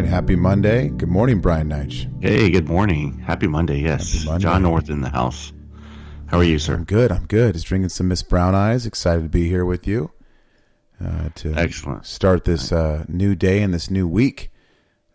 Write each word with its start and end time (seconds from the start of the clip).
right. 0.00 0.04
Happy 0.04 0.34
Monday. 0.36 0.88
Good 0.88 1.08
morning, 1.08 1.40
Brian 1.40 1.68
Neitch. 1.68 2.08
Hey, 2.20 2.50
good 2.50 2.68
morning. 2.68 3.18
Happy 3.20 3.46
Monday. 3.46 3.78
Yes. 3.78 4.12
Happy 4.12 4.26
Monday. 4.26 4.42
John 4.42 4.62
North 4.62 4.90
in 4.90 5.00
the 5.02 5.08
house. 5.08 5.52
How 6.26 6.38
are 6.38 6.44
you, 6.44 6.58
sir? 6.58 6.74
I'm 6.74 6.84
good. 6.84 7.12
I'm 7.12 7.26
good. 7.26 7.54
Just 7.54 7.66
drinking 7.66 7.90
some 7.90 8.08
Miss 8.08 8.22
Brown 8.22 8.54
Eyes. 8.56 8.86
Excited 8.86 9.22
to 9.22 9.28
be 9.28 9.48
here 9.48 9.64
with 9.64 9.86
you. 9.86 10.10
Uh, 11.04 11.28
to 11.36 11.54
Excellent. 11.54 12.06
start 12.06 12.44
this 12.44 12.72
uh, 12.72 13.04
new 13.08 13.34
day 13.36 13.62
and 13.62 13.72
this 13.74 13.88
new 13.90 14.08
week. 14.08 14.50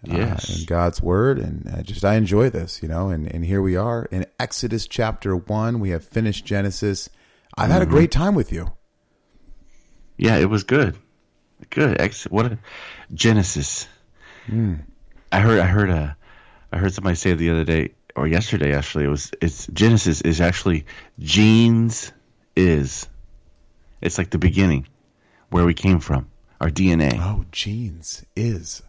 uh, 0.10 0.16
Yes. 0.16 0.60
in 0.62 0.66
God's 0.66 1.02
Word, 1.02 1.40
and 1.40 1.70
I 1.76 1.82
just 1.82 2.06
I 2.06 2.16
enjoy 2.16 2.50
this, 2.50 2.82
you 2.82 2.88
know. 2.88 3.10
And 3.10 3.28
and 3.34 3.44
here 3.44 3.62
we 3.62 3.76
are 3.76 4.06
in 4.12 4.26
Exodus 4.40 4.88
chapter 4.88 5.36
one. 5.36 5.80
We 5.82 5.90
have 5.90 6.06
finished 6.06 6.46
Genesis. 6.46 7.10
I've 7.58 7.70
had 7.72 7.82
a 7.82 7.86
great 7.86 8.12
time 8.12 8.36
with 8.36 8.52
you. 8.54 8.72
Yeah, 10.18 10.38
it 10.38 10.50
was 10.50 10.64
good. 10.64 10.96
Good. 11.70 12.00
Ex- 12.00 12.26
what 12.26 12.46
a 12.46 12.60
Genesis. 13.14 13.88
Hmm. 14.50 14.74
I 15.32 15.40
heard. 15.40 15.60
I 15.60 15.66
heard. 15.68 15.90
Uh, 15.90 16.14
I 16.72 16.78
heard 16.78 16.94
somebody 16.94 17.16
say 17.16 17.34
the 17.34 17.50
other 17.52 17.64
day 17.64 17.92
or 18.16 18.28
yesterday. 18.28 18.74
Actually, 18.74 19.06
it 19.06 19.10
was. 19.10 19.32
It's 19.42 19.68
Genesis 19.68 20.22
is 20.22 20.42
actually 20.42 20.86
genes 21.20 22.12
is. 22.56 23.08
It's 24.02 24.18
like 24.18 24.30
the 24.30 24.38
beginning, 24.38 24.88
where 25.50 25.66
we 25.66 25.74
came 25.74 26.00
from, 26.00 26.30
our 26.62 26.70
DNA. 26.70 27.18
Oh, 27.20 27.46
genes 27.52 28.26
is. 28.36 28.82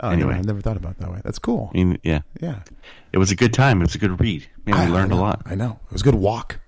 Oh, 0.00 0.10
Anyway. 0.10 0.30
anyway, 0.30 0.38
I 0.38 0.42
never 0.42 0.60
thought 0.60 0.76
about 0.76 0.92
it 0.92 0.98
that 1.00 1.10
way. 1.10 1.20
That's 1.24 1.40
cool. 1.40 1.72
I 1.74 1.78
mean, 1.78 1.98
yeah, 2.04 2.20
Yeah, 2.40 2.60
it 3.12 3.18
was 3.18 3.32
a 3.32 3.34
good 3.34 3.52
time. 3.52 3.80
It 3.80 3.84
was 3.86 3.96
a 3.96 3.98
good 3.98 4.20
read. 4.20 4.46
Man, 4.64 4.86
we 4.86 4.92
learned 4.94 5.12
I 5.12 5.16
a 5.16 5.18
know, 5.18 5.22
lot. 5.24 5.42
I 5.44 5.56
know 5.56 5.80
it 5.86 5.92
was 5.92 6.02
a 6.02 6.04
good 6.04 6.14
walk. 6.14 6.60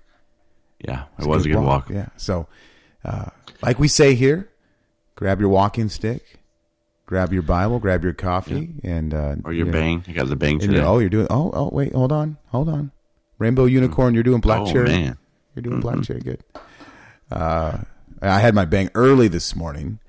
Yeah, 0.85 1.05
it 1.17 1.25
was 1.25 1.45
a 1.45 1.49
good 1.49 1.59
walk. 1.61 1.89
Yeah. 1.89 2.09
So, 2.17 2.47
uh, 3.05 3.27
like 3.61 3.79
we 3.79 3.87
say 3.87 4.15
here, 4.15 4.49
grab 5.15 5.39
your 5.39 5.47
walking 5.47 5.87
stick, 5.87 6.40
grab 7.11 7.33
your 7.33 7.41
Bible, 7.41 7.77
grab 7.77 8.05
your 8.05 8.13
coffee, 8.13 8.73
and 8.85 9.13
uh, 9.13 9.35
Or 9.43 9.51
your 9.51 9.65
you 9.65 9.71
know, 9.73 9.77
bang. 9.77 10.03
You 10.07 10.13
got 10.13 10.29
the 10.29 10.37
bang 10.37 10.59
today. 10.59 10.75
you're, 10.75 10.85
oh, 10.85 10.99
you're 10.99 11.09
doing. 11.09 11.27
Oh, 11.29 11.51
oh, 11.53 11.69
wait, 11.69 11.93
hold 11.93 12.13
on, 12.13 12.37
hold 12.47 12.69
on. 12.69 12.93
Rainbow 13.37 13.65
unicorn, 13.65 14.13
you're 14.13 14.23
doing 14.23 14.39
black 14.39 14.61
Oh, 14.61 14.71
cherry. 14.71 14.87
man. 14.87 15.17
You're 15.53 15.63
doing 15.63 15.81
black 15.81 16.01
cherry. 16.03 16.21
Good. 16.21 16.41
Uh, 17.29 17.79
I 18.21 18.39
had 18.39 18.55
my 18.55 18.63
bang 18.63 18.89
early 18.95 19.27
this 19.27 19.57
morning. 19.57 19.99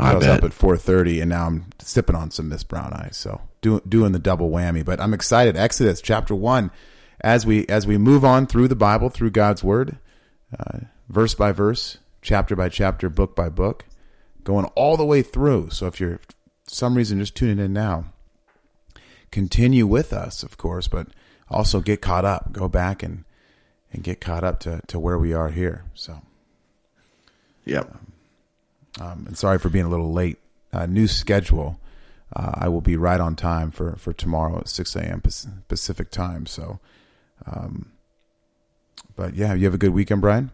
I, 0.00 0.10
I 0.10 0.14
was 0.16 0.26
bet. 0.26 0.38
up 0.38 0.44
at 0.44 0.52
four 0.52 0.76
thirty, 0.76 1.20
and 1.20 1.30
now 1.30 1.46
I'm 1.46 1.66
sipping 1.78 2.16
on 2.16 2.32
some 2.32 2.48
Miss 2.48 2.64
Brown 2.64 2.92
Eyes. 2.92 3.16
So 3.16 3.40
doing 3.60 3.82
doing 3.88 4.10
the 4.10 4.18
double 4.18 4.50
whammy. 4.50 4.84
But 4.84 5.00
I'm 5.00 5.14
excited. 5.14 5.56
Exodus 5.56 6.00
chapter 6.00 6.34
one, 6.34 6.72
as 7.20 7.46
we 7.46 7.68
as 7.68 7.86
we 7.86 7.98
move 7.98 8.24
on 8.24 8.48
through 8.48 8.66
the 8.66 8.74
Bible, 8.74 9.10
through 9.10 9.30
God's 9.30 9.62
Word, 9.62 9.98
uh, 10.58 10.78
verse 11.08 11.34
by 11.34 11.52
verse, 11.52 11.98
chapter 12.20 12.56
by 12.56 12.68
chapter, 12.68 13.08
book 13.08 13.36
by 13.36 13.48
book, 13.48 13.84
going 14.46 14.64
all 14.76 14.96
the 14.96 15.04
way 15.04 15.20
through. 15.20 15.68
So 15.70 15.86
if 15.86 16.00
you're 16.00 16.18
for 16.18 16.34
some 16.66 16.94
reason 16.94 17.18
just 17.18 17.34
tuning 17.34 17.62
in 17.62 17.74
now, 17.74 18.06
continue 19.30 19.86
with 19.86 20.14
us, 20.14 20.42
of 20.42 20.56
course, 20.56 20.88
but 20.88 21.08
also 21.50 21.80
get 21.82 22.00
caught 22.00 22.24
up. 22.24 22.52
Go 22.52 22.68
back 22.68 23.02
and 23.02 23.24
and 23.92 24.02
get 24.02 24.20
caught 24.20 24.44
up 24.44 24.60
to 24.60 24.80
to 24.86 24.98
where 24.98 25.18
we 25.18 25.34
are 25.34 25.50
here. 25.50 25.84
So. 25.94 26.22
Yep. 27.66 27.96
Um, 29.00 29.24
and 29.26 29.36
sorry 29.36 29.58
for 29.58 29.68
being 29.68 29.84
a 29.84 29.90
little 29.90 30.12
late. 30.12 30.38
Uh, 30.72 30.86
new 30.86 31.06
schedule. 31.06 31.78
Uh, 32.34 32.52
I 32.54 32.68
will 32.68 32.80
be 32.80 32.96
right 32.96 33.20
on 33.20 33.36
time 33.36 33.70
for, 33.70 33.96
for 33.96 34.12
tomorrow 34.12 34.58
at 34.58 34.68
6 34.68 34.96
a.m. 34.96 35.20
Pac- 35.20 35.68
Pacific 35.68 36.10
time. 36.10 36.46
So, 36.46 36.80
um, 37.46 37.92
but 39.14 39.34
yeah, 39.34 39.54
you 39.54 39.64
have 39.64 39.74
a 39.74 39.78
good 39.78 39.90
weekend, 39.90 40.20
Brian? 40.22 40.50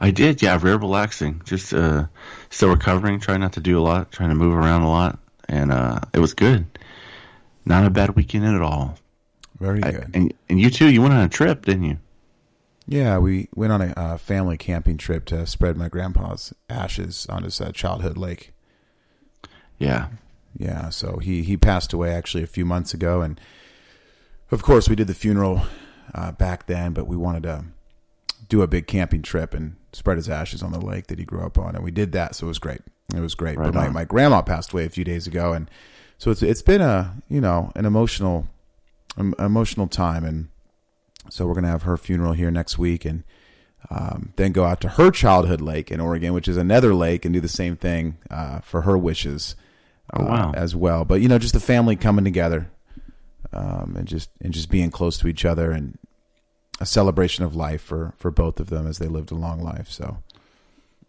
I 0.00 0.10
did, 0.10 0.42
yeah, 0.42 0.58
very 0.58 0.76
relaxing. 0.76 1.40
Just 1.44 1.72
uh, 1.72 2.06
still 2.50 2.68
recovering, 2.70 3.18
trying 3.20 3.40
not 3.40 3.52
to 3.54 3.60
do 3.60 3.78
a 3.78 3.80
lot, 3.82 4.12
trying 4.12 4.28
to 4.28 4.34
move 4.34 4.54
around 4.54 4.82
a 4.82 4.90
lot, 4.90 5.18
and 5.48 5.72
uh, 5.72 6.00
it 6.12 6.18
was 6.18 6.34
good. 6.34 6.66
Not 7.64 7.86
a 7.86 7.90
bad 7.90 8.10
weekend 8.16 8.44
at 8.44 8.60
all. 8.62 8.98
Very 9.58 9.82
I- 9.82 9.90
good. 9.92 10.10
and 10.14 10.34
and 10.48 10.60
you 10.60 10.70
too, 10.70 10.90
you 10.90 11.00
went 11.02 11.14
on 11.14 11.22
a 11.22 11.28
trip, 11.28 11.64
didn't 11.64 11.84
you? 11.84 11.98
yeah, 12.88 13.18
we 13.18 13.48
went 13.56 13.72
on 13.72 13.80
a 13.82 13.92
uh, 13.96 14.16
family 14.16 14.56
camping 14.56 14.96
trip 14.96 15.24
to 15.24 15.44
spread 15.46 15.76
my 15.76 15.88
grandpa's 15.88 16.52
ashes 16.70 17.26
on 17.28 17.42
his 17.42 17.60
uh, 17.60 17.72
childhood 17.72 18.16
lake. 18.16 18.52
Yeah, 19.78 20.08
Yeah, 20.56 20.90
so 20.90 21.18
he 21.18 21.42
he 21.42 21.56
passed 21.56 21.92
away 21.92 22.10
actually 22.14 22.42
a 22.44 22.46
few 22.46 22.64
months 22.64 22.94
ago, 22.94 23.22
and 23.22 23.40
of 24.50 24.62
course 24.62 24.88
we 24.88 24.94
did 24.96 25.06
the 25.08 25.14
funeral 25.14 25.62
uh, 26.14 26.32
back 26.32 26.66
then, 26.66 26.92
but 26.92 27.06
we 27.06 27.16
wanted 27.16 27.42
to 27.44 27.64
do 28.48 28.62
a 28.62 28.66
big 28.68 28.86
camping 28.86 29.22
trip 29.22 29.52
and 29.52 29.76
spread 29.96 30.16
his 30.18 30.28
ashes 30.28 30.62
on 30.62 30.72
the 30.72 30.80
lake 30.80 31.06
that 31.08 31.18
he 31.18 31.24
grew 31.24 31.40
up 31.44 31.58
on, 31.58 31.74
and 31.74 31.82
we 31.84 31.90
did 31.90 32.12
that, 32.12 32.34
so 32.34 32.46
it 32.46 32.48
was 32.48 32.58
great. 32.58 32.80
It 33.14 33.20
was 33.20 33.34
great. 33.34 33.56
Right 33.58 33.66
but 33.66 33.74
my, 33.74 33.86
on. 33.86 33.92
my 33.92 34.04
grandma 34.04 34.42
passed 34.42 34.72
away 34.72 34.84
a 34.84 34.90
few 34.90 35.04
days 35.04 35.26
ago, 35.26 35.52
and 35.52 35.70
so 36.18 36.30
it's 36.30 36.42
it's 36.42 36.62
been 36.62 36.80
a 36.80 37.14
you 37.28 37.40
know 37.40 37.72
an 37.74 37.84
emotional 37.86 38.46
um, 39.16 39.34
emotional 39.38 39.86
time, 39.86 40.24
and 40.24 40.48
so 41.30 41.46
we're 41.46 41.54
gonna 41.54 41.68
have 41.68 41.82
her 41.82 41.96
funeral 41.96 42.32
here 42.32 42.50
next 42.50 42.78
week, 42.78 43.04
and 43.04 43.24
um, 43.90 44.32
then 44.36 44.52
go 44.52 44.64
out 44.64 44.80
to 44.80 44.88
her 44.90 45.10
childhood 45.10 45.60
lake 45.60 45.90
in 45.90 46.00
Oregon, 46.00 46.32
which 46.34 46.48
is 46.48 46.56
another 46.56 46.94
lake, 46.94 47.24
and 47.24 47.32
do 47.32 47.40
the 47.40 47.48
same 47.48 47.76
thing 47.76 48.18
uh, 48.30 48.60
for 48.60 48.82
her 48.82 48.98
wishes 48.98 49.54
Oh, 50.12 50.24
wow. 50.24 50.52
as 50.54 50.74
well. 50.76 51.04
But 51.04 51.20
you 51.20 51.28
know, 51.28 51.38
just 51.38 51.54
the 51.54 51.60
family 51.60 51.96
coming 51.96 52.24
together, 52.24 52.70
um, 53.52 53.94
and 53.96 54.06
just 54.06 54.30
and 54.40 54.52
just 54.52 54.70
being 54.70 54.90
close 54.90 55.18
to 55.18 55.28
each 55.28 55.44
other, 55.44 55.70
and 55.70 55.98
a 56.80 56.86
celebration 56.86 57.44
of 57.44 57.54
life 57.56 57.82
for 57.82 58.12
for 58.16 58.30
both 58.30 58.60
of 58.60 58.68
them 58.70 58.86
as 58.86 58.98
they 58.98 59.06
lived 59.08 59.30
a 59.32 59.34
long 59.34 59.60
life. 59.62 59.90
So 59.90 60.18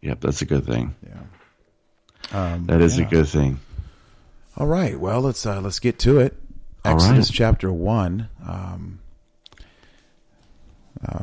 yep, 0.02 0.22
that's 0.22 0.42
a 0.42 0.46
good 0.46 0.66
thing. 0.66 0.96
yeah. 1.06 2.54
Um, 2.54 2.66
That 2.68 2.82
is 2.82 2.98
yeah. 2.98 3.06
a 3.06 3.10
good 3.10 3.28
thing. 3.28 3.60
All 4.58 4.68
right. 4.68 5.00
Well, 5.00 5.22
let's 5.22 5.46
uh, 5.46 5.62
let's 5.62 5.80
get 5.80 6.00
to 6.00 6.20
it. 6.20 6.36
Exodus 6.84 7.30
right. 7.30 7.36
chapter 7.36 7.72
one. 7.72 8.30
Um, 8.46 9.00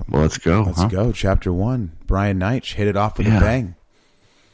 Well, 0.08 0.23
let's 0.23 0.38
go. 0.38 0.62
let's 0.62 0.81
huh? 0.82 0.88
go. 0.88 1.12
Chapter 1.12 1.52
one. 1.52 1.93
Brian 2.06 2.38
Neitch 2.38 2.75
hit 2.75 2.87
it 2.87 2.96
off 2.96 3.19
with 3.19 3.26
a 3.26 3.31
bang. 3.41 3.75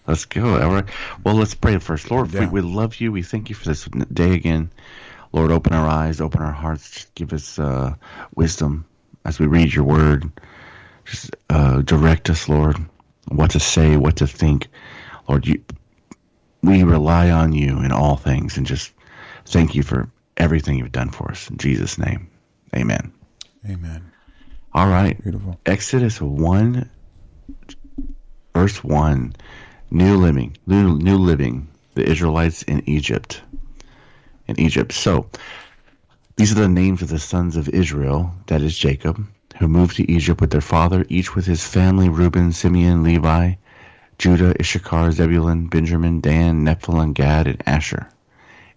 Let's 0.06 0.25
go. 0.25 0.60
All 0.60 0.72
right. 0.72 0.87
Well, 1.25 1.34
let's 1.34 1.54
pray 1.54 1.76
first. 1.78 2.10
Lord, 2.10 2.32
we, 2.32 2.40
Yeah. 2.40 2.48
we 2.50 2.60
love 2.62 3.00
you. 3.00 3.12
We 3.12 3.22
thank 3.22 3.48
you 3.48 3.54
for 3.54 3.66
this 3.66 3.84
day 4.12 4.34
again. 4.34 4.70
Lord, 5.32 5.52
open 5.52 5.72
our 5.75 5.87
eyes, 5.87 6.20
open 6.20 6.40
our 6.42 6.50
hearts. 6.52 7.06
Give 7.14 7.32
us 7.32 7.58
uh, 7.58 7.94
wisdom 8.34 8.87
as 9.30 9.38
we 9.38 9.46
read 9.46 9.72
your 9.72 9.84
word. 9.84 10.28
Just 11.04 11.36
uh, 11.48 11.82
direct 11.82 12.28
us, 12.30 12.48
Lord, 12.48 12.76
what 13.28 13.52
to 13.52 13.60
say, 13.60 13.96
what 13.96 14.16
to 14.16 14.26
think. 14.26 14.66
Lord, 15.28 15.46
you, 15.46 15.62
we 16.62 16.82
rely 16.82 17.30
on 17.30 17.52
you 17.52 17.78
in 17.78 17.92
all 17.92 18.16
things 18.16 18.56
and 18.56 18.66
just 18.66 18.92
thank 19.46 19.76
you 19.76 19.84
for 19.84 20.10
everything 20.36 20.78
you've 20.78 20.90
done 20.90 21.10
for 21.10 21.30
us. 21.30 21.48
In 21.48 21.58
Jesus' 21.58 21.96
name, 21.96 22.28
amen. 22.74 23.12
Amen. 23.68 24.10
All 24.74 24.88
right. 24.88 25.20
Beautiful. 25.22 25.60
Exodus 25.64 26.20
1, 26.20 26.90
verse 28.52 28.82
1. 28.82 29.34
New 29.92 30.16
living, 30.16 30.56
new, 30.66 30.98
new 30.98 31.18
living, 31.18 31.68
the 31.94 32.04
Israelites 32.04 32.62
in 32.64 32.88
Egypt. 32.88 33.42
In 34.48 34.58
Egypt. 34.58 34.92
So, 34.92 35.28
these 36.40 36.52
are 36.52 36.62
the 36.62 36.69
names 36.69 37.02
of 37.02 37.10
the 37.10 37.19
sons 37.19 37.54
of 37.58 37.69
Israel, 37.69 38.32
that 38.46 38.62
is 38.62 38.75
Jacob, 38.75 39.26
who 39.58 39.69
moved 39.69 39.96
to 39.96 40.10
Egypt 40.10 40.40
with 40.40 40.48
their 40.48 40.62
father, 40.62 41.04
each 41.10 41.34
with 41.34 41.44
his 41.44 41.62
family 41.62 42.08
Reuben, 42.08 42.52
Simeon, 42.52 43.02
Levi, 43.02 43.56
Judah, 44.16 44.54
Issachar, 44.58 45.12
Zebulun, 45.12 45.66
Benjamin, 45.66 46.22
Dan, 46.22 46.64
Nephilim, 46.64 47.12
Gad, 47.12 47.46
and 47.46 47.62
Asher. 47.66 48.08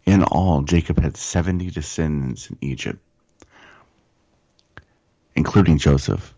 In 0.05 0.23
all, 0.23 0.63
Jacob 0.63 0.99
had 0.99 1.15
70 1.15 1.71
descendants 1.71 2.49
in 2.49 2.57
Egypt, 2.59 2.99
including 5.33 5.77
Joseph 5.77 6.33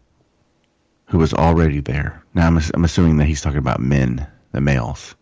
who 1.07 1.17
was 1.17 1.33
already 1.33 1.79
there. 1.79 2.23
Now 2.35 2.45
I'm, 2.45 2.59
I'm 2.75 2.85
assuming 2.85 3.17
that 3.17 3.25
he's 3.25 3.41
talking 3.41 3.57
about 3.57 3.79
men, 3.79 4.27
the 4.51 4.61
males, 4.61 5.15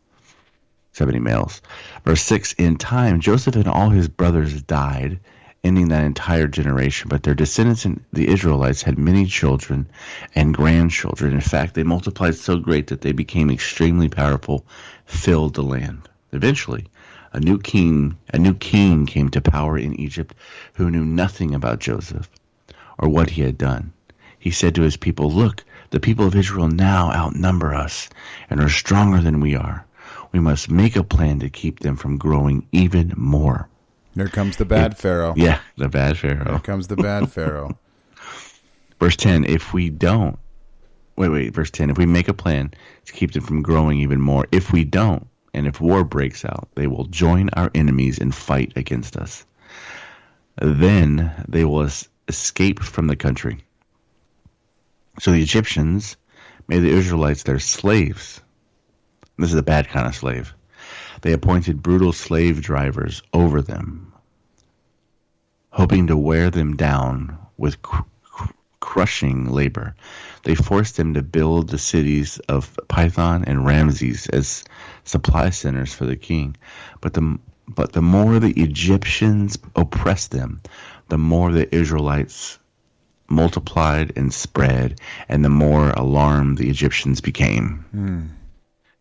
70 0.92 1.20
males. 1.20 1.62
Verse 2.04 2.24
6 2.24 2.52
In 2.58 2.76
time, 2.76 3.22
Joseph 3.22 3.56
and 3.56 3.70
all 3.70 3.90
his 3.90 4.10
brothers 4.10 4.62
died, 4.64 5.22
ending 5.66 5.88
that 5.88 6.04
entire 6.04 6.48
generation, 6.48 7.08
but 7.08 7.24
their 7.24 7.34
descendants 7.34 7.88
the 8.12 8.28
Israelites 8.28 8.82
had 8.82 8.98
many 8.98 9.26
children 9.26 9.88
and 10.36 10.54
grandchildren. 10.54 11.32
In 11.32 11.40
fact, 11.40 11.74
they 11.74 11.84
multiplied 11.84 12.36
so 12.36 12.58
great 12.58 12.88
that 12.88 13.00
they 13.00 13.14
became 13.14 13.50
extremely 13.50 14.10
powerful, 14.10 14.66
filled 15.06 15.54
the 15.54 15.64
land. 15.64 16.10
Eventually, 16.34 16.88
a 17.32 17.40
new 17.40 17.58
king, 17.58 18.18
a 18.34 18.38
new 18.38 18.54
king 18.54 19.06
came 19.06 19.30
to 19.30 19.42
power 19.42 19.78
in 19.78 20.00
Egypt 20.00 20.36
who 20.74 20.92
knew 20.92 21.06
nothing 21.06 21.56
about 21.56 21.80
Joseph 21.80 22.30
or 22.98 23.08
what 23.08 23.30
he 23.30 23.42
had 23.42 23.58
done. 23.58 23.94
He 24.38 24.52
said 24.52 24.76
to 24.76 24.82
his 24.82 24.98
people, 24.98 25.32
Look, 25.32 25.64
the 25.92 26.02
people 26.02 26.28
of 26.28 26.36
Israel 26.36 26.68
now 26.68 27.10
outnumber 27.12 27.74
us 27.74 28.10
and 28.50 28.60
are 28.60 28.70
stronger 28.70 29.22
than 29.22 29.40
we 29.40 29.56
are. 29.56 29.86
We 30.34 30.42
must 30.42 30.70
make 30.70 30.98
a 30.98 31.04
plan 31.04 31.40
to 31.40 31.50
keep 31.50 31.80
them 31.80 31.96
from 31.96 32.18
growing 32.18 32.68
even 32.74 33.14
more. 33.16 33.70
Here 34.16 34.28
comes 34.28 34.58
the 34.58 34.66
bad 34.66 34.98
Pharaoh. 34.98 35.34
Yeah, 35.36 35.60
the 35.78 35.90
bad 35.90 36.18
Pharaoh. 36.18 36.52
Here 36.52 36.60
comes 36.60 36.88
the 36.88 36.96
bad 36.96 37.32
Pharaoh. 37.32 37.78
Verse 39.00 39.16
10 39.16 39.46
If 39.46 39.74
we 39.74 39.90
don't, 39.90 40.38
wait, 41.16 41.30
wait, 41.30 41.54
verse 41.54 41.72
10 41.72 41.90
If 41.90 41.98
we 41.98 42.06
make 42.06 42.30
a 42.30 42.34
plan 42.34 42.72
to 43.06 43.14
keep 43.14 43.34
them 43.34 43.44
from 43.44 43.62
growing 43.62 44.00
even 44.00 44.22
more, 44.22 44.48
if 44.52 44.72
we 44.72 44.86
don't, 44.86 45.28
and 45.54 45.68
if 45.68 45.82
war 45.82 46.04
breaks 46.04 46.46
out, 46.46 46.70
they 46.76 46.88
will 46.88 47.06
join 47.06 47.50
our 47.50 47.70
enemies 47.76 48.20
and 48.20 48.34
fight 48.34 48.74
against 48.76 49.18
us. 49.18 49.46
Then 50.56 51.34
they 51.48 51.66
will 51.66 51.84
es- 51.84 52.08
escape 52.28 52.80
from 52.80 53.08
the 53.08 53.16
country. 53.16 53.64
So 55.20 55.32
the 55.32 55.42
Egyptians 55.42 56.16
made 56.68 56.80
the 56.80 56.90
Israelites 56.90 57.44
their 57.44 57.60
slaves. 57.60 58.42
This 59.38 59.52
is 59.52 59.60
a 59.60 59.64
bad 59.64 59.90
kind 59.90 60.08
of 60.08 60.16
slave. 60.16 60.54
They 61.24 61.32
appointed 61.32 61.82
brutal 61.82 62.12
slave 62.12 62.62
drivers 62.62 63.24
over 63.32 63.62
them, 63.62 64.12
hoping 65.70 66.08
to 66.08 66.18
wear 66.18 66.50
them 66.50 66.76
down 66.76 67.38
with 67.58 67.82
cr- 67.82 68.02
cr- 68.24 68.52
crushing 68.82 69.50
labor. 69.50 69.96
They 70.44 70.54
forced 70.54 70.98
them 70.98 71.14
to 71.14 71.22
build 71.22 71.70
the 71.70 71.78
cities 71.78 72.40
of 72.50 72.78
Pithom 72.90 73.46
and 73.48 73.66
Ramses 73.66 74.28
as 74.28 74.66
supply 75.06 75.52
centers 75.52 75.94
for 75.94 76.06
the 76.06 76.18
king. 76.18 76.58
But 77.00 77.14
the 77.14 77.40
but 77.70 77.94
the 77.94 78.02
more 78.02 78.40
the 78.40 78.62
Egyptians 78.62 79.58
oppressed 79.78 80.32
them, 80.32 80.60
the 81.08 81.18
more 81.18 81.54
the 81.54 81.74
Israelites 81.74 82.60
multiplied 83.30 84.12
and 84.18 84.34
spread, 84.34 85.00
and 85.30 85.46
the 85.46 85.50
more 85.50 85.92
alarmed 85.92 86.58
the 86.58 86.70
Egyptians 86.70 87.22
became. 87.22 87.86
Hmm. 87.92 88.43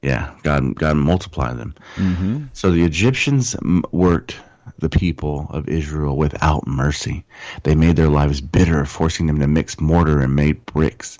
Yeah, 0.02 0.34
God 0.43 0.75
God 0.75 0.96
multiplied 0.96 1.58
them. 1.58 1.75
Mm-hmm. 1.94 2.44
So 2.52 2.72
the 2.72 2.82
Egyptians 2.82 3.56
worked 3.93 4.37
the 4.78 4.88
people 4.88 5.46
of 5.50 5.69
Israel 5.69 6.16
without 6.16 6.66
mercy. 6.66 7.25
They 7.62 7.75
made 7.75 7.96
their 7.96 8.08
lives 8.08 8.40
bitter, 8.40 8.84
forcing 8.84 9.26
them 9.26 9.38
to 9.40 9.46
mix 9.46 9.81
mortar 9.81 10.20
and 10.20 10.34
make 10.34 10.66
bricks 10.66 11.19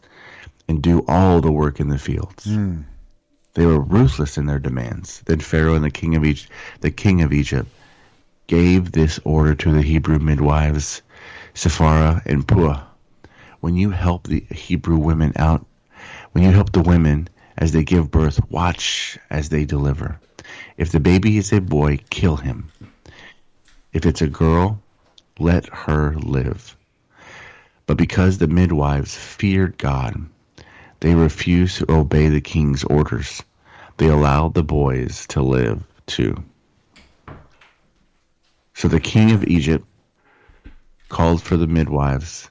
and 0.69 0.83
do 0.83 1.05
all 1.07 1.41
the 1.41 1.53
work 1.53 1.81
in 1.81 1.89
the 1.89 1.99
fields. 1.99 2.45
Hmm. 2.45 2.83
They 3.55 3.67
were 3.67 3.81
ruthless 3.81 4.39
in 4.39 4.47
their 4.47 4.59
demands. 4.59 5.21
Then 5.27 5.41
Pharaoh 5.41 5.75
and 5.75 5.85
the 5.85 5.91
king 5.91 6.17
of 6.17 6.25
Egypt, 6.25 6.51
the 6.81 6.91
king 6.91 7.23
of 7.23 7.33
Egypt, 7.33 7.69
gave 8.47 8.91
this 8.91 9.21
order 9.25 9.55
to 9.55 9.73
the 9.73 9.83
Hebrew 9.83 10.19
midwives, 10.19 11.03
Sephara 11.55 12.25
and 12.25 12.47
Puah. 12.47 12.83
When 13.61 13.77
you 13.77 13.91
help 13.91 14.27
the 14.27 14.41
Hebrew 14.51 14.97
women 14.97 15.35
out, 15.37 15.67
when 16.33 16.45
you 16.45 16.51
help 16.51 16.73
the 16.73 16.83
women 16.83 17.29
as 17.57 17.73
they 17.73 17.85
give 17.85 18.11
birth, 18.11 18.41
watch 18.51 19.19
as 19.31 19.49
they 19.49 19.65
deliver. 19.65 20.19
If 20.77 20.93
the 20.93 21.01
baby 21.01 21.39
is 21.39 21.53
a 21.53 21.61
boy, 21.61 21.99
kill 22.11 22.37
him. 22.37 22.71
If 23.93 24.07
it's 24.07 24.23
a 24.23 24.27
girl, 24.29 24.83
let 25.39 25.67
her 25.67 26.15
live. 26.17 26.77
But 27.87 27.97
because 27.97 28.39
the 28.39 28.47
midwives 28.47 29.15
feared 29.15 29.77
God, 29.77 30.27
they 31.01 31.15
refused 31.15 31.79
to 31.79 31.93
obey 31.93 32.29
the 32.29 32.41
king's 32.41 32.85
orders. 32.85 33.43
They 33.97 34.09
allowed 34.09 34.55
the 34.55 34.63
boys 34.63 35.27
to 35.29 35.43
live 35.43 35.83
too. 36.07 36.43
So 38.75 38.89
the 38.89 39.01
king 39.01 39.33
of 39.33 39.45
Egypt 39.45 39.85
called 41.09 41.43
for 41.43 41.57
the 41.57 41.67
midwives. 41.67 42.51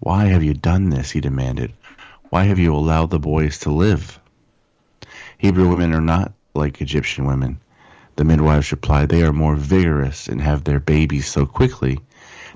Why 0.00 0.26
have 0.26 0.42
you 0.42 0.54
done 0.54 0.90
this? 0.90 1.10
He 1.10 1.20
demanded. 1.20 1.72
Why 2.30 2.44
have 2.44 2.58
you 2.58 2.74
allowed 2.74 3.10
the 3.10 3.20
boys 3.20 3.60
to 3.60 3.70
live? 3.70 4.18
Hebrew 5.42 5.68
women 5.68 5.92
are 5.92 6.00
not 6.00 6.34
like 6.54 6.80
Egyptian 6.80 7.24
women. 7.24 7.58
The 8.14 8.22
midwives 8.22 8.70
replied, 8.70 9.08
They 9.08 9.24
are 9.24 9.32
more 9.32 9.56
vigorous 9.56 10.28
and 10.28 10.40
have 10.40 10.62
their 10.62 10.78
babies 10.78 11.26
so 11.26 11.46
quickly 11.46 11.98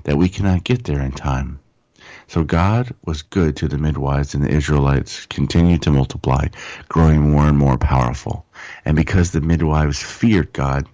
that 0.05 0.15
we 0.15 0.29
cannot 0.29 0.63
get 0.63 0.85
there 0.85 1.01
in 1.01 1.11
time. 1.11 1.59
So 2.27 2.45
God 2.45 2.95
was 3.03 3.23
good 3.23 3.57
to 3.57 3.67
the 3.67 3.77
midwives, 3.77 4.33
and 4.33 4.41
the 4.41 4.51
Israelites 4.51 5.25
continued 5.25 5.81
to 5.81 5.91
multiply, 5.91 6.47
growing 6.87 7.29
more 7.29 7.45
and 7.45 7.57
more 7.57 7.77
powerful. 7.77 8.45
And 8.85 8.95
because 8.95 9.31
the 9.31 9.41
midwives 9.41 10.01
feared 10.01 10.53
God, 10.53 10.87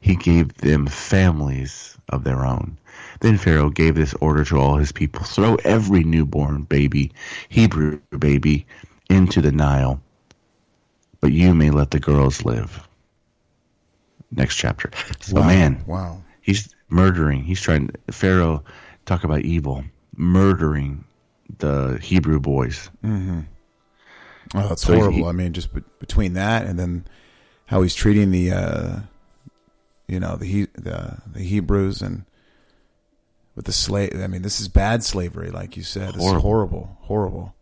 he 0.00 0.16
gave 0.16 0.54
them 0.54 0.86
families 0.86 1.98
of 2.08 2.24
their 2.24 2.46
own. 2.46 2.78
Then 3.20 3.36
Pharaoh 3.36 3.68
gave 3.68 3.96
this 3.96 4.14
order 4.14 4.46
to 4.46 4.58
all 4.58 4.76
his 4.76 4.92
people 4.92 5.24
throw 5.24 5.56
every 5.56 6.04
newborn 6.04 6.62
baby, 6.62 7.12
Hebrew 7.50 8.00
baby, 8.18 8.66
into 9.10 9.42
the 9.42 9.52
Nile, 9.52 10.00
but 11.24 11.32
you 11.32 11.54
may 11.54 11.70
let 11.70 11.90
the 11.90 11.98
girls 11.98 12.44
live. 12.44 12.86
Next 14.30 14.56
chapter. 14.56 14.90
So, 15.20 15.36
Wow. 15.40 15.46
man, 15.46 15.82
Wow. 15.86 16.22
he's 16.42 16.68
murdering. 16.90 17.44
He's 17.44 17.62
trying. 17.62 17.88
Pharaoh 18.10 18.62
talk 19.06 19.24
about 19.24 19.40
evil, 19.40 19.84
murdering 20.14 21.04
the 21.60 21.98
Hebrew 22.02 22.40
boys. 22.40 22.90
Oh, 23.02 23.42
that's 24.54 24.82
So 24.82 24.92
he- 24.92 24.98
horrible. 24.98 25.26
I 25.28 25.32
mean, 25.32 25.54
just 25.54 25.72
be- 25.74 25.80
between 25.98 26.34
that 26.34 26.66
and 26.66 26.78
then 26.78 27.06
how 27.66 27.80
he's 27.80 27.94
treating 27.94 28.30
the, 28.30 28.50
uh, 28.52 28.96
you 30.06 30.20
know, 30.20 30.36
the 30.36 30.44
he 30.44 30.66
the 30.74 31.22
the 31.32 31.40
Hebrews 31.40 32.02
and 32.02 32.26
with 33.56 33.64
the 33.64 33.72
slave. 33.72 34.12
I 34.22 34.26
mean, 34.26 34.42
this 34.42 34.60
is 34.60 34.68
bad 34.68 35.02
slavery, 35.02 35.50
like 35.50 35.74
you 35.78 35.84
said. 35.84 36.08
This 36.08 36.16
is 36.16 36.20
Horrible. 36.22 36.42
horrible, 36.42 36.96
horrible. 37.00 37.54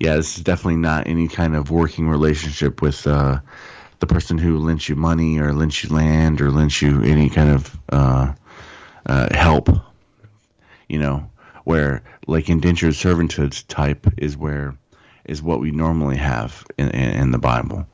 Yeah, 0.00 0.16
this 0.16 0.38
is 0.38 0.42
definitely 0.42 0.76
not 0.76 1.06
any 1.08 1.28
kind 1.28 1.54
of 1.54 1.70
working 1.70 2.08
relationship 2.08 2.80
with 2.80 3.06
uh, 3.06 3.40
the 3.98 4.06
person 4.06 4.38
who 4.38 4.58
lent 4.58 4.88
you 4.88 4.96
money 4.96 5.38
or 5.38 5.52
lent 5.52 5.84
you 5.84 5.90
land 5.90 6.40
or 6.40 6.50
lent 6.50 6.80
you 6.80 7.02
any 7.02 7.28
kind 7.28 7.50
of 7.50 7.78
uh, 7.90 8.32
uh, 9.04 9.28
help. 9.36 9.68
You 10.88 11.00
know, 11.00 11.30
where 11.64 12.02
like 12.26 12.48
indentured 12.48 12.94
servitude 12.94 13.52
type 13.68 14.06
is 14.16 14.38
where 14.38 14.74
is 15.26 15.42
what 15.42 15.60
we 15.60 15.70
normally 15.70 16.16
have 16.16 16.64
in, 16.78 16.88
in, 16.90 17.10
in 17.22 17.30
the 17.30 17.38
Bible, 17.38 17.86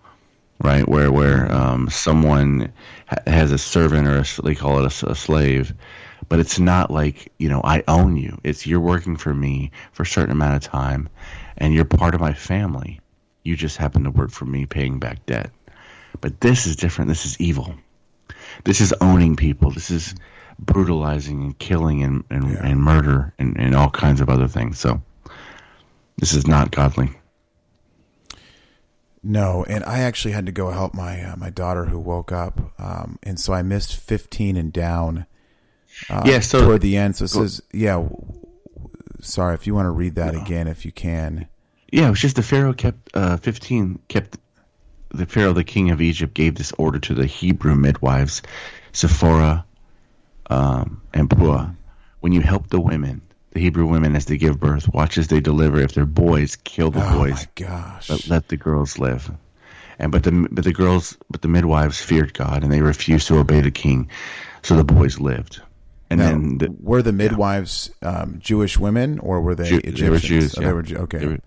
right? 0.62 0.88
Where 0.88 1.10
where 1.10 1.52
um, 1.52 1.90
someone 1.90 2.72
ha- 3.06 3.22
has 3.26 3.50
a 3.50 3.58
servant 3.58 4.06
or 4.06 4.18
a 4.18 4.42
they 4.42 4.54
call 4.54 4.78
it 4.78 5.02
a 5.02 5.14
slave, 5.16 5.74
but 6.28 6.38
it's 6.38 6.60
not 6.60 6.88
like 6.88 7.32
you 7.38 7.48
know 7.48 7.60
I 7.64 7.82
own 7.88 8.16
you. 8.16 8.38
It's 8.44 8.64
you're 8.64 8.78
working 8.78 9.16
for 9.16 9.34
me 9.34 9.72
for 9.90 10.04
a 10.04 10.06
certain 10.06 10.30
amount 10.30 10.54
of 10.54 10.70
time, 10.70 11.08
and 11.58 11.72
you're 11.74 11.84
part 11.84 12.14
of 12.14 12.20
my 12.20 12.32
family. 12.34 13.00
You 13.44 13.56
just 13.56 13.76
happen 13.76 14.04
to 14.04 14.10
work 14.10 14.30
for 14.30 14.44
me, 14.44 14.66
paying 14.66 14.98
back 14.98 15.24
debt. 15.26 15.50
But 16.20 16.40
this 16.40 16.66
is 16.66 16.76
different. 16.76 17.08
This 17.08 17.24
is 17.26 17.40
evil. 17.40 17.74
This 18.64 18.80
is 18.80 18.92
owning 19.00 19.36
people. 19.36 19.70
This 19.70 19.90
is 19.90 20.14
brutalizing 20.58 21.42
and 21.42 21.58
killing 21.58 22.02
and, 22.02 22.24
and, 22.30 22.50
Yeah. 22.52 22.66
and 22.66 22.80
murder 22.80 23.34
and, 23.38 23.56
and 23.58 23.74
all 23.76 23.90
kinds 23.90 24.20
of 24.20 24.28
other 24.30 24.48
things. 24.48 24.78
So 24.78 25.02
this 26.16 26.32
is 26.32 26.46
not 26.46 26.70
godly. 26.70 27.10
No, 29.22 29.64
and 29.68 29.82
I 29.84 30.00
actually 30.00 30.32
had 30.32 30.46
to 30.46 30.52
go 30.52 30.70
help 30.70 30.94
my 30.94 31.20
uh, 31.20 31.36
my 31.36 31.50
daughter 31.50 31.86
who 31.86 31.98
woke 31.98 32.30
up, 32.30 32.72
um, 32.78 33.18
and 33.24 33.40
so 33.40 33.52
I 33.52 33.62
missed 33.62 33.96
fifteen 33.96 34.56
and 34.56 34.72
down. 34.72 35.26
Uh, 36.08 36.22
Yeah, 36.24 36.40
so- 36.40 36.60
toward 36.64 36.80
the 36.82 36.96
end, 36.96 37.16
so 37.16 37.24
it 37.24 37.28
says, 37.28 37.60
yeah. 37.72 38.06
Sorry, 39.20 39.54
if 39.54 39.66
you 39.66 39.74
want 39.74 39.86
to 39.86 39.90
read 39.90 40.16
that 40.16 40.34
again, 40.34 40.68
if 40.68 40.84
you 40.84 40.92
can. 40.92 41.48
Yeah, 41.90 42.08
it 42.08 42.10
was 42.10 42.20
just 42.20 42.36
the 42.36 42.42
Pharaoh 42.42 42.72
kept 42.72 43.10
uh, 43.14 43.36
fifteen 43.36 44.00
kept 44.08 44.38
the 45.10 45.26
Pharaoh, 45.26 45.52
the 45.52 45.64
king 45.64 45.90
of 45.90 46.00
Egypt, 46.00 46.34
gave 46.34 46.54
this 46.54 46.72
order 46.72 46.98
to 46.98 47.14
the 47.14 47.26
Hebrew 47.26 47.74
midwives, 47.74 48.42
Sephora 48.92 49.64
um, 50.50 51.02
and 51.14 51.30
Puah. 51.30 51.70
When 52.20 52.32
you 52.32 52.40
help 52.40 52.68
the 52.68 52.80
women, 52.80 53.22
the 53.50 53.60
Hebrew 53.60 53.86
women, 53.86 54.16
as 54.16 54.26
they 54.26 54.36
give 54.36 54.58
birth, 54.58 54.92
watch 54.92 55.16
as 55.16 55.28
they 55.28 55.40
deliver. 55.40 55.80
If 55.80 55.94
they're 55.94 56.04
boys, 56.04 56.56
kill 56.56 56.90
the 56.90 57.00
boys. 57.00 57.10
Oh 57.10 57.18
boys. 57.18 57.32
my 57.32 57.46
gosh! 57.54 58.08
but 58.08 58.28
let 58.28 58.48
the 58.48 58.56
girls 58.56 58.98
live. 58.98 59.30
And 59.98 60.12
but 60.12 60.24
the 60.24 60.48
but 60.50 60.64
the 60.64 60.72
girls 60.72 61.16
but 61.30 61.42
the 61.42 61.48
midwives 61.48 62.00
feared 62.00 62.34
God 62.34 62.62
and 62.62 62.72
they 62.72 62.82
refused 62.82 63.28
to 63.28 63.38
obey 63.38 63.60
the 63.60 63.70
king, 63.70 64.10
so 64.62 64.76
the 64.76 64.84
boys 64.84 65.18
lived. 65.18 65.62
And 66.08 66.20
Now, 66.20 66.26
then 66.28 66.58
the, 66.58 66.74
were 66.80 67.02
the 67.02 67.12
midwives 67.12 67.90
um, 68.02 68.38
Jewish 68.38 68.78
women 68.78 69.18
or 69.18 69.40
were 69.40 69.54
they 69.56 69.68
Jew- 69.68 69.80
Egyptians? 69.84 70.00
they 70.00 70.10
were 70.10 70.18
Jews, 70.18 70.54
Oh, 70.56 70.60
yeah. 70.60 70.66
They 70.68 70.72
were 70.72 71.02
okay. 71.04 71.18
They 71.18 71.26
were- 71.26 71.40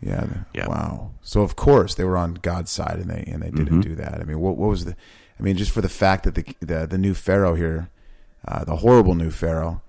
yeah, 0.00 0.26
Yeah. 0.54 0.68
Wow. 0.68 1.10
So 1.22 1.42
of 1.42 1.56
course 1.56 1.94
they 1.94 2.04
were 2.04 2.16
on 2.16 2.34
God's 2.34 2.70
side, 2.70 2.98
and 3.00 3.10
they 3.10 3.24
and 3.26 3.42
they 3.42 3.50
didn't 3.50 3.66
Mm-hmm. 3.68 3.80
do 3.80 3.94
that. 3.96 4.20
I 4.20 4.24
mean, 4.24 4.38
what 4.40 4.56
what 4.56 4.68
was 4.68 4.84
the? 4.84 4.96
I 5.38 5.42
mean, 5.42 5.56
just 5.56 5.70
for 5.72 5.80
the 5.80 5.88
fact 5.88 6.24
that 6.24 6.34
the 6.34 6.44
the, 6.60 6.86
the 6.86 6.98
new 6.98 7.14
pharaoh 7.14 7.54
here, 7.54 7.90
uh, 8.46 8.64
the 8.64 8.76
horrible 8.76 9.14
new 9.14 9.30
pharaoh, 9.30 9.82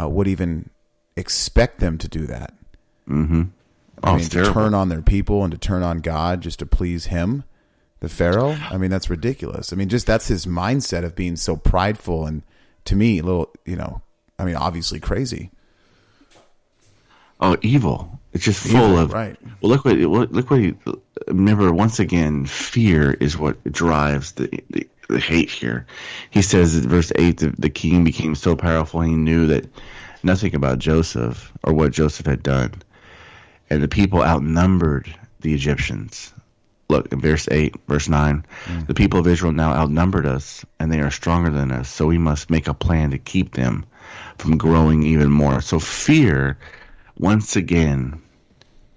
uh, 0.00 0.08
would 0.08 0.28
even 0.28 0.70
expect 1.16 1.80
them 1.80 1.98
to 1.98 2.08
do 2.08 2.26
that. 2.26 2.54
mm-hmm. 3.08 3.42
I 4.04 4.10
oh, 4.10 4.14
mean, 4.16 4.24
to 4.26 4.30
terrible. 4.30 4.52
turn 4.54 4.74
on 4.74 4.88
their 4.90 5.02
people 5.02 5.42
and 5.42 5.50
to 5.50 5.58
turn 5.58 5.82
on 5.82 5.98
God 5.98 6.40
just 6.40 6.60
to 6.60 6.66
please 6.66 7.06
him, 7.06 7.42
the 7.98 8.08
Pharaoh. 8.08 8.56
I 8.70 8.76
mean, 8.78 8.90
that's 8.90 9.10
ridiculous. 9.10 9.72
I 9.72 9.76
mean, 9.76 9.88
just 9.88 10.06
that's 10.06 10.28
his 10.28 10.46
mindset 10.46 11.02
of 11.04 11.16
being 11.16 11.34
so 11.34 11.56
prideful 11.56 12.24
and 12.24 12.42
to 12.88 12.96
me, 12.96 13.18
a 13.18 13.22
little, 13.22 13.50
you 13.64 13.76
know, 13.76 14.02
I 14.38 14.44
mean, 14.44 14.56
obviously 14.56 14.98
crazy. 14.98 15.50
Oh, 17.40 17.56
evil! 17.62 18.18
It's 18.32 18.44
just 18.44 18.66
full 18.66 18.80
Evil, 18.80 18.98
of 18.98 19.12
right. 19.12 19.36
Well, 19.60 19.70
look 19.70 19.84
what 19.84 19.96
look 19.96 20.50
what 20.50 20.60
he. 20.60 20.74
Remember, 21.28 21.72
once 21.72 22.00
again, 22.00 22.46
fear 22.46 23.12
is 23.12 23.38
what 23.38 23.62
drives 23.70 24.32
the, 24.32 24.48
the, 24.70 24.88
the 25.08 25.20
hate 25.20 25.50
here. 25.50 25.86
He 26.30 26.42
says 26.42 26.76
in 26.76 26.88
verse 26.88 27.12
eight, 27.16 27.38
the, 27.38 27.54
the 27.58 27.70
king 27.70 28.04
became 28.04 28.34
so 28.34 28.56
powerful 28.56 29.02
he 29.02 29.14
knew 29.14 29.46
that 29.46 29.66
nothing 30.22 30.54
about 30.54 30.78
Joseph 30.78 31.52
or 31.62 31.72
what 31.72 31.92
Joseph 31.92 32.26
had 32.26 32.42
done, 32.42 32.74
and 33.70 33.82
the 33.82 33.88
people 33.88 34.22
outnumbered 34.22 35.14
the 35.40 35.54
Egyptians. 35.54 36.32
Look 36.88 37.12
in 37.12 37.20
verse 37.20 37.48
8 37.50 37.74
verse 37.86 38.08
9 38.08 38.44
mm. 38.64 38.86
the 38.86 38.94
people 38.94 39.20
of 39.20 39.26
israel 39.26 39.52
now 39.52 39.72
outnumbered 39.72 40.26
us 40.26 40.64
and 40.80 40.90
they 40.90 41.00
are 41.00 41.10
stronger 41.10 41.50
than 41.50 41.70
us 41.70 41.88
so 41.88 42.06
we 42.06 42.18
must 42.18 42.50
make 42.50 42.66
a 42.66 42.74
plan 42.74 43.10
to 43.10 43.18
keep 43.18 43.54
them 43.54 43.84
from 44.38 44.56
growing 44.56 45.02
even 45.02 45.30
more. 45.30 45.60
So 45.60 45.78
fear 45.78 46.58
once 47.18 47.56
again 47.56 48.22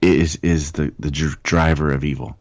is 0.02 0.38
is 0.42 0.72
the 0.74 0.94
the 1.00 1.12
dr- 1.12 1.42
driver 1.44 1.92
of 1.92 2.04
evil. 2.04 2.38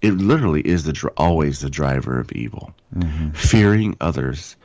It 0.00 0.12
literally 0.12 0.60
is 0.60 0.84
the 0.84 0.92
dr- 0.92 1.14
always 1.16 1.60
the 1.60 1.70
driver 1.70 2.18
of 2.18 2.32
evil. 2.32 2.74
Mm-hmm. 2.94 3.30
Fearing 3.30 3.96
others 4.00 4.56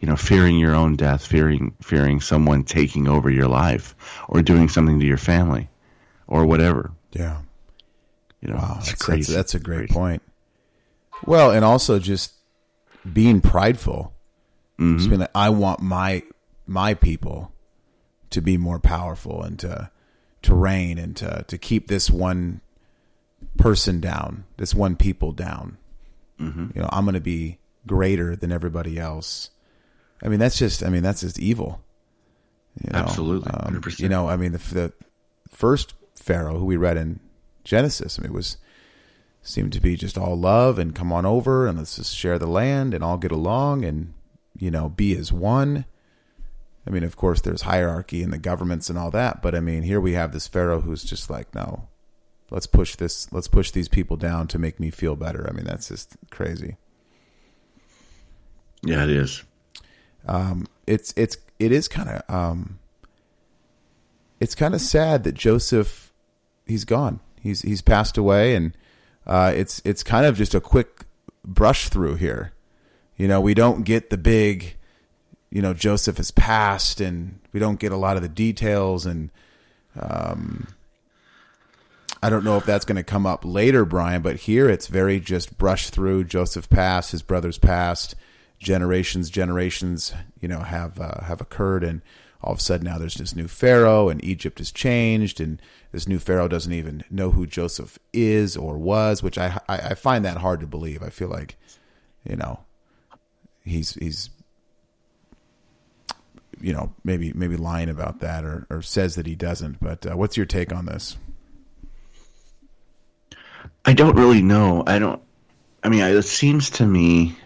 you 0.00 0.08
know 0.08 0.16
fearing 0.16 0.58
your 0.58 0.74
own 0.74 0.96
death 0.96 1.24
fearing 1.24 1.74
fearing 1.80 2.20
someone 2.20 2.64
taking 2.64 3.08
over 3.08 3.30
your 3.30 3.48
life 3.48 3.94
or 4.28 4.42
doing 4.42 4.68
something 4.68 5.00
to 5.00 5.06
your 5.06 5.16
family 5.16 5.68
or 6.26 6.44
whatever. 6.44 6.92
Yeah. 7.12 7.38
You 8.40 8.48
know 8.48 8.56
Wow, 8.56 8.74
that's, 8.84 8.92
crazy 9.02 9.32
That's, 9.32 9.52
that's 9.52 9.54
a 9.54 9.60
great 9.60 9.88
Crazy. 9.88 9.94
point. 9.94 10.22
Well, 11.24 11.50
and 11.50 11.64
also 11.64 11.98
just 11.98 12.32
being 13.10 13.40
prideful. 13.40 14.12
Mm-hmm. 14.78 14.98
Just 14.98 15.08
being 15.08 15.20
like, 15.20 15.30
I 15.34 15.48
want 15.50 15.80
my 15.80 16.22
my 16.66 16.94
people 16.94 17.52
to 18.30 18.40
be 18.42 18.56
more 18.58 18.78
powerful 18.78 19.42
and 19.42 19.58
to 19.60 19.90
to 20.42 20.54
reign 20.54 20.98
and 20.98 21.16
to 21.16 21.44
to 21.48 21.56
keep 21.58 21.88
this 21.88 22.10
one 22.10 22.60
person 23.56 24.00
down, 24.00 24.44
this 24.58 24.74
one 24.74 24.96
people 24.96 25.32
down. 25.32 25.78
Mm-hmm. 26.38 26.66
You 26.74 26.82
know, 26.82 26.88
I'm 26.92 27.04
going 27.06 27.14
to 27.14 27.20
be 27.20 27.58
greater 27.86 28.36
than 28.36 28.52
everybody 28.52 28.98
else. 28.98 29.50
I 30.22 30.28
mean, 30.28 30.38
that's 30.38 30.58
just. 30.58 30.82
I 30.82 30.88
mean, 30.90 31.02
that's 31.02 31.22
just 31.22 31.38
evil. 31.38 31.80
You 32.84 32.90
know? 32.92 32.98
Absolutely, 32.98 33.50
Um, 33.50 33.80
100%. 33.80 34.00
you 34.00 34.08
know, 34.10 34.28
I 34.28 34.36
mean, 34.36 34.52
the, 34.52 34.58
the 34.58 34.92
first 35.50 35.94
Pharaoh 36.14 36.58
who 36.58 36.66
we 36.66 36.76
read 36.76 36.98
in 36.98 37.20
Genesis, 37.66 38.18
I 38.18 38.22
mean, 38.22 38.30
it 38.30 38.34
was 38.34 38.56
seemed 39.42 39.72
to 39.72 39.80
be 39.80 39.96
just 39.96 40.16
all 40.16 40.36
love 40.36 40.78
and 40.78 40.94
come 40.94 41.12
on 41.12 41.26
over 41.26 41.66
and 41.66 41.78
let's 41.78 41.96
just 41.96 42.16
share 42.16 42.38
the 42.38 42.46
land 42.46 42.92
and 42.92 43.04
all 43.04 43.16
get 43.16 43.30
along 43.30 43.84
and 43.84 44.12
you 44.58 44.70
know 44.70 44.88
be 44.88 45.16
as 45.16 45.32
one. 45.32 45.84
I 46.86 46.90
mean, 46.90 47.02
of 47.02 47.16
course, 47.16 47.40
there's 47.40 47.62
hierarchy 47.62 48.22
in 48.22 48.30
the 48.30 48.38
governments 48.38 48.88
and 48.88 48.98
all 48.98 49.10
that, 49.10 49.42
but 49.42 49.54
I 49.54 49.60
mean, 49.60 49.82
here 49.82 50.00
we 50.00 50.12
have 50.12 50.32
this 50.32 50.46
Pharaoh 50.46 50.80
who's 50.80 51.02
just 51.02 51.28
like, 51.28 51.52
no, 51.54 51.88
let's 52.50 52.68
push 52.68 52.94
this, 52.94 53.32
let's 53.32 53.48
push 53.48 53.72
these 53.72 53.88
people 53.88 54.16
down 54.16 54.46
to 54.48 54.58
make 54.58 54.78
me 54.78 54.90
feel 54.90 55.16
better. 55.16 55.46
I 55.48 55.52
mean, 55.52 55.64
that's 55.64 55.88
just 55.88 56.16
crazy. 56.30 56.76
yeah 58.82 59.02
it 59.02 59.10
is 59.10 59.42
it's 60.86 61.12
it's 61.16 61.36
it 61.58 61.72
is 61.72 61.88
kind 61.88 62.08
of 62.08 62.22
um 62.34 62.78
it's 64.38 64.54
kind 64.54 64.74
of 64.74 64.80
sad 64.80 65.24
that 65.24 65.34
Joseph 65.34 66.12
he's 66.66 66.84
gone. 66.84 67.20
He's 67.46 67.62
he's 67.62 67.82
passed 67.82 68.18
away 68.18 68.54
and 68.54 68.76
uh 69.26 69.52
it's 69.54 69.80
it's 69.84 70.02
kind 70.02 70.26
of 70.26 70.36
just 70.36 70.54
a 70.54 70.60
quick 70.60 71.04
brush 71.44 71.88
through 71.88 72.16
here. 72.16 72.52
You 73.16 73.28
know, 73.28 73.40
we 73.40 73.54
don't 73.54 73.84
get 73.84 74.10
the 74.10 74.18
big 74.18 74.76
you 75.50 75.62
know 75.62 75.72
Joseph 75.74 76.16
has 76.16 76.30
passed 76.30 77.00
and 77.00 77.38
we 77.52 77.60
don't 77.60 77.78
get 77.78 77.92
a 77.92 77.96
lot 77.96 78.16
of 78.16 78.22
the 78.22 78.28
details 78.28 79.06
and 79.06 79.30
um 79.98 80.68
I 82.22 82.30
don't 82.30 82.44
know 82.44 82.56
if 82.56 82.64
that's 82.64 82.84
going 82.84 82.96
to 82.96 83.04
come 83.04 83.26
up 83.26 83.44
later, 83.44 83.84
Brian, 83.84 84.22
but 84.22 84.36
here 84.36 84.68
it's 84.68 84.86
very 84.86 85.20
just 85.20 85.58
brush 85.58 85.90
through. 85.90 86.24
Joseph 86.24 86.68
passed, 86.68 87.12
his 87.12 87.22
brothers 87.22 87.58
passed, 87.58 88.14
generations, 88.58 89.30
generations, 89.30 90.14
you 90.40 90.48
know, 90.48 90.60
have 90.60 90.98
uh, 90.98 91.20
have 91.22 91.40
occurred, 91.40 91.84
and 91.84 92.02
all 92.42 92.52
of 92.52 92.58
a 92.58 92.62
sudden 92.62 92.86
now 92.86 92.98
there's 92.98 93.14
this 93.14 93.36
new 93.36 93.46
pharaoh, 93.46 94.08
and 94.08 94.24
Egypt 94.24 94.58
has 94.58 94.72
changed, 94.72 95.40
and 95.40 95.60
this 95.96 96.06
new 96.06 96.18
pharaoh 96.18 96.46
doesn't 96.46 96.74
even 96.74 97.02
know 97.08 97.30
who 97.30 97.46
Joseph 97.46 97.98
is 98.12 98.54
or 98.54 98.76
was, 98.76 99.22
which 99.22 99.38
I 99.38 99.58
I, 99.66 99.78
I 99.78 99.94
find 99.94 100.26
that 100.26 100.36
hard 100.36 100.60
to 100.60 100.66
believe. 100.66 101.02
I 101.02 101.08
feel 101.08 101.28
like, 101.28 101.56
you 102.22 102.36
know, 102.36 102.60
he's 103.64 103.94
he's 103.94 104.28
you 106.60 106.74
know 106.74 106.92
maybe 107.02 107.32
maybe 107.32 107.56
lying 107.56 107.88
about 107.88 108.20
that 108.20 108.44
or, 108.44 108.66
or 108.68 108.82
says 108.82 109.14
that 109.14 109.24
he 109.24 109.34
doesn't. 109.34 109.78
But 109.80 110.06
uh, 110.06 110.18
what's 110.18 110.36
your 110.36 110.44
take 110.44 110.70
on 110.70 110.84
this? 110.84 111.16
I 113.86 113.94
don't 113.94 114.16
really 114.16 114.42
know. 114.42 114.84
I 114.86 114.98
don't. 114.98 115.22
I 115.82 115.88
mean, 115.88 116.02
it 116.02 116.22
seems 116.24 116.68
to 116.72 116.84
me 116.84 117.38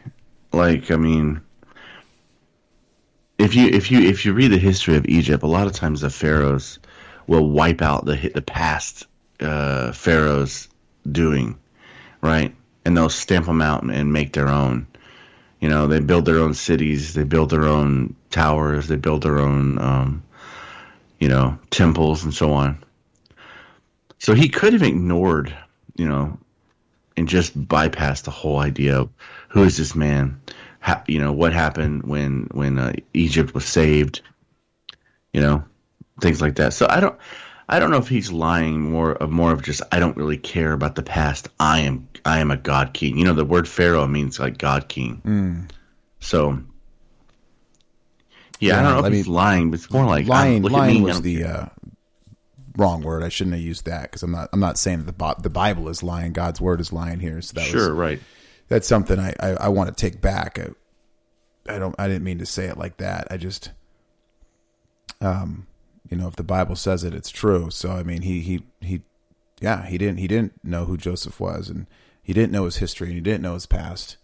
like 0.53 0.91
I 0.91 0.97
mean, 0.97 1.41
if 3.39 3.55
you 3.55 3.69
if 3.69 3.93
you 3.93 4.01
if 4.01 4.27
you 4.27 4.33
read 4.33 4.51
the 4.51 4.59
history 4.59 4.97
of 4.97 5.07
Egypt, 5.07 5.45
a 5.45 5.47
lot 5.47 5.69
of 5.69 5.73
times 5.73 6.01
the 6.01 6.11
pharaohs 6.11 6.81
will 7.31 7.49
wipe 7.49 7.81
out 7.81 8.05
the 8.05 8.31
the 8.35 8.43
past 8.43 9.07
uh, 9.39 9.93
pharaohs 9.93 10.69
doing, 11.11 11.57
right? 12.21 12.55
And 12.85 12.97
they'll 12.97 13.09
stamp 13.09 13.47
them 13.47 13.63
out 13.63 13.83
and, 13.83 13.93
and 13.93 14.13
make 14.13 14.33
their 14.33 14.49
own. 14.49 14.89
You 15.61 15.69
know, 15.69 15.87
they 15.87 16.01
build 16.01 16.25
their 16.25 16.39
own 16.39 16.55
cities, 16.55 17.15
they 17.15 17.23
build 17.23 17.51
their 17.51 17.67
own 17.67 18.17
towers, 18.31 18.89
they 18.89 18.97
build 18.97 19.23
their 19.23 19.39
own, 19.39 19.79
um, 19.79 20.23
you 21.21 21.29
know, 21.29 21.57
temples 21.71 22.25
and 22.25 22.35
so 22.35 22.53
on. 22.53 22.83
So 24.19 24.35
he 24.35 24.49
could 24.49 24.73
have 24.73 24.83
ignored, 24.83 25.57
you 25.97 26.09
know, 26.09 26.37
and 27.17 27.29
just 27.29 27.57
bypassed 27.69 28.25
the 28.25 28.31
whole 28.33 28.59
idea 28.59 28.99
of 28.99 29.11
who 29.51 29.63
is 29.63 29.77
this 29.77 29.95
man? 29.95 30.41
Ha- 30.81 31.05
you 31.07 31.21
know, 31.21 31.33
what 31.33 31.53
happened 31.53 32.03
when 32.03 32.49
when 32.51 32.79
uh, 32.79 32.93
Egypt 33.15 33.55
was 33.55 33.67
saved? 33.67 34.23
You 35.33 35.43
know, 35.43 35.65
things 36.21 36.41
like 36.41 36.57
that. 36.57 36.73
So 36.73 36.87
I 36.89 37.01
don't, 37.01 37.19
I 37.69 37.79
don't 37.79 37.91
know 37.91 37.99
if 37.99 38.09
he's 38.09 38.33
lying 38.33 38.81
more 38.81 39.13
of 39.13 39.31
more 39.31 39.53
of 39.53 39.63
just 39.63 39.81
I 39.93 40.01
don't 40.01 40.17
really 40.17 40.37
care 40.37 40.73
about 40.73 40.97
the 40.97 41.05
past. 41.05 41.49
I 41.61 41.81
am 41.81 42.09
I 42.25 42.41
am 42.41 42.51
a 42.51 42.57
god 42.57 42.95
king. 42.95 43.17
You 43.17 43.25
know, 43.25 43.33
the 43.33 43.45
word 43.45 43.69
pharaoh 43.69 44.07
means 44.07 44.41
like 44.41 44.59
god 44.59 44.89
king. 44.89 45.21
So. 46.19 46.63
Yeah, 48.59 48.79
I 48.79 48.83
don't 48.83 49.01
know 49.01 49.07
if 49.07 49.13
he's 49.15 49.27
lying, 49.27 49.71
but 49.71 49.81
it's 49.81 49.91
more 49.91 50.05
like 50.05 50.27
lying 50.27 50.63
look 50.63 50.73
at 50.73 50.77
lying 50.77 50.97
me, 50.97 51.03
was 51.03 51.23
the 51.23 51.45
uh, 51.45 51.67
wrong 52.77 53.03
word. 53.03 53.23
I 53.23 53.29
shouldn't 53.29 53.55
have 53.55 53.63
used 53.63 53.87
that 53.87 54.03
because 54.03 54.23
I'm 54.23 54.33
not 54.33 54.49
I'm 54.53 54.61
not 54.61 54.77
saying 54.77 55.05
that 55.05 55.17
the 55.17 55.35
the 55.41 55.51
Bible 55.51 55.89
is 55.89 56.03
lying. 56.03 56.33
God's 56.33 56.61
word 56.61 56.81
is 56.81 56.93
lying 56.93 57.21
here. 57.21 57.41
So 57.41 57.55
that 57.55 57.65
sure 57.65 57.91
was, 57.95 57.99
right. 57.99 58.21
that's 58.69 58.87
something 58.87 59.19
I, 59.19 59.33
I, 59.41 59.49
I 59.51 59.69
want 59.69 59.89
to 59.89 59.95
take 59.95 60.21
back. 60.21 60.59
I, 60.59 61.75
I 61.75 61.79
don't 61.79 61.95
I 61.99 62.09
didn't 62.09 62.25
mean 62.25 62.39
to 62.39 62.47
say 62.47 62.67
it 62.67 62.77
like 62.77 62.99
that. 62.99 63.29
I 63.31 63.37
just 63.37 63.71
um 65.21 65.67
you 66.11 66.17
know 66.17 66.29
if 66.29 66.37
the 66.37 66.43
Bible 66.43 66.77
says 66.77 67.05
it, 67.05 67.15
it's 67.15 67.31
true. 67.31 67.71
So 67.71 67.93
I 67.93 68.03
mean 68.03 68.23
he 68.23 68.41
he 68.41 68.63
he 68.81 69.03
yeah 69.61 69.87
he 69.87 69.97
didn't 69.97 70.19
he 70.19 70.29
didn't 70.29 70.63
know 70.65 70.85
who 70.85 70.97
Joseph 70.97 71.41
was 71.41 71.69
and 71.69 71.87
he 72.23 72.33
didn't 72.33 72.53
know 72.53 72.65
his 72.65 72.77
history 72.77 73.09
and 73.09 73.17
he 73.17 73.21
didn't 73.21 73.43
know 73.43 73.55
his 73.55 73.67
past. 73.67 74.17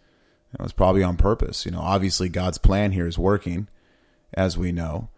It 0.53 0.63
was 0.63 0.73
probably 0.73 1.03
on 1.03 1.17
purpose. 1.17 1.67
You 1.67 1.73
know, 1.73 1.81
obviously 1.81 2.29
God's 2.29 2.59
plan 2.59 2.93
here 2.93 3.07
is 3.07 3.19
working, 3.19 3.69
as 4.33 4.57
we 4.57 4.73
know. 4.73 5.11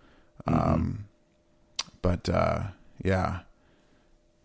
Um, 0.46 1.06
but 2.02 2.28
uh, 2.28 2.62
yeah, 3.04 3.40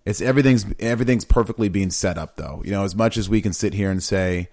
it's 0.05 0.21
everything's 0.21 0.65
everything's 0.79 1.25
perfectly 1.25 1.69
being 1.69 1.89
set 1.89 2.17
up 2.17 2.35
though. 2.35 2.61
You 2.65 2.71
know, 2.71 2.83
as 2.83 2.95
much 2.95 3.17
as 3.17 3.29
we 3.29 3.41
can 3.41 3.53
sit 3.53 3.73
here 3.73 3.89
and 3.89 4.03
say, 4.03 4.49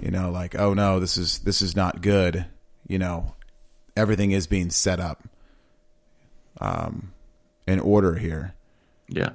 you 0.00 0.10
know, 0.10 0.30
like, 0.30 0.58
oh 0.58 0.74
no, 0.74 1.00
this 1.00 1.16
is 1.16 1.40
this 1.40 1.60
is 1.60 1.74
not 1.74 2.02
good. 2.02 2.46
You 2.86 2.98
know, 2.98 3.34
everything 3.96 4.30
is 4.30 4.46
being 4.46 4.70
set 4.70 5.00
up, 5.00 5.24
um, 6.60 7.12
in 7.66 7.80
order 7.80 8.14
here. 8.14 8.54
Yeah. 9.08 9.30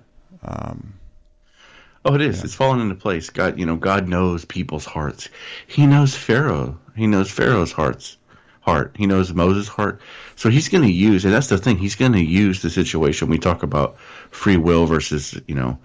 oh, 2.06 2.16
it 2.16 2.22
is. 2.22 2.44
It's 2.44 2.56
fallen 2.56 2.82
into 2.82 2.96
place. 2.96 3.30
God, 3.30 3.60
you 3.60 3.66
know, 3.66 3.76
God 3.76 4.08
knows 4.08 4.46
people's 4.46 4.86
hearts. 4.86 5.30
He 5.68 5.86
knows 5.86 6.16
Pharaoh. 6.16 6.80
He 6.96 7.08
knows 7.08 7.30
Pharaoh's 7.30 7.72
hearts. 7.72 8.18
Heart. 8.62 8.96
He 8.98 9.08
knows 9.08 9.34
Moses' 9.34 9.68
heart. 9.68 10.02
So 10.36 10.50
he's 10.50 10.70
going 10.70 10.84
to 10.84 10.92
use, 10.92 11.26
and 11.26 11.34
that's 11.34 11.48
the 11.48 11.58
thing. 11.58 11.78
He's 11.78 11.96
going 11.96 12.14
to 12.14 12.24
use 12.24 12.62
the 12.62 12.70
situation. 12.70 13.30
We 13.30 13.40
talk 13.40 13.64
about 13.64 14.00
free 14.32 14.58
will 14.58 14.86
versus, 14.86 15.40
you 15.48 15.56
know, 15.56 15.80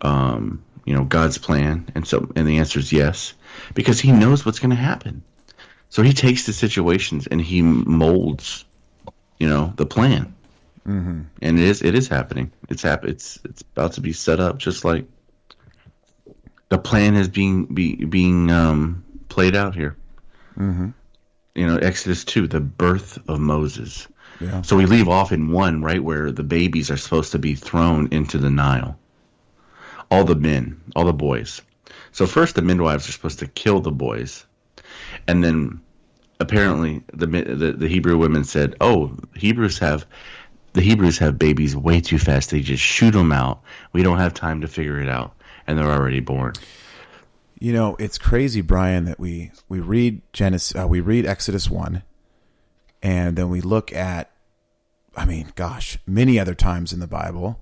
um, 0.00 0.62
you 0.84 0.94
know, 0.94 1.04
God's 1.04 1.38
plan, 1.38 1.86
and 1.94 2.06
so, 2.06 2.30
and 2.34 2.46
the 2.46 2.58
answer 2.58 2.78
is 2.78 2.92
yes, 2.92 3.34
because 3.74 4.00
he 4.00 4.12
knows 4.12 4.44
what's 4.44 4.58
going 4.58 4.70
to 4.70 4.76
happen. 4.76 5.22
So 5.90 6.02
he 6.02 6.12
takes 6.12 6.46
the 6.46 6.52
situations 6.52 7.26
and 7.26 7.40
he 7.40 7.62
molds, 7.62 8.64
you 9.38 9.48
know, 9.48 9.72
the 9.76 9.86
plan. 9.86 10.34
Mm-hmm. 10.88 11.22
And 11.42 11.58
it 11.58 11.64
is, 11.64 11.82
it 11.82 11.94
is 11.94 12.08
happening. 12.08 12.50
It's 12.70 12.82
hap- 12.82 13.04
It's, 13.04 13.38
it's 13.44 13.60
about 13.60 13.92
to 13.92 14.00
be 14.00 14.14
set 14.14 14.40
up, 14.40 14.56
just 14.56 14.86
like 14.86 15.04
the 16.70 16.78
plan 16.78 17.14
is 17.14 17.28
being 17.28 17.66
be, 17.66 18.06
being 18.06 18.50
um, 18.50 19.04
played 19.28 19.54
out 19.54 19.74
here. 19.74 19.96
Mm-hmm. 20.56 20.90
You 21.54 21.66
know, 21.66 21.76
Exodus 21.76 22.24
two, 22.24 22.46
the 22.46 22.60
birth 22.60 23.18
of 23.28 23.38
Moses. 23.38 24.08
Yeah. 24.40 24.62
So 24.62 24.76
we 24.76 24.86
leave 24.86 25.08
off 25.08 25.30
in 25.30 25.50
one, 25.50 25.82
right 25.82 26.02
where 26.02 26.32
the 26.32 26.42
babies 26.42 26.90
are 26.90 26.96
supposed 26.96 27.32
to 27.32 27.38
be 27.38 27.54
thrown 27.54 28.08
into 28.10 28.38
the 28.38 28.50
Nile. 28.50 28.98
All 30.10 30.24
the 30.24 30.36
men, 30.36 30.80
all 30.96 31.04
the 31.04 31.12
boys. 31.12 31.60
So 32.12 32.26
first, 32.26 32.54
the 32.54 32.62
midwives 32.62 33.08
are 33.08 33.12
supposed 33.12 33.40
to 33.40 33.46
kill 33.46 33.80
the 33.80 33.92
boys, 33.92 34.46
and 35.26 35.44
then 35.44 35.80
apparently 36.40 37.02
the 37.12 37.26
the, 37.26 37.72
the 37.72 37.88
Hebrew 37.88 38.16
women 38.16 38.44
said, 38.44 38.76
"Oh, 38.80 39.16
Hebrews 39.34 39.80
have." 39.80 40.06
The 40.78 40.84
Hebrews 40.84 41.18
have 41.18 41.40
babies 41.40 41.74
way 41.74 42.00
too 42.00 42.20
fast. 42.20 42.50
They 42.50 42.60
just 42.60 42.84
shoot 42.84 43.10
them 43.10 43.32
out. 43.32 43.62
We 43.92 44.04
don't 44.04 44.18
have 44.18 44.32
time 44.32 44.60
to 44.60 44.68
figure 44.68 45.00
it 45.00 45.08
out, 45.08 45.34
and 45.66 45.76
they're 45.76 45.90
already 45.90 46.20
born. 46.20 46.52
You 47.58 47.72
know, 47.72 47.96
it's 47.98 48.16
crazy, 48.16 48.60
Brian, 48.60 49.04
that 49.06 49.18
we 49.18 49.50
we 49.68 49.80
read 49.80 50.22
Genesis, 50.32 50.80
uh, 50.80 50.86
we 50.86 51.00
read 51.00 51.26
Exodus 51.26 51.68
one, 51.68 52.04
and 53.02 53.36
then 53.36 53.48
we 53.48 53.60
look 53.60 53.92
at, 53.92 54.30
I 55.16 55.24
mean, 55.24 55.50
gosh, 55.56 55.98
many 56.06 56.38
other 56.38 56.54
times 56.54 56.92
in 56.92 57.00
the 57.00 57.08
Bible, 57.08 57.60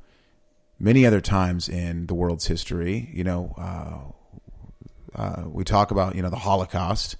many 0.78 1.06
other 1.06 1.22
times 1.22 1.70
in 1.70 2.08
the 2.08 2.14
world's 2.14 2.48
history. 2.48 3.08
You 3.14 3.24
know, 3.24 3.54
uh, 3.56 5.18
uh, 5.18 5.48
we 5.48 5.64
talk 5.64 5.90
about 5.90 6.16
you 6.16 6.20
know 6.20 6.28
the 6.28 6.36
Holocaust. 6.36 7.16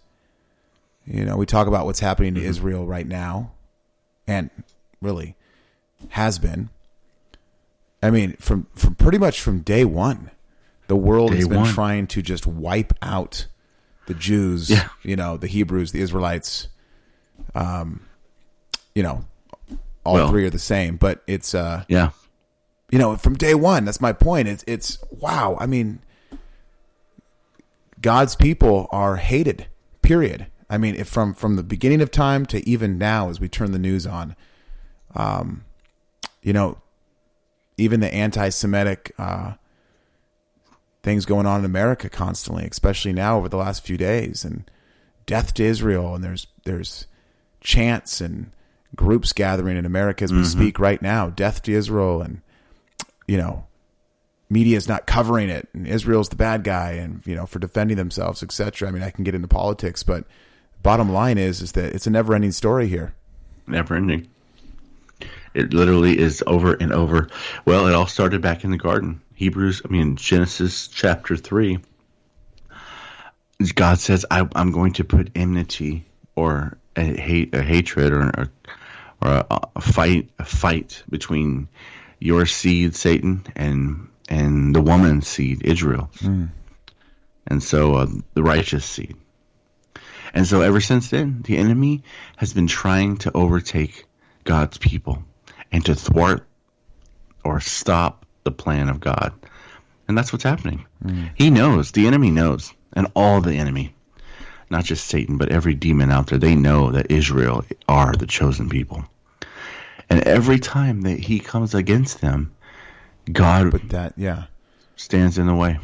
You 1.07 1.25
know, 1.25 1.39
we 1.39 1.47
talk 1.47 1.67
about 1.67 1.87
what's 1.87 2.01
happening 2.01 2.35
to 2.35 2.43
Israel 2.43 2.87
right 2.87 3.07
now, 3.07 3.53
and 4.27 4.51
really 5.01 5.37
has 6.11 6.39
been. 6.39 6.71
I 8.03 8.11
mean, 8.11 8.37
from 8.39 8.67
from 8.75 8.95
pretty 8.95 9.19
much 9.19 9.41
from 9.41 9.61
day 9.61 9.85
one, 9.85 10.31
the 10.87 10.97
world 10.97 11.31
Day 11.33 11.39
has 11.39 11.49
been 11.49 11.59
one. 11.61 11.73
trying 11.73 12.07
to 12.09 12.23
just 12.23 12.47
wipe 12.47 12.93
out 13.03 13.47
the 14.07 14.15
Jews. 14.15 14.71
Yeah. 14.71 14.89
You 15.03 15.17
know, 15.17 15.37
the 15.37 15.47
Hebrews, 15.49 15.93
the 15.93 16.01
Israelites. 16.01 16.69
Um, 17.55 18.07
you 18.95 19.03
know, 19.03 19.25
all 20.05 20.15
Well- 20.15 20.29
three 20.31 20.45
are 20.47 20.51
the 20.51 20.59
same, 20.59 20.97
but 20.97 21.23
it's 21.27 21.55
uh, 21.55 21.85
Yeah. 21.89 22.11
you 22.91 22.99
know, 22.99 23.17
from 23.17 23.35
day 23.35 23.55
one. 23.55 23.85
That's 23.85 24.01
my 24.01 24.13
point. 24.13 24.47
It's 24.49 24.65
it's 24.67 24.99
wow. 25.11 25.57
I 25.61 25.67
mean, 25.67 26.01
God's 28.01 28.37
people 28.37 28.89
are 28.91 29.17
hated. 29.17 29.67
Period. 30.03 30.47
I 30.69 30.79
mean, 30.79 30.95
if 30.97 31.09
from 31.09 31.35
from 31.35 31.57
the 31.57 31.63
beginning 31.63 32.01
of 32.01 32.11
time 32.11 32.47
to 32.47 32.67
even 32.69 32.99
now, 32.99 33.29
as 33.31 33.41
we 33.41 33.49
turn 33.49 33.73
the 33.73 33.79
news 33.79 34.07
on, 34.07 34.37
um, 35.15 35.65
you 36.47 36.53
know, 36.53 36.79
even 37.77 37.99
the 37.99 38.15
anti-Semitic 38.15 39.13
uh, 39.19 39.55
things 41.03 41.27
going 41.27 41.45
on 41.45 41.59
in 41.59 41.65
America 41.65 42.09
constantly, 42.09 42.65
especially 42.65 43.13
now 43.13 43.37
over 43.37 43.49
the 43.49 43.57
last 43.57 43.85
few 43.85 43.97
days, 43.97 44.45
and 44.45 44.71
death 45.27 45.53
to 45.55 45.65
Israel, 45.65 46.15
and 46.15 46.23
there's 46.23 46.47
there's 46.65 47.09
chants 47.61 48.21
and 48.21 48.53
groups 48.95 49.33
gathering 49.33 49.77
in 49.77 49.85
America 49.85 50.23
as 50.23 50.33
we 50.33 50.45
speak 50.45 50.79
right 50.79 51.03
now, 51.03 51.31
death 51.31 51.63
to 51.63 51.73
Israel, 51.73 52.23
and 52.23 52.43
you 53.27 53.37
know, 53.37 53.67
media 54.49 54.77
is 54.77 54.87
not 54.87 55.05
covering 55.05 55.49
it, 55.49 55.69
and 55.73 55.85
Israel's 55.85 56.29
the 56.29 56.37
bad 56.37 56.63
guy, 56.63 56.93
and 56.93 57.23
you 57.27 57.35
know, 57.35 57.47
for 57.47 57.59
defending 57.59 57.97
themselves, 57.97 58.45
etc. 58.45 58.89
I 58.89 58.93
mean, 58.93 59.03
I 59.03 59.11
can 59.11 59.25
get 59.25 59.35
into 59.35 59.49
politics, 59.49 60.05
but 60.05 60.25
bottom 60.81 61.11
line 61.13 61.39
is 61.39 61.61
is 61.61 61.73
that 61.73 61.93
it's 61.93 62.07
a 62.07 62.11
never-ending 62.11 62.53
story 62.53 62.87
here. 62.87 63.15
Never 63.67 63.97
ending. 63.97 64.29
It 65.57 65.73
literally 65.73 66.19
is 66.19 66.45
over 66.47 66.75
and 66.75 66.93
over. 66.93 67.29
Well, 67.65 67.87
it 67.87 67.95
all 67.95 68.07
started 68.07 68.43
back 68.43 68.63
in 68.63 68.71
the 68.71 68.77
garden. 68.77 69.23
Hebrews, 69.35 69.81
I 69.87 69.89
mean, 69.89 70.17
Genesis 70.17 70.89
chapter 70.89 71.35
3. 71.35 71.79
God 73.75 73.99
says, 73.99 74.27
I, 74.31 74.47
I'm 74.55 74.71
going 74.71 74.93
to 74.95 75.05
put 75.05 75.31
enmity 75.35 76.05
or 76.35 76.77
a, 76.95 77.05
hate, 77.05 77.55
a 77.55 77.63
hatred 77.63 78.13
or, 78.13 78.21
a, 78.21 78.51
or 79.23 79.31
a, 79.31 79.61
a 79.77 79.81
fight 79.81 80.29
a 80.39 80.45
fight 80.45 81.03
between 81.09 81.69
your 82.19 82.45
seed, 82.45 82.95
Satan, 82.95 83.43
and 83.57 84.11
and 84.29 84.75
the 84.75 84.83
woman's 84.83 85.27
seed, 85.27 85.63
Israel. 85.65 86.11
And 87.47 87.63
so 87.63 87.95
uh, 87.95 88.07
the 88.35 88.43
righteous 88.43 88.85
seed. 88.85 89.17
And 90.35 90.47
so 90.47 90.61
ever 90.61 90.83
since 90.83 91.09
then, 91.09 91.41
the 91.43 91.57
enemy 91.57 92.03
has 92.37 92.53
been 92.53 92.67
trying 92.67 93.17
to 93.19 93.33
overtake 93.33 94.05
God's 94.45 94.77
people 94.77 95.25
and 95.77 95.85
to 95.85 95.95
thwart 95.95 96.47
or 97.45 97.61
stop 97.61 98.25
the 98.45 98.51
plan 98.51 98.89
of 98.89 98.99
God. 98.99 99.31
And 100.09 100.17
that's 100.17 100.33
what's 100.33 100.43
happening. 100.43 100.87
Mm. 101.05 101.33
He 101.35 101.51
knows, 101.51 101.93
the 101.93 102.07
enemy 102.07 102.31
knows, 102.31 102.73
and 102.95 103.09
all 103.15 103.43
the 103.43 103.57
enemy, 103.57 103.95
not 104.71 104.87
just 104.87 105.07
Satan, 105.07 105.37
but 105.37 105.51
every 105.51 105.75
demon 105.75 106.11
out 106.11 106.29
there, 106.29 106.39
they 106.39 106.55
know 106.55 106.93
that 106.93 107.11
Israel 107.11 107.63
are 107.87 108.15
the 108.15 108.27
chosen 108.27 108.71
people. 108.71 109.05
And 110.09 110.23
every 110.23 110.59
time 110.59 111.03
that 111.03 111.19
he 111.19 111.41
comes 111.41 111.75
against 111.75 112.23
them, 112.23 112.55
God 113.31 113.71
But 113.71 113.91
that, 113.91 114.15
yeah, 114.17 114.45
stands 114.95 115.37
in 115.37 115.47
the 115.47 115.55
way. 115.55 115.79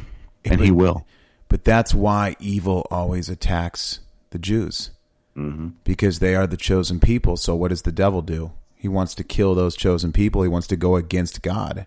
And 0.46 0.56
but- 0.56 0.64
he 0.64 0.70
will. 0.70 1.06
But 1.48 1.64
that's 1.64 1.92
why 1.92 2.34
evil 2.40 2.86
always 2.90 3.28
attacks 3.28 4.00
the 4.30 4.38
Jews 4.38 4.90
mm-hmm. 5.36 5.68
because 5.84 6.18
they 6.18 6.34
are 6.34 6.46
the 6.46 6.56
chosen 6.56 6.98
people. 6.98 7.36
So 7.36 7.54
what 7.54 7.68
does 7.68 7.82
the 7.82 7.92
devil 7.92 8.22
do? 8.22 8.52
He 8.82 8.88
wants 8.88 9.14
to 9.14 9.22
kill 9.22 9.54
those 9.54 9.76
chosen 9.76 10.10
people. 10.12 10.42
He 10.42 10.48
wants 10.48 10.66
to 10.66 10.76
go 10.76 10.96
against 10.96 11.40
God. 11.40 11.86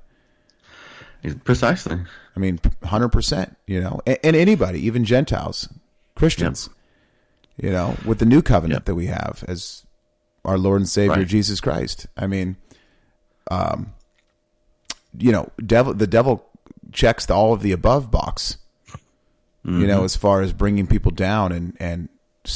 Precisely. 1.44 1.98
I 2.36 2.40
mean, 2.40 2.58
hundred 2.86 3.10
percent. 3.10 3.58
You 3.68 3.82
know, 3.82 4.00
and, 4.08 4.18
and 4.24 4.36
anybody, 4.36 4.80
even 4.86 5.04
Gentiles, 5.04 5.68
Christians. 6.16 6.70
You 7.58 7.70
know, 7.72 7.98
with 8.06 8.20
the 8.20 8.26
new 8.26 8.42
covenant 8.42 8.80
Yep. 8.80 8.86
that 8.86 8.96
we 8.96 9.08
have 9.08 9.44
as 9.46 9.84
our 10.46 10.58
Lord 10.58 10.80
and 10.80 10.88
Savior 10.90 11.18
Right. 11.18 11.28
Jesus 11.28 11.60
Christ. 11.60 12.08
I 12.16 12.28
mean, 12.28 12.56
um, 13.52 13.94
you 15.18 15.34
know, 15.34 15.50
devil. 15.66 15.94
The 15.94 16.08
devil 16.08 16.48
checks 16.94 17.26
the 17.26 17.34
all 17.34 17.52
of 17.52 17.62
the 17.62 17.74
above 17.74 18.10
box. 18.10 18.56
You 19.68 19.86
know, 19.88 20.06
as 20.06 20.16
far 20.16 20.42
as 20.42 20.54
bringing 20.54 20.88
people 20.88 21.12
down 21.12 21.52
and 21.52 21.76
and 21.80 22.08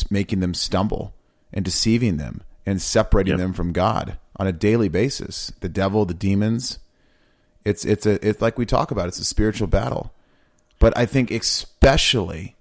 making 0.09 0.39
them 0.39 0.53
stumble 0.53 1.13
and 1.51 1.65
deceiving 1.65 2.15
them 2.15 2.43
and 2.67 2.79
separating 2.79 3.31
Yep. 3.31 3.39
them 3.39 3.53
from 3.53 3.71
God 3.73 4.19
on 4.39 4.47
a 4.47 4.53
daily 4.53 4.87
basis. 4.87 5.51
The 5.59 5.69
devil, 5.69 6.05
the 6.05 6.13
demons. 6.13 6.79
It's 7.65 7.85
it's 7.85 8.05
a 8.05 8.25
it's 8.27 8.41
like 8.41 8.57
we 8.57 8.65
talk 8.65 8.89
about. 8.89 9.09
It's 9.09 9.19
a 9.19 9.25
spiritual 9.25 9.67
battle, 9.67 10.13
but 10.79 10.97
I 10.97 11.05
think 11.05 11.29
especially 11.29 12.55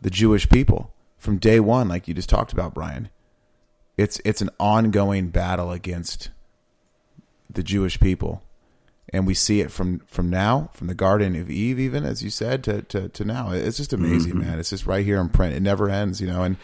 the 0.00 0.10
Jewish 0.10 0.48
people 0.48 0.92
from 1.18 1.36
day 1.36 1.60
one, 1.60 1.88
like 1.88 2.08
you 2.08 2.14
just 2.14 2.30
talked 2.30 2.52
about, 2.52 2.74
Brian. 2.74 3.10
It's 3.96 4.20
it's 4.24 4.40
an 4.40 4.50
ongoing 4.58 5.28
battle 5.28 5.72
against 5.72 6.30
the 7.50 7.62
Jewish 7.62 8.00
people, 8.00 8.42
and 9.12 9.26
we 9.26 9.34
see 9.34 9.60
it 9.60 9.70
from 9.70 10.00
from 10.06 10.30
now, 10.30 10.70
from 10.72 10.86
the 10.86 10.94
Garden 10.94 11.36
of 11.36 11.50
Eve, 11.50 11.78
even 11.78 12.04
as 12.04 12.22
you 12.22 12.30
said, 12.30 12.64
to 12.64 12.82
to, 12.82 13.08
to 13.10 13.24
now. 13.24 13.50
It's 13.50 13.76
just 13.76 13.92
amazing, 13.92 14.38
man. 14.38 14.58
It's 14.58 14.70
just 14.70 14.86
right 14.86 15.04
here 15.04 15.20
in 15.20 15.28
print. 15.28 15.54
It 15.54 15.62
never 15.62 15.90
ends, 15.90 16.20
you 16.20 16.28
know. 16.28 16.44
And 16.44 16.56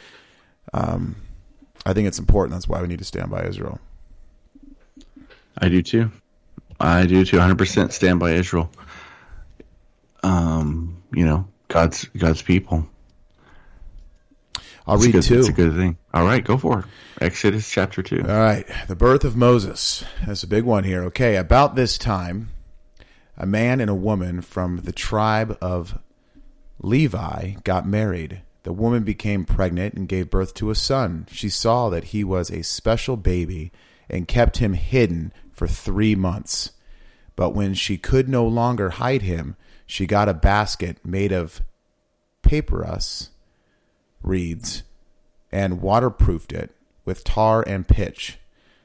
um, 0.73 1.17
I 1.85 1.93
think 1.93 2.09
it's 2.09 2.19
important. 2.19 2.53
That's 2.53 2.69
why 2.69 2.81
we 2.81 2.89
need 2.89 3.01
to 3.01 3.05
stand 3.05 3.31
by 3.31 3.45
Israel. 3.45 3.81
I 5.59 5.69
do 5.69 5.83
too. 5.83 6.11
I 6.81 7.07
do 7.07 7.25
too. 7.25 7.37
100% 7.39 7.93
stand 7.93 8.21
by 8.21 8.33
Israel. 8.33 8.71
Um, 10.23 11.03
you 11.13 11.25
know, 11.25 11.47
God's 11.69 12.05
God's 12.05 12.43
people. 12.43 12.87
I'll 14.87 14.97
It's 14.97 15.07
read 15.07 15.13
good, 15.13 15.23
two. 15.23 15.39
It's 15.39 15.49
a 15.49 15.53
good 15.53 15.75
thing. 15.75 15.97
All 16.13 16.25
right, 16.25 16.45
go 16.45 16.59
for 16.59 16.81
it. 16.81 16.85
Exodus 17.21 17.71
chapter 17.71 18.03
2. 18.03 18.21
All 18.21 18.39
right, 18.39 18.67
the 18.87 18.97
birth 18.97 19.25
of 19.25 19.37
Moses. 19.37 20.05
That's 20.27 20.43
a 20.43 20.47
big 20.49 20.65
one 20.65 20.85
here. 20.85 21.05
Okay, 21.05 21.37
about 21.37 21.75
this 21.75 21.97
time, 21.97 22.51
a 23.37 23.47
man 23.47 23.81
and 23.81 23.89
a 23.89 23.95
woman 23.95 24.43
from 24.43 24.79
the 24.79 24.93
tribe 24.93 25.57
of 25.61 25.99
Levi 26.81 27.55
got 27.65 27.87
married. 27.87 28.43
The 28.65 28.73
woman 28.73 29.05
became 29.05 29.45
pregnant 29.45 29.95
and 29.95 30.09
gave 30.09 30.31
birth 30.31 30.55
to 30.55 30.71
a 30.71 30.75
son. 30.75 31.27
She 31.31 31.49
saw 31.49 31.89
that 31.91 32.05
he 32.05 32.25
was 32.25 32.51
a 32.51 32.63
special 32.63 33.17
baby 33.17 33.73
and 34.09 34.29
kept 34.29 34.59
him 34.59 34.75
hidden 34.75 35.33
for 35.53 35.67
three 35.67 36.15
months. 36.15 36.73
But 37.37 37.51
when 37.51 37.75
she 37.75 37.97
could 37.97 38.29
no 38.29 38.47
longer 38.47 38.91
hide 38.91 39.23
him, 39.23 39.57
she 39.87 40.07
got 40.07 40.29
a 40.29 40.35
basket 40.35 40.99
made 41.05 41.33
of 41.33 41.63
papyrus 42.43 43.31
reeds 44.23 44.83
and 45.53 45.81
waterproofed 45.81 46.53
it 46.53 46.75
with 47.05 47.25
tar 47.25 47.63
and 47.67 47.87
pitch. 47.87 48.39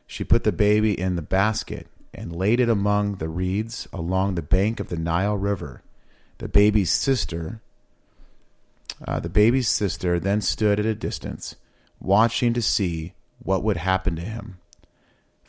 She 0.06 0.24
put 0.24 0.44
the 0.44 0.52
baby 0.52 1.00
in 1.00 1.16
the 1.16 1.22
basket 1.22 1.88
and 2.14 2.36
laid 2.36 2.60
it 2.60 2.70
among 2.70 3.16
the 3.16 3.30
reeds 3.30 3.88
along 3.94 4.36
the 4.36 4.42
bank 4.42 4.80
of 4.80 4.90
the 4.90 4.98
Nile 4.98 5.38
River. 5.38 5.84
The 6.40 6.48
baby's 6.48 6.92
sister, 6.92 7.62
uh, 9.06 9.20
the 9.20 9.30
baby's 9.30 9.68
sister, 9.68 10.20
then 10.20 10.42
stood 10.42 10.80
at 10.80 10.86
a 10.86 10.96
distance, 10.96 11.56
watching 12.00 12.54
to 12.54 12.62
see 12.62 13.14
what 13.44 13.64
would 13.64 13.78
happen 13.78 14.16
to 14.16 14.22
him. 14.22 14.59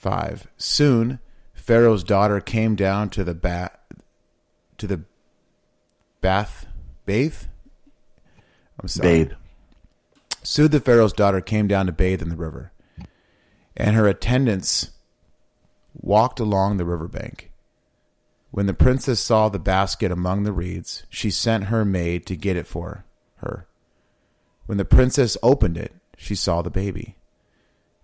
Five. 0.01 0.47
Soon, 0.57 1.19
Pharaoh's 1.53 2.03
daughter 2.03 2.41
came 2.41 2.75
down 2.75 3.11
to 3.11 3.23
the 3.23 3.35
ba- 3.35 3.79
to 4.79 4.87
the 4.87 5.03
bath 6.23 6.65
bathe. 7.05 7.37
I'm 8.81 8.89
sorry. 8.89 9.25
Bathe. 9.25 9.33
Soon 10.43 10.71
the 10.71 10.81
Pharaoh's 10.81 11.13
daughter 11.13 11.43
came 11.43 11.69
down 11.69 11.85
to 11.85 11.93
bathe 11.93 12.23
in 12.23 12.31
the 12.31 12.37
river, 12.37 12.73
and 13.77 13.95
her 13.95 14.09
attendants 14.09 14.93
walked 15.93 16.41
along 16.41 16.79
the 16.79 16.87
riverbank. 16.87 17.53
When 18.53 18.65
the 18.65 18.73
princess 18.73 19.21
saw 19.21 19.51
the 19.51 19.59
basket 19.59 20.11
among 20.11 20.45
the 20.45 20.53
reeds, 20.53 21.05
she 21.11 21.31
sent 21.31 21.65
her 21.65 21.85
maid 21.85 22.25
to 22.25 22.37
get 22.37 22.57
it 22.57 22.67
for 22.67 23.05
her. 23.37 23.67
When 24.65 24.79
the 24.79 24.87
princess 24.87 25.37
opened 25.43 25.77
it, 25.77 25.93
she 26.17 26.35
saw 26.35 26.63
the 26.63 26.71
baby. 26.71 27.17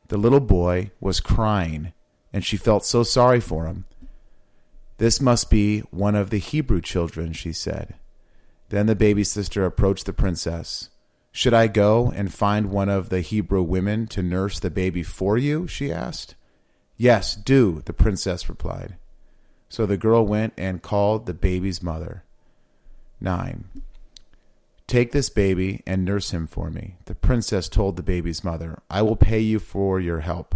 The 0.09 0.17
little 0.17 0.41
boy 0.41 0.91
was 1.01 1.21
crying, 1.21 1.93
and 2.33 2.45
she 2.45 2.57
felt 2.57 2.85
so 2.85 3.03
sorry 3.03 3.41
for 3.41 3.67
him. 3.67 3.87
This 4.99 5.21
must 5.21 5.51
be 5.51 5.81
one 5.91 6.15
of 6.15 6.31
the 6.31 6.39
Hebrew 6.39 6.81
children, 6.81 7.33
she 7.33 7.53
said. 7.53 7.95
Then 8.69 8.87
the 8.87 8.97
baby 8.97 9.25
sister 9.25 9.65
approached 9.65 10.07
the 10.07 10.13
princess. 10.13 10.91
Should 11.33 11.55
I 11.55 11.67
go 11.67 12.13
and 12.15 12.33
find 12.33 12.71
one 12.71 12.89
of 12.89 13.11
the 13.11 13.21
Hebrew 13.21 13.63
women 13.63 14.07
to 14.09 14.23
nurse 14.23 14.59
the 14.59 14.71
baby 14.71 15.03
for 15.03 15.37
you? 15.37 15.67
she 15.67 15.93
asked. 15.93 16.35
Yes, 16.97 17.35
do, 17.35 17.83
the 17.85 17.93
princess 17.93 18.49
replied. 18.49 18.97
So 19.69 19.85
the 19.85 19.99
girl 19.99 20.25
went 20.27 20.55
and 20.57 20.83
called 20.83 21.27
the 21.27 21.35
baby's 21.35 21.83
mother. 21.83 22.25
9. 23.21 23.65
Take 24.87 25.11
this 25.11 25.31
baby 25.31 25.83
and 25.87 26.05
nurse 26.05 26.31
him 26.31 26.47
for 26.47 26.71
me. 26.71 26.97
The 27.07 27.15
princess 27.15 27.69
told 27.69 27.97
the 27.97 28.03
baby's 28.03 28.45
mother, 28.45 28.83
I 28.89 29.03
will 29.03 29.17
pay 29.17 29.41
you 29.41 29.59
for 29.59 29.99
your 29.99 30.21
help. 30.21 30.55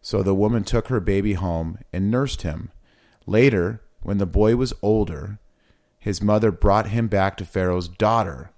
So 0.00 0.22
the 0.22 0.34
woman 0.34 0.64
took 0.64 0.88
her 0.88 1.00
baby 1.00 1.34
home 1.34 1.78
and 1.92 2.10
nursed 2.10 2.42
him. 2.42 2.70
Later, 3.26 3.82
when 4.00 4.18
the 4.18 4.26
boy 4.26 4.56
was 4.56 4.72
older, 4.82 5.38
his 5.98 6.22
mother 6.22 6.50
brought 6.50 6.88
him 6.88 7.06
back 7.06 7.36
to 7.36 7.44
Pharaoh's 7.44 7.88
daughter, 7.88 8.50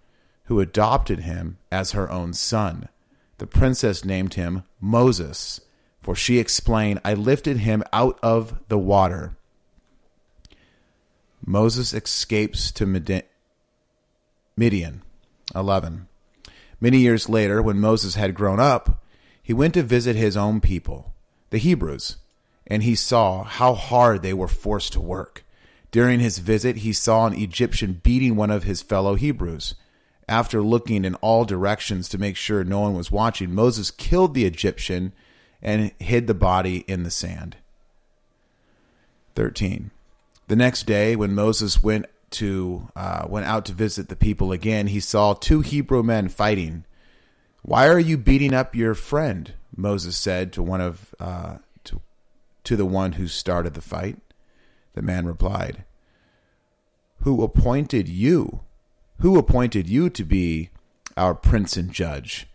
who 0.45 0.61
adopted 0.61 1.21
him 1.21 1.59
as 1.71 1.93
her 1.93 2.11
own 2.11 2.33
son. 2.33 2.89
The 3.39 3.47
princess 3.47 4.05
named 4.05 4.35
him 4.35 4.63
Moses, 4.81 5.61
for 6.01 6.15
she 6.15 6.39
explained, 6.39 7.01
I 7.05 7.15
lifted 7.15 7.59
him 7.59 7.83
out 7.93 8.19
of 8.23 8.61
the 8.69 8.79
water. 8.79 9.37
Moses 11.45 11.93
escapes 11.93 12.71
to 12.73 12.87
Midian. 14.57 15.03
11. 15.55 16.09
Many 16.81 16.99
years 16.99 17.29
later, 17.29 17.63
when 17.63 17.81
Moses 17.81 18.15
had 18.15 18.35
grown 18.35 18.61
up, 18.61 19.03
he 19.43 19.53
went 19.53 19.75
to 19.75 19.83
visit 19.83 20.17
his 20.17 20.37
own 20.37 20.61
people, 20.61 21.15
the 21.51 21.59
Hebrews, 21.59 22.17
and 22.67 22.83
he 22.83 22.95
saw 22.95 23.45
how 23.45 23.75
hard 23.75 24.23
they 24.23 24.33
were 24.33 24.49
forced 24.49 24.93
to 24.95 25.01
work. 25.01 25.45
During 25.91 26.21
his 26.21 26.39
visit, 26.39 26.79
he 26.79 26.93
saw 26.93 27.27
an 27.27 27.35
Egyptian 27.35 28.01
beating 28.03 28.37
one 28.37 28.51
of 28.51 28.65
his 28.65 28.83
fellow 28.83 29.15
Hebrews. 29.15 29.75
After 30.29 30.63
looking 30.63 31.05
in 31.05 31.15
all 31.17 31.45
directions 31.45 32.09
to 32.09 32.19
make 32.19 32.37
sure 32.37 32.65
no 32.65 32.81
one 32.81 32.95
was 32.95 33.13
watching, 33.13 33.55
Moses 33.55 33.91
killed 33.91 34.35
the 34.35 34.47
Egyptian 34.47 35.13
and 35.63 35.93
hid 35.99 36.27
the 36.27 36.35
body 36.35 36.79
in 36.89 37.03
the 37.03 37.11
sand. 37.11 37.57
13. 39.37 39.91
The 40.49 40.57
next 40.57 40.85
day, 40.85 41.17
when 41.17 41.35
Moses 41.35 41.83
went 41.83 42.07
to 42.35 42.89
uh, 42.95 43.27
went 43.29 43.47
out 43.47 43.65
to 43.67 43.73
visit 43.73 44.09
the 44.09 44.17
people 44.17 44.53
again, 44.53 44.89
he 44.89 45.01
saw 45.01 45.35
two 45.35 45.61
Hebrew 45.61 46.03
men 46.03 46.29
fighting. 46.29 46.85
Why 47.63 47.89
are 47.89 47.99
you 47.99 48.19
beating 48.19 48.53
up 48.53 48.75
your 48.75 48.95
friend? 48.95 49.53
Moses 49.77 50.17
said 50.17 50.53
to 50.53 50.63
one 50.63 50.81
of 50.81 51.15
uh, 51.19 51.59
to 51.85 52.01
to 52.65 52.77
the 52.77 52.87
one 52.87 53.13
who 53.13 53.27
started 53.27 53.75
the 53.75 53.81
fight. 53.81 54.19
The 54.95 55.03
man 55.03 55.27
replied, 55.27 55.85
Who 57.21 57.43
appointed 57.43 58.09
you? 58.09 58.61
Who 59.21 59.39
appointed 59.39 59.89
you 59.89 60.11
to 60.11 60.25
be 60.25 60.71
our 61.17 61.35
prince 61.35 61.77
and 61.77 61.93
judge? 61.93 62.47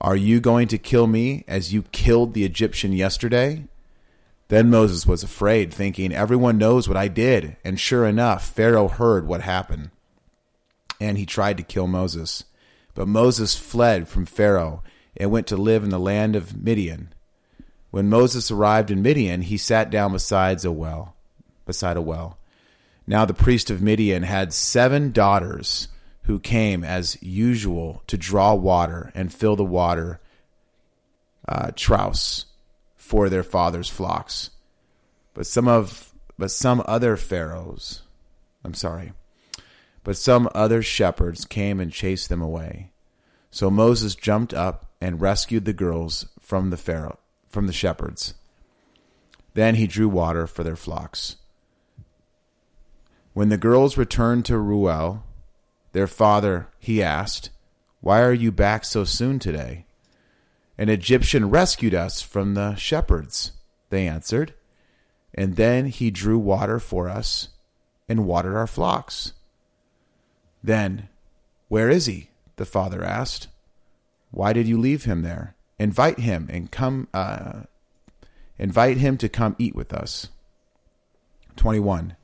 Are 0.00 0.16
you 0.16 0.40
going 0.40 0.68
to 0.68 0.78
kill 0.78 1.06
me 1.06 1.44
as 1.46 1.72
you 1.72 1.82
killed 1.92 2.34
the 2.34 2.44
Egyptian 2.44 2.92
yesterday? 2.92 3.64
Then 4.52 4.68
Moses 4.68 5.06
was 5.06 5.22
afraid, 5.22 5.72
thinking, 5.72 6.12
Everyone 6.12 6.58
knows 6.58 6.86
what 6.86 6.98
I 6.98 7.08
did. 7.08 7.56
And 7.64 7.80
sure 7.80 8.04
enough, 8.04 8.50
Pharaoh 8.50 8.88
heard 8.88 9.26
what 9.26 9.40
happened. 9.40 9.88
And 11.00 11.16
he 11.16 11.24
tried 11.24 11.56
to 11.56 11.62
kill 11.62 11.86
Moses. 11.86 12.44
But 12.94 13.08
Moses 13.08 13.56
fled 13.56 14.08
from 14.08 14.26
Pharaoh 14.26 14.82
and 15.16 15.30
went 15.30 15.46
to 15.46 15.56
live 15.56 15.84
in 15.84 15.88
the 15.88 15.98
land 15.98 16.36
of 16.36 16.62
Midian. 16.62 17.14
When 17.92 18.10
Moses 18.10 18.50
arrived 18.50 18.90
in 18.90 19.00
Midian, 19.00 19.40
he 19.40 19.56
sat 19.56 19.88
down 19.88 20.12
beside 20.12 20.62
a 20.66 20.70
well 20.70 21.16
beside 21.64 21.96
a 21.96 22.02
well. 22.02 22.36
Now 23.06 23.24
the 23.24 23.32
priest 23.32 23.70
of 23.70 23.80
Midian 23.80 24.24
had 24.24 24.52
seven 24.52 25.12
daughters 25.12 25.88
who 26.24 26.38
came 26.38 26.84
as 26.84 27.16
usual 27.22 28.02
to 28.06 28.18
draw 28.18 28.52
water 28.52 29.12
and 29.14 29.32
fill 29.32 29.56
the 29.56 29.64
water 29.64 30.20
uh, 31.48 31.70
troughs 31.74 32.44
for 33.12 33.28
their 33.28 33.42
father's 33.42 33.90
flocks. 33.90 34.48
But 35.34 35.46
some 35.46 35.68
of 35.68 36.14
but 36.38 36.50
some 36.50 36.82
other 36.86 37.18
pharaohs, 37.18 38.00
I'm 38.64 38.72
sorry, 38.72 39.12
but 40.02 40.16
some 40.16 40.48
other 40.54 40.80
shepherds 40.80 41.44
came 41.44 41.78
and 41.78 41.92
chased 41.92 42.30
them 42.30 42.40
away. 42.40 42.90
So 43.50 43.70
Moses 43.70 44.14
jumped 44.14 44.54
up 44.54 44.86
and 44.98 45.20
rescued 45.20 45.66
the 45.66 45.74
girls 45.74 46.24
from 46.40 46.70
the 46.70 46.78
pharaoh 46.78 47.18
from 47.50 47.66
the 47.66 47.74
shepherds. 47.74 48.32
Then 49.52 49.74
he 49.74 49.86
drew 49.86 50.08
water 50.08 50.46
for 50.46 50.64
their 50.64 50.74
flocks. 50.74 51.36
When 53.34 53.50
the 53.50 53.58
girls 53.58 53.98
returned 53.98 54.46
to 54.46 54.56
Reuel, 54.56 55.22
their 55.92 56.06
father, 56.06 56.68
he 56.78 57.02
asked, 57.02 57.50
Why 58.00 58.22
are 58.22 58.32
you 58.32 58.50
back 58.50 58.86
so 58.86 59.04
soon 59.04 59.38
today? 59.38 59.84
An 60.82 60.88
Egyptian 60.88 61.48
rescued 61.48 61.94
us 61.94 62.22
from 62.22 62.54
the 62.54 62.74
shepherds, 62.74 63.52
they 63.90 64.08
answered. 64.08 64.52
And 65.32 65.54
then 65.54 65.86
he 65.86 66.10
drew 66.10 66.40
water 66.40 66.80
for 66.80 67.08
us 67.08 67.50
and 68.08 68.26
watered 68.26 68.56
our 68.56 68.66
flocks. 68.66 69.32
Then, 70.60 71.08
where 71.68 71.88
is 71.88 72.06
he? 72.06 72.30
the 72.56 72.64
father 72.64 73.04
asked. 73.04 73.46
Why 74.32 74.52
did 74.52 74.66
you 74.66 74.76
leave 74.76 75.04
him 75.04 75.22
there? 75.22 75.54
Invite 75.78 76.18
him 76.18 76.48
and 76.50 76.68
come, 76.68 77.06
uh, 77.14 77.60
invite 78.58 78.96
him 78.96 79.16
to 79.18 79.28
come 79.28 79.54
eat 79.60 79.76
with 79.76 79.92
us. 79.92 80.30
21. 81.54 82.16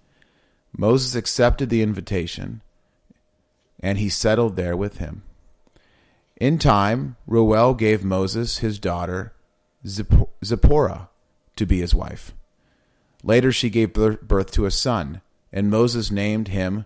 Moses 0.76 1.14
accepted 1.14 1.70
the 1.70 1.82
invitation, 1.82 2.62
and 3.78 3.98
he 3.98 4.08
settled 4.08 4.56
there 4.56 4.76
with 4.76 4.98
him. 4.98 5.22
In 6.38 6.58
time, 6.58 7.16
Reuel 7.26 7.74
gave 7.74 8.04
Moses 8.04 8.58
his 8.58 8.78
daughter 8.78 9.32
Zipporah 9.84 11.08
to 11.56 11.66
be 11.66 11.80
his 11.80 11.94
wife. 11.94 12.32
Later, 13.24 13.50
she 13.50 13.70
gave 13.70 13.92
birth 13.92 14.52
to 14.52 14.64
a 14.64 14.70
son, 14.70 15.20
and 15.52 15.68
Moses 15.68 16.12
named 16.12 16.48
him 16.48 16.84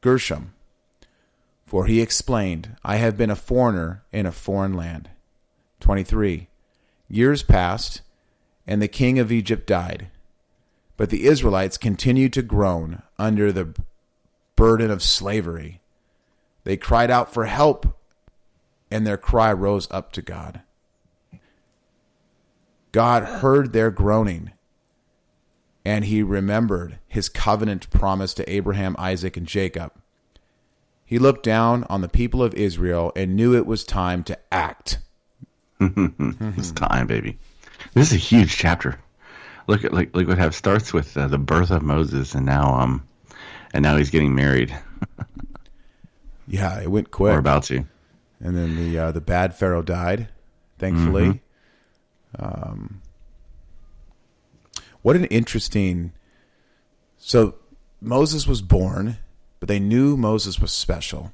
Gershom. 0.00 0.54
For 1.66 1.86
he 1.86 2.00
explained, 2.00 2.76
I 2.84 2.96
have 2.96 3.16
been 3.16 3.30
a 3.30 3.36
foreigner 3.36 4.04
in 4.12 4.24
a 4.24 4.32
foreign 4.32 4.74
land. 4.74 5.10
23. 5.80 6.46
Years 7.08 7.42
passed, 7.42 8.02
and 8.68 8.80
the 8.80 8.86
king 8.86 9.18
of 9.18 9.32
Egypt 9.32 9.66
died. 9.66 10.08
But 10.96 11.10
the 11.10 11.26
Israelites 11.26 11.76
continued 11.76 12.32
to 12.34 12.42
groan 12.42 13.02
under 13.18 13.50
the 13.50 13.74
burden 14.54 14.92
of 14.92 15.02
slavery. 15.02 15.80
They 16.62 16.76
cried 16.76 17.10
out 17.10 17.34
for 17.34 17.46
help, 17.46 17.98
and 18.92 19.06
their 19.06 19.16
cry 19.16 19.52
rose 19.52 19.88
up 19.90 20.12
to 20.12 20.22
God. 20.22 20.62
God 22.92 23.24
heard 23.24 23.72
their 23.72 23.90
groaning, 23.90 24.52
and 25.84 26.04
he 26.04 26.22
remembered 26.22 26.98
his 27.08 27.28
covenant 27.28 27.88
promise 27.90 28.34
to 28.34 28.50
Abraham, 28.50 28.94
Isaac, 28.98 29.36
and 29.36 29.46
Jacob. 29.46 29.92
He 31.04 31.18
looked 31.18 31.42
down 31.42 31.84
on 31.84 32.00
the 32.00 32.08
people 32.08 32.42
of 32.42 32.54
Israel 32.54 33.12
and 33.16 33.34
knew 33.34 33.56
it 33.56 33.66
was 33.66 33.84
time 33.84 34.22
to 34.24 34.38
act. 34.52 34.98
it's 35.80 36.72
time, 36.72 37.06
baby. 37.06 37.38
This 37.94 38.12
is 38.12 38.14
a 38.14 38.16
huge 38.16 38.56
chapter 38.56 38.98
look 39.66 39.84
at 39.84 39.92
like 39.92 40.14
look 40.14 40.28
what 40.28 40.38
have 40.38 40.54
starts 40.54 40.92
with 40.92 41.16
uh, 41.16 41.26
the 41.28 41.38
birth 41.38 41.70
of 41.70 41.82
Moses, 41.82 42.34
and 42.34 42.46
now 42.46 42.74
um, 42.74 43.06
and 43.72 43.82
now 43.82 43.96
he's 43.96 44.10
getting 44.10 44.34
married. 44.34 44.76
yeah, 46.48 46.80
it 46.80 46.90
went 46.90 47.10
quick. 47.10 47.32
We're 47.32 47.38
about 47.38 47.64
to. 47.64 47.84
And 48.42 48.56
then 48.56 48.76
the 48.76 48.98
uh, 48.98 49.12
the 49.12 49.20
bad 49.20 49.54
pharaoh 49.54 49.82
died, 49.82 50.28
thankfully. 50.78 51.40
Mm-hmm. 52.36 52.44
Um, 52.44 53.02
what 55.02 55.16
an 55.16 55.26
interesting. 55.26 56.12
So 57.18 57.54
Moses 58.00 58.46
was 58.46 58.60
born, 58.62 59.18
but 59.60 59.68
they 59.68 59.78
knew 59.78 60.16
Moses 60.16 60.60
was 60.60 60.72
special. 60.72 61.30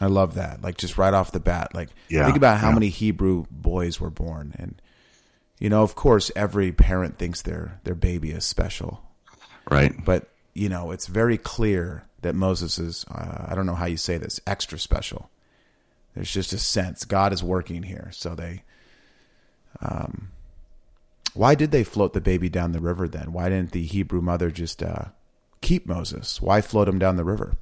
I 0.00 0.06
love 0.06 0.34
that. 0.34 0.62
Like 0.62 0.78
just 0.78 0.96
right 0.96 1.12
off 1.12 1.32
the 1.32 1.40
bat, 1.40 1.74
like 1.74 1.90
yeah, 2.08 2.24
think 2.24 2.36
about 2.36 2.58
how 2.58 2.68
yeah. 2.68 2.74
many 2.74 2.88
Hebrew 2.88 3.44
boys 3.50 4.00
were 4.00 4.10
born, 4.10 4.54
and 4.58 4.80
you 5.58 5.68
know, 5.68 5.82
of 5.82 5.94
course, 5.94 6.30
every 6.36 6.72
parent 6.72 7.18
thinks 7.18 7.42
their 7.42 7.80
their 7.84 7.94
baby 7.94 8.30
is 8.30 8.44
special, 8.44 9.02
right? 9.70 9.92
But 10.04 10.28
you 10.54 10.68
know, 10.68 10.90
it's 10.90 11.06
very 11.06 11.38
clear 11.38 12.06
that 12.22 12.34
Moses 12.34 12.78
is. 12.78 13.04
Uh, 13.10 13.46
I 13.48 13.54
don't 13.54 13.66
know 13.66 13.74
how 13.74 13.86
you 13.86 13.96
say 13.96 14.18
this. 14.18 14.40
Extra 14.46 14.78
special. 14.78 15.30
There's 16.16 16.32
just 16.32 16.54
a 16.54 16.58
sense 16.58 17.04
God 17.04 17.34
is 17.34 17.44
working 17.44 17.84
here. 17.84 18.08
So 18.12 18.34
they. 18.34 18.62
Um, 19.80 20.32
why 21.34 21.54
did 21.54 21.70
they 21.70 21.84
float 21.84 22.14
the 22.14 22.22
baby 22.22 22.48
down 22.48 22.72
the 22.72 22.80
river 22.80 23.06
then? 23.06 23.34
Why 23.34 23.50
didn't 23.50 23.72
the 23.72 23.84
Hebrew 23.84 24.22
mother 24.22 24.50
just 24.50 24.82
uh, 24.82 25.06
keep 25.60 25.86
Moses? 25.86 26.40
Why 26.40 26.62
float 26.62 26.88
him 26.88 26.98
down 26.98 27.16
the 27.16 27.24
river? 27.24 27.56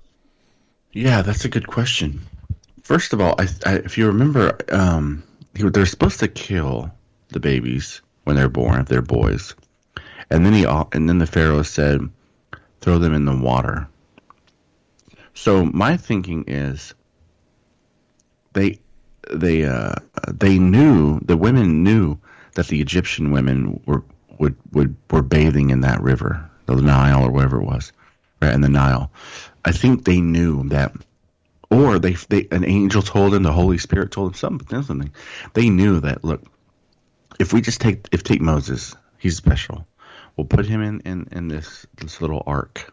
Yeah, 0.92 1.22
that's 1.22 1.44
a 1.44 1.48
good 1.48 1.66
question. 1.66 2.20
First 2.84 3.12
of 3.12 3.20
all, 3.20 3.34
I, 3.36 3.48
I, 3.66 3.74
if 3.78 3.98
you 3.98 4.06
remember, 4.06 4.56
um, 4.70 5.24
they're 5.54 5.86
supposed 5.86 6.20
to 6.20 6.28
kill 6.28 6.92
the 7.30 7.40
babies 7.40 8.00
when 8.22 8.36
they're 8.36 8.48
born, 8.48 8.80
if 8.80 8.86
they're 8.86 9.02
boys. 9.02 9.56
And 10.30 10.46
then 10.46 10.52
he 10.52 10.64
and 10.64 11.08
then 11.08 11.18
the 11.18 11.26
Pharaoh 11.26 11.62
said, 11.64 12.00
"Throw 12.80 12.98
them 12.98 13.12
in 13.12 13.24
the 13.24 13.36
water." 13.36 13.88
So 15.34 15.64
my 15.64 15.96
thinking 15.96 16.44
is 16.46 16.94
they 18.54 18.78
they 19.32 19.64
uh, 19.64 19.94
they 20.28 20.58
knew 20.58 21.20
the 21.20 21.36
women 21.36 21.84
knew 21.84 22.18
that 22.54 22.68
the 22.68 22.80
Egyptian 22.80 23.30
women 23.30 23.80
were 23.86 24.02
would 24.38 24.56
would 24.72 24.96
were 25.10 25.22
bathing 25.22 25.70
in 25.70 25.82
that 25.82 26.00
river, 26.00 26.50
the 26.66 26.76
Nile 26.76 27.24
or 27.24 27.30
whatever 27.30 27.60
it 27.60 27.64
was, 27.64 27.92
right 28.40 28.54
in 28.54 28.60
the 28.60 28.68
Nile. 28.68 29.10
I 29.64 29.72
think 29.72 30.04
they 30.04 30.20
knew 30.20 30.68
that, 30.70 30.92
or 31.70 31.98
they 31.98 32.12
they 32.28 32.48
an 32.50 32.64
angel 32.64 33.02
told 33.02 33.32
them, 33.32 33.42
the 33.42 33.52
Holy 33.52 33.78
Spirit 33.78 34.10
told 34.10 34.28
them 34.28 34.34
something 34.34 34.58
but 34.58 34.68
then 34.68 34.82
something. 34.82 35.12
They 35.54 35.68
knew 35.68 36.00
that. 36.00 36.24
Look, 36.24 36.42
if 37.38 37.52
we 37.52 37.60
just 37.60 37.80
take 37.80 38.08
if 38.12 38.22
take 38.22 38.40
Moses, 38.40 38.94
he's 39.18 39.36
special. 39.36 39.86
We'll 40.36 40.46
put 40.46 40.66
him 40.66 40.82
in 40.82 41.00
in, 41.00 41.28
in 41.32 41.48
this 41.48 41.86
this 41.96 42.20
little 42.20 42.42
ark, 42.46 42.92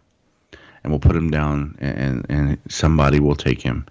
and 0.84 0.91
we'll 0.91 1.00
put 1.00 1.15
him 1.15 1.30
down, 1.30 1.76
and 1.80 2.26
and 2.30 2.58
somebody 2.69 3.19
will 3.19 3.36
take 3.36 3.62
him. 3.62 3.86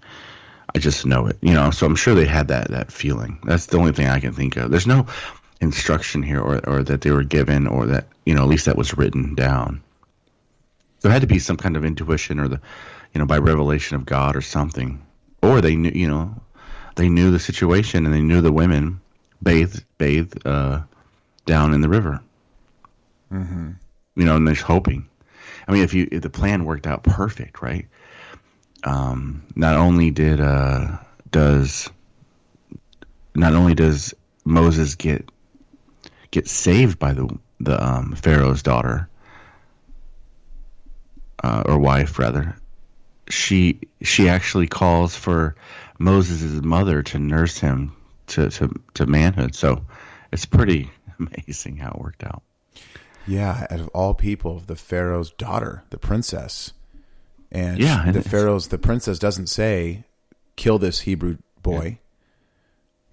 I 0.73 0.79
just 0.79 1.05
know 1.05 1.27
it, 1.27 1.37
you 1.41 1.53
know. 1.53 1.71
So 1.71 1.85
I'm 1.85 1.95
sure 1.95 2.15
they 2.15 2.25
had 2.25 2.49
that 2.49 2.69
that 2.71 2.91
feeling. 2.91 3.39
That's 3.43 3.67
the 3.67 3.77
only 3.77 3.91
thing 3.91 4.07
I 4.07 4.19
can 4.19 4.33
think 4.33 4.57
of. 4.57 4.71
There's 4.71 4.87
no 4.87 5.07
instruction 5.59 6.23
here, 6.23 6.39
or 6.39 6.67
or 6.67 6.83
that 6.83 7.01
they 7.01 7.11
were 7.11 7.23
given, 7.23 7.67
or 7.67 7.87
that 7.87 8.07
you 8.25 8.35
know 8.35 8.43
at 8.43 8.49
least 8.49 8.65
that 8.65 8.77
was 8.77 8.97
written 8.97 9.35
down. 9.35 9.81
There 11.01 11.11
had 11.11 11.21
to 11.21 11.27
be 11.27 11.39
some 11.39 11.57
kind 11.57 11.75
of 11.75 11.83
intuition, 11.83 12.39
or 12.39 12.47
the, 12.47 12.61
you 13.13 13.19
know, 13.19 13.25
by 13.25 13.39
revelation 13.39 13.95
of 13.95 14.05
God 14.05 14.35
or 14.35 14.41
something, 14.41 15.03
or 15.41 15.59
they 15.59 15.75
knew, 15.75 15.91
you 15.93 16.07
know, 16.07 16.35
they 16.95 17.09
knew 17.09 17.31
the 17.31 17.39
situation 17.39 18.05
and 18.05 18.13
they 18.13 18.21
knew 18.21 18.41
the 18.41 18.51
women 18.51 19.01
bathed 19.41 19.83
bathed 19.97 20.45
uh, 20.45 20.81
down 21.45 21.73
in 21.73 21.81
the 21.81 21.89
river. 21.89 22.21
Mm-hmm. 23.31 23.71
You 24.15 24.25
know, 24.25 24.35
and 24.35 24.47
they're 24.47 24.55
hoping. 24.55 25.07
I 25.67 25.71
mean, 25.71 25.83
if 25.83 25.93
you 25.93 26.07
if 26.11 26.21
the 26.21 26.29
plan 26.29 26.65
worked 26.65 26.87
out 26.87 27.03
perfect, 27.03 27.61
right? 27.61 27.87
Um, 28.83 29.43
not 29.55 29.75
only 29.75 30.11
did 30.11 30.39
uh, 30.39 30.97
does 31.29 31.89
not 33.35 33.53
only 33.53 33.75
does 33.75 34.13
Moses 34.43 34.95
get 34.95 35.29
get 36.31 36.47
saved 36.47 36.99
by 36.99 37.13
the 37.13 37.27
the 37.59 37.83
um, 37.83 38.13
Pharaoh's 38.13 38.63
daughter 38.63 39.07
uh, 41.43 41.63
or 41.65 41.77
wife 41.77 42.19
rather, 42.19 42.55
she 43.29 43.79
she 44.01 44.29
actually 44.29 44.67
calls 44.67 45.15
for 45.15 45.55
Moses' 45.99 46.61
mother 46.63 47.03
to 47.03 47.19
nurse 47.19 47.59
him 47.59 47.95
to, 48.27 48.49
to, 48.49 48.73
to 48.95 49.05
manhood. 49.05 49.55
So 49.55 49.85
it's 50.31 50.45
pretty 50.45 50.89
amazing 51.19 51.77
how 51.77 51.91
it 51.91 51.99
worked 51.99 52.23
out. 52.23 52.43
Yeah, 53.27 53.67
out 53.69 53.79
of 53.79 53.87
all 53.89 54.13
people, 54.13 54.59
the 54.59 54.75
Pharaoh's 54.75 55.31
daughter, 55.31 55.83
the 55.91 55.99
princess, 55.99 56.73
and 57.51 57.79
Yeah, 57.79 58.11
the 58.11 58.21
Pharaoh's 58.23 58.67
the 58.69 58.77
princess 58.77 59.19
doesn't 59.19 59.47
say 59.47 60.03
kill 60.55 60.77
this 60.79 61.01
Hebrew 61.01 61.37
boy, 61.61 61.99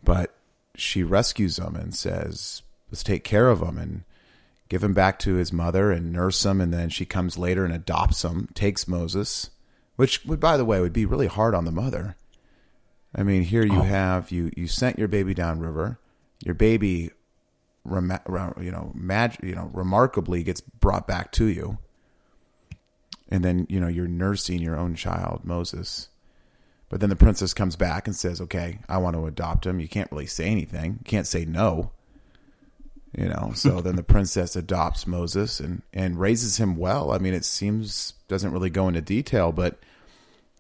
but 0.03 0.35
she 0.75 1.03
rescues 1.03 1.59
him 1.59 1.75
and 1.77 1.95
says 1.95 2.63
let's 2.91 3.03
take 3.03 3.25
care 3.25 3.49
of 3.49 3.61
him 3.63 3.79
and 3.79 4.05
give 4.69 4.83
him 4.85 4.95
back 4.95 5.19
to 5.21 5.35
his 5.35 5.53
mother 5.53 5.91
and 5.91 6.13
nurse 6.13 6.45
him, 6.45 6.61
and 6.61 6.73
then 6.73 6.89
she 6.91 7.05
comes 7.07 7.39
later 7.39 7.65
and 7.65 7.73
adopts 7.75 8.23
him, 8.25 8.49
takes 8.55 8.87
Moses, 8.87 9.51
which 9.97 10.25
would 10.25 10.41
by 10.41 10.57
the 10.57 10.65
way 10.65 10.81
would 10.81 10.93
be 10.93 11.07
really 11.07 11.27
hard 11.27 11.55
on 11.55 11.65
the 11.65 11.73
mother. 11.73 12.17
I 13.15 13.23
mean, 13.23 13.43
here 13.43 13.65
you 13.65 13.79
Oh. 13.81 13.83
have 13.83 14.31
you 14.31 14.51
you 14.57 14.67
sent 14.67 14.99
your 14.99 15.09
baby 15.09 15.35
down 15.35 15.61
river, 15.61 15.99
your 16.45 16.55
baby 16.55 17.11
you 17.91 18.71
know, 18.71 18.93
mag- 18.95 19.39
you 19.43 19.55
know, 19.55 19.71
remarkably 19.73 20.43
gets 20.43 20.61
brought 20.61 21.07
back 21.07 21.33
to 21.33 21.47
you. 21.47 21.79
And 23.29 23.45
then, 23.45 23.67
you 23.69 23.79
know, 23.81 23.89
you're 23.89 24.09
nursing 24.09 24.61
your 24.61 24.79
own 24.79 24.95
child, 24.95 25.45
Moses. 25.45 26.09
But 26.89 27.01
then 27.01 27.11
the 27.11 27.17
princess 27.17 27.53
comes 27.53 27.77
back 27.77 28.07
and 28.07 28.17
says, 28.17 28.41
"Okay, 28.41 28.79
I 28.89 28.97
want 28.99 29.15
to 29.17 29.27
adopt 29.27 29.67
him." 29.67 29.81
You 29.81 29.89
can't 29.89 30.11
really 30.11 30.27
say 30.27 30.47
anything. 30.47 30.93
You 31.01 31.05
can't 31.05 31.27
say 31.27 31.45
no. 31.45 31.91
You 33.17 33.29
know, 33.29 33.53
so 33.55 33.81
then 33.81 33.97
the 33.97 34.03
princess 34.03 34.57
adopts 34.57 35.07
Moses 35.07 35.61
and 35.61 35.83
and 35.93 36.19
raises 36.19 36.57
him 36.57 36.77
well. 36.77 37.11
I 37.13 37.19
mean, 37.19 37.35
it 37.35 37.45
seems 37.45 38.15
doesn't 38.29 38.53
really 38.53 38.71
go 38.71 38.89
into 38.89 39.03
detail, 39.03 39.53
but 39.53 39.79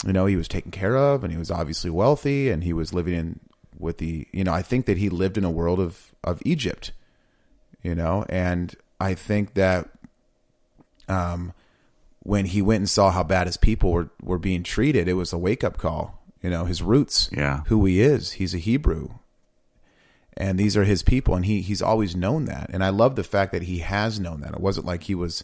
you 0.06 0.12
know, 0.12 0.26
he 0.26 0.36
was 0.36 0.48
taken 0.48 0.70
care 0.70 0.96
of 0.96 1.24
and 1.24 1.32
he 1.32 1.38
was 1.38 1.50
obviously 1.50 1.90
wealthy 1.90 2.50
and 2.50 2.62
he 2.62 2.72
was 2.72 2.92
living 2.92 3.14
in 3.14 3.40
with 3.78 3.98
the, 3.98 4.26
you 4.32 4.44
know, 4.44 4.52
I 4.52 4.62
think 4.62 4.86
that 4.86 4.98
he 4.98 5.08
lived 5.08 5.38
in 5.38 5.44
a 5.44 5.50
world 5.50 5.80
of 5.80 6.12
of 6.22 6.42
Egypt 6.44 6.92
you 7.82 7.94
know 7.94 8.24
and 8.28 8.74
i 9.00 9.14
think 9.14 9.54
that 9.54 9.88
um 11.08 11.52
when 12.28 12.44
he 12.46 12.60
went 12.60 12.80
and 12.82 12.90
saw 12.90 13.10
how 13.10 13.22
bad 13.22 13.46
his 13.46 13.56
people 13.56 13.90
were 13.92 14.08
were 14.22 14.38
being 14.48 14.62
treated 14.62 15.08
it 15.08 15.14
was 15.22 15.32
a 15.32 15.38
wake 15.38 15.62
up 15.64 15.76
call 15.78 16.02
you 16.42 16.50
know 16.50 16.64
his 16.66 16.82
roots 16.82 17.28
Yeah. 17.32 17.62
who 17.70 17.84
he 17.86 18.00
is 18.00 18.32
he's 18.32 18.54
a 18.54 18.58
hebrew 18.70 19.04
and 20.36 20.58
these 20.58 20.76
are 20.76 20.84
his 20.84 21.02
people 21.02 21.34
and 21.34 21.44
he 21.46 21.60
he's 21.62 21.82
always 21.82 22.14
known 22.14 22.44
that 22.44 22.68
and 22.72 22.84
i 22.84 22.90
love 22.90 23.16
the 23.16 23.24
fact 23.24 23.52
that 23.52 23.62
he 23.62 23.78
has 23.78 24.20
known 24.20 24.40
that 24.42 24.54
it 24.54 24.60
wasn't 24.60 24.86
like 24.86 25.04
he 25.04 25.14
was 25.14 25.42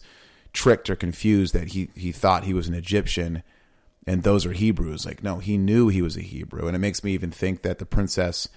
tricked 0.53 0.89
or 0.89 0.95
confused 0.95 1.53
that 1.53 1.69
he 1.69 1.89
he 1.95 2.11
thought 2.11 2.43
he 2.45 2.53
was 2.53 2.67
an 2.67 2.73
egyptian 2.73 3.43
and 4.07 4.23
those 4.23 4.45
are 4.45 4.53
hebrews 4.53 5.05
like 5.05 5.23
no 5.23 5.39
he 5.39 5.57
knew 5.57 5.87
he 5.89 6.01
was 6.01 6.15
a 6.17 6.21
hebrew 6.21 6.67
and 6.67 6.75
it 6.75 6.79
makes 6.79 7.03
me 7.03 7.11
even 7.13 7.31
think 7.31 7.61
that 7.63 7.79
the 7.79 7.85
princess 7.85 8.47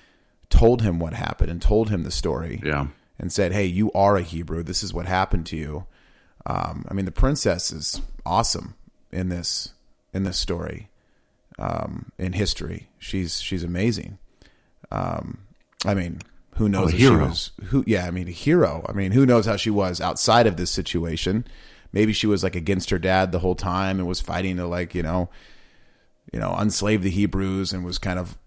told 0.50 0.82
him 0.82 0.98
what 0.98 1.12
happened 1.14 1.50
and 1.50 1.60
told 1.60 1.90
him 1.90 2.02
the 2.04 2.10
story 2.10 2.60
Yeah. 2.64 2.86
and 3.18 3.32
said, 3.32 3.52
"Hey, 3.52 3.66
you 3.66 3.90
are 3.92 4.16
a 4.16 4.22
Hebrew. 4.22 4.62
This 4.62 4.82
is 4.82 4.94
what 4.94 5.04
happened 5.06 5.44
to 5.46 5.56
you." 5.56 5.84
Um, 6.48 6.86
I 6.88 6.94
mean, 6.94 7.04
the 7.04 7.12
princess 7.12 7.70
is 7.70 8.00
awesome 8.24 8.74
in 9.12 9.28
this 9.28 9.74
in 10.14 10.24
this 10.24 10.38
story, 10.38 10.88
um, 11.58 12.10
in 12.18 12.32
history. 12.32 12.88
She's 12.98 13.40
she's 13.40 13.62
amazing. 13.62 14.18
Um, 14.90 15.38
I 15.84 15.92
mean, 15.92 16.22
who 16.54 16.68
knows? 16.68 16.92
Oh, 16.92 16.96
if 16.96 17.00
she 17.00 17.10
was 17.10 17.50
who? 17.64 17.84
Yeah, 17.86 18.06
I 18.06 18.10
mean, 18.10 18.28
a 18.28 18.32
hero. 18.32 18.84
I 18.88 18.92
mean, 18.92 19.12
who 19.12 19.26
knows 19.26 19.44
how 19.44 19.56
she 19.56 19.70
was 19.70 20.00
outside 20.00 20.46
of 20.46 20.56
this 20.56 20.70
situation? 20.70 21.46
Maybe 21.92 22.12
she 22.14 22.26
was 22.26 22.42
like 22.42 22.56
against 22.56 22.90
her 22.90 22.98
dad 22.98 23.30
the 23.30 23.38
whole 23.40 23.54
time 23.54 23.98
and 23.98 24.08
was 24.08 24.20
fighting 24.20 24.56
to 24.56 24.66
like 24.66 24.94
you 24.94 25.02
know, 25.02 25.28
you 26.32 26.40
know, 26.40 26.54
unslave 26.56 27.02
the 27.02 27.10
Hebrews 27.10 27.74
and 27.74 27.84
was 27.84 27.98
kind 27.98 28.18
of, 28.18 28.38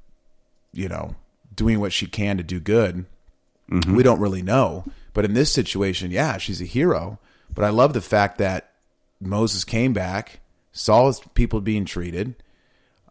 you 0.74 0.90
know, 0.90 1.16
doing 1.56 1.80
what 1.80 1.94
she 1.94 2.08
can 2.08 2.38
to 2.38 2.44
do 2.44 2.60
good. 2.60 3.06
We 3.96 4.04
don't 4.04 4.20
really 4.20 4.42
know. 4.42 4.86
But 5.14 5.24
in 5.24 5.34
this 5.34 5.52
situation, 5.52 6.10
yeah, 6.10 6.38
she's 6.38 6.62
a 6.62 6.66
hero. 6.66 7.20
But 7.54 7.66
I 7.66 7.70
love 7.70 7.94
the 7.94 8.02
fact 8.02 8.38
that 8.38 8.72
Moses 9.20 9.64
came 9.64 9.94
back, 9.94 10.40
saw 10.72 11.08
his 11.08 11.20
people 11.34 11.62
being 11.62 11.86
treated. 11.86 12.36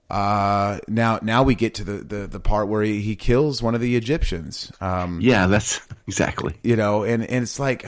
Uh, 0.08 0.80
now, 0.88 1.20
now 1.22 1.42
we 1.44 1.54
get 1.54 1.74
to 1.74 1.84
the, 1.84 1.92
the, 1.92 2.26
the 2.26 2.40
part 2.40 2.66
where 2.68 2.82
he, 2.82 3.00
he 3.00 3.14
kills 3.14 3.62
one 3.62 3.74
of 3.74 3.80
the 3.80 3.94
Egyptians. 3.96 4.72
Um, 4.80 5.20
Yeah, 5.20 5.46
that's 5.46 5.80
exactly. 6.08 6.54
you 6.62 6.74
know, 6.74 7.04
and, 7.04 7.22
and 7.22 7.42
it's 7.42 7.60
like, 7.60 7.86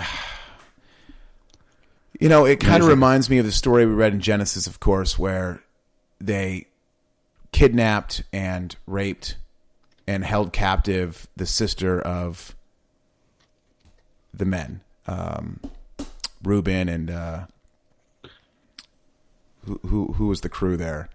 you 2.21 2.29
know, 2.29 2.45
it 2.45 2.61
kind 2.61 2.83
of 2.83 2.89
reminds 2.89 3.29
me 3.29 3.39
of 3.39 3.45
the 3.45 3.53
story 3.53 3.85
we 3.87 3.93
read 3.93 4.13
in 4.13 4.21
Genesis, 4.21 4.69
of 4.69 4.79
course, 4.79 5.19
where 5.19 5.63
they 6.21 6.67
kidnapped 7.51 8.23
and 8.33 8.77
raped 8.87 9.37
and 10.07 10.25
held 10.25 10.53
captive 10.53 11.27
the 11.37 11.47
sister 11.47 12.01
of 12.01 12.55
the 14.33 14.45
men, 14.45 14.81
um, 15.07 15.61
Reuben 16.43 16.89
and 16.89 17.11
uh, 17.11 17.47
who, 19.65 19.81
who 19.87 20.13
who 20.15 20.27
was 20.27 20.41
the 20.41 20.49
crew 20.49 20.77
there? 20.77 21.09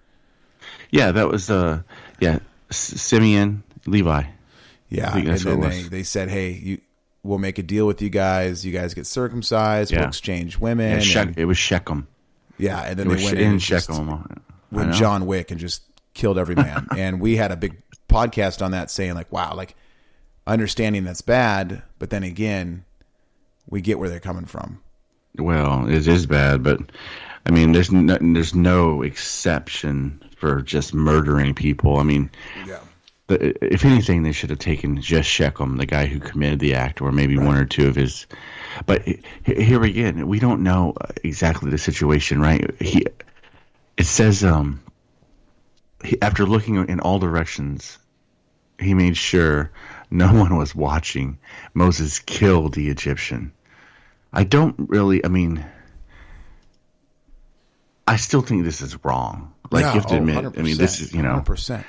Yeah, 0.92 1.12
that 1.12 1.28
was 1.28 1.50
uh 1.50 1.82
yeah, 2.20 2.40
Simeon, 2.70 3.64
Levi. 3.86 4.24
Yeah, 4.90 5.18
and 5.18 5.28
then 5.38 5.60
they, 5.62 5.82
they 5.84 6.04
said, 6.04 6.30
"Hey, 6.30 6.52
you, 6.52 6.82
we'll 7.24 7.40
make 7.40 7.58
a 7.58 7.64
deal 7.64 7.86
with 7.88 8.02
you 8.02 8.10
guys. 8.10 8.66
You 8.66 8.72
guys 8.72 8.94
get 8.94 9.06
circumcised. 9.06 9.94
We'll 9.94 10.06
exchange 10.08 10.58
women." 10.58 11.02
Yeah, 11.02 11.22
and- 11.24 11.38
it 11.38 11.46
was 11.46 11.58
Shechem. 11.58 12.08
yeah, 12.58 12.82
and 12.84 12.98
then 12.98 13.08
It 13.12 13.16
they 13.18 13.24
went 13.26 13.38
She- 13.38 13.44
in 13.44 13.60
Shechem. 13.60 14.42
With. 14.72 14.94
John 14.94 15.26
Wick 15.26 15.50
and 15.52 15.60
just 15.60 15.82
killed 16.14 16.38
every 16.38 16.56
man. 16.56 16.88
and 16.98 17.22
we 17.22 17.38
had 17.38 17.52
a 17.52 17.58
big 17.58 17.82
podcast 18.10 18.62
on 18.62 18.72
that, 18.72 18.90
saying 18.92 19.14
like, 19.14 19.32
"Wow, 19.32 19.56
like 19.56 19.76
understanding 20.46 21.04
that's 21.04 21.22
bad, 21.22 21.84
but 22.00 22.10
then 22.10 22.24
again, 22.24 22.84
we 23.70 23.82
get 23.82 24.00
where 24.00 24.10
they're 24.10 24.20
coming 24.22 24.46
from." 24.46 24.82
Well, 25.40 25.88
it 25.88 26.08
is 26.08 26.26
bad, 26.26 26.64
but 26.64 26.80
I 27.46 27.52
mean, 27.52 27.72
there's 27.72 27.92
no, 27.92 28.18
there's 28.20 28.56
no 28.56 29.02
exception 29.02 30.24
for 30.38 30.62
just 30.62 30.94
murdering 30.94 31.54
people. 31.54 31.98
I 31.98 32.04
mean, 32.04 32.30
Yeah, 32.66 32.80
the, 33.28 33.74
if 33.74 33.86
anything, 33.86 34.24
they 34.24 34.32
should 34.32 34.50
have 34.50 34.60
taken 34.60 35.02
just 35.02 35.30
Shechem, 35.30 35.78
the 35.78 35.86
guy 35.86 36.06
who 36.06 36.20
committed 36.20 36.60
the 36.60 36.76
act, 36.76 37.02
or 37.02 37.12
maybe 37.12 37.38
one 37.38 37.58
or 37.58 37.66
two 37.66 37.88
of 37.88 37.96
his. 37.96 38.26
But 38.86 39.04
here 39.46 39.84
again, 39.84 40.28
we 40.28 40.40
don't 40.40 40.64
know 40.64 40.96
exactly 41.24 41.70
the 41.70 41.78
situation, 41.78 42.42
right? 42.42 42.70
He, 42.82 43.06
it 43.98 44.06
says, 44.06 44.44
um, 44.44 44.82
he, 46.04 46.22
after 46.22 46.46
looking 46.46 46.76
in 46.88 47.00
all 47.00 47.20
directions, 47.20 47.98
he 48.80 48.94
made 48.94 49.18
sure 49.18 49.72
no 50.10 50.34
one 50.34 50.56
was 50.56 50.74
watching. 50.74 51.38
Moses 51.74 52.20
killed 52.20 52.74
the 52.74 52.90
Egyptian. 52.90 53.52
I 54.34 54.44
don't 54.44 54.76
really. 54.78 55.24
I 55.26 55.30
mean, 55.30 55.66
I 58.08 58.16
still 58.18 58.42
think 58.42 58.64
this 58.64 58.82
is 58.82 59.04
wrong. 59.04 59.54
Like 59.72 59.82
Yeah, 59.84 59.94
you 59.94 60.00
have 60.00 60.08
to 60.10 60.16
oh, 60.16 60.18
admit. 60.18 60.46
I 60.58 60.62
mean, 60.62 60.78
this 60.78 61.02
is 61.02 61.14
you 61.14 61.22
know. 61.22 61.42
100%. 61.46 61.84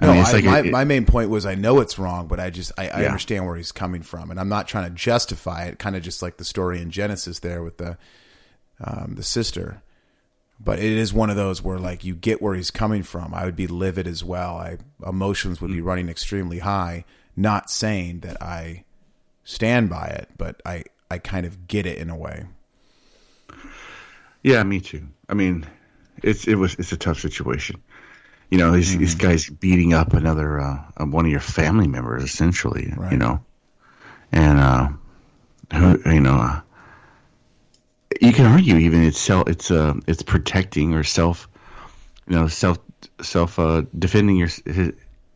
I 0.00 0.06
No, 0.06 0.12
mean, 0.12 0.20
it's 0.20 0.30
I- 0.30 0.32
like 0.34 0.44
my, 0.44 0.58
it- 0.60 0.70
my 0.70 0.84
main 0.84 1.04
point 1.06 1.30
was 1.30 1.44
I 1.44 1.56
know 1.56 1.80
it's 1.80 1.98
wrong, 1.98 2.28
but 2.28 2.38
I 2.38 2.50
just 2.50 2.70
I, 2.78 2.88
I 2.88 3.00
Yeah. 3.00 3.06
understand 3.08 3.46
where 3.46 3.56
he's 3.56 3.72
coming 3.72 4.02
from, 4.02 4.30
and 4.30 4.38
I'm 4.38 4.48
not 4.48 4.68
trying 4.68 4.84
to 4.84 4.94
justify 4.94 5.64
it. 5.64 5.78
Kind 5.78 5.96
of 5.96 6.02
just 6.02 6.22
like 6.22 6.36
the 6.36 6.44
story 6.44 6.80
in 6.80 6.90
Genesis 6.90 7.40
there 7.40 7.62
with 7.62 7.78
the 7.78 7.98
um, 8.82 9.14
the 9.16 9.24
sister, 9.24 9.82
but 10.60 10.78
it 10.78 10.84
is 10.92 11.12
one 11.12 11.30
of 11.30 11.36
those 11.36 11.62
where 11.64 11.78
like 11.80 12.04
you 12.04 12.14
get 12.14 12.40
where 12.40 12.54
he's 12.54 12.70
coming 12.70 13.02
from. 13.02 13.34
I 13.34 13.44
would 13.44 13.56
be 13.56 13.66
livid 13.66 14.06
as 14.06 14.22
well. 14.22 14.56
I 14.58 14.78
emotions 15.04 15.60
would 15.60 15.72
be 15.72 15.80
running 15.80 16.08
extremely 16.08 16.60
high. 16.60 17.04
Not 17.34 17.70
saying 17.70 18.20
that 18.20 18.40
I 18.40 18.84
stand 19.42 19.90
by 19.90 20.06
it, 20.06 20.28
but 20.38 20.60
I 20.64 20.84
I 21.10 21.18
kind 21.18 21.46
of 21.46 21.66
get 21.66 21.86
it 21.86 21.98
in 21.98 22.10
a 22.10 22.16
way. 22.16 22.46
Yeah, 24.42 24.62
me 24.62 24.80
too. 24.80 25.08
I 25.28 25.34
mean, 25.34 25.66
it's 26.22 26.46
it 26.46 26.54
was 26.54 26.74
it's 26.74 26.92
a 26.92 26.96
tough 26.96 27.18
situation. 27.20 27.82
You 28.50 28.58
know, 28.58 28.72
these 28.72 28.96
these 28.96 29.14
Mm-hmm. 29.14 29.26
guys 29.26 29.48
beating 29.48 29.92
up 29.94 30.12
another 30.14 30.60
uh, 30.60 30.78
uh, 30.96 31.04
one 31.06 31.24
of 31.26 31.30
your 31.30 31.40
family 31.40 31.86
members, 31.86 32.24
essentially. 32.24 32.92
Right. 32.96 33.12
You 33.12 33.18
know, 33.18 33.44
and 34.32 34.58
uh, 34.58 34.88
who 35.74 36.00
you 36.10 36.20
know, 36.20 36.36
uh, 36.36 36.60
you 38.20 38.32
can 38.32 38.46
argue 38.46 38.76
even 38.76 39.02
it's 39.02 39.18
self 39.18 39.48
it's 39.48 39.70
uh 39.70 39.94
it's 40.06 40.22
protecting 40.22 40.94
or 40.94 41.04
self, 41.04 41.48
you 42.26 42.36
know, 42.36 42.48
self 42.48 42.78
self 43.20 43.58
uh, 43.58 43.82
defending 43.98 44.36
your 44.36 44.48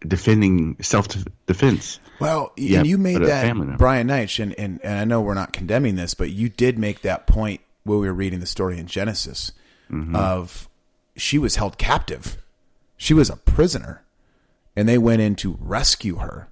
defending 0.06 0.76
self 0.82 1.08
defense. 1.46 2.00
Well, 2.22 2.52
Yeah, 2.56 2.78
and 2.80 2.86
you 2.88 2.98
made 2.98 3.22
that. 3.22 3.76
Brian 3.78 4.06
Neitch, 4.08 4.40
and, 4.42 4.58
and 4.58 4.80
and 4.82 4.98
I 5.00 5.04
know 5.04 5.20
we're 5.20 5.34
not 5.34 5.52
condemning 5.52 5.96
this, 5.96 6.14
but 6.14 6.30
you 6.30 6.48
did 6.48 6.78
make 6.78 7.02
that 7.02 7.26
point 7.26 7.60
when 7.84 7.98
we 8.00 8.06
were 8.06 8.12
reading 8.14 8.40
the 8.40 8.46
story 8.46 8.78
in 8.78 8.86
Genesis 8.86 9.52
Mm-hmm. 9.90 10.16
of 10.16 10.68
she 11.16 11.36
was 11.38 11.56
held 11.56 11.76
captive, 11.76 12.38
she 12.96 13.12
was 13.12 13.28
a 13.28 13.36
prisoner, 13.36 14.02
and 14.74 14.88
they 14.88 14.96
went 14.96 15.20
in 15.20 15.34
to 15.36 15.58
rescue 15.60 16.16
her. 16.16 16.48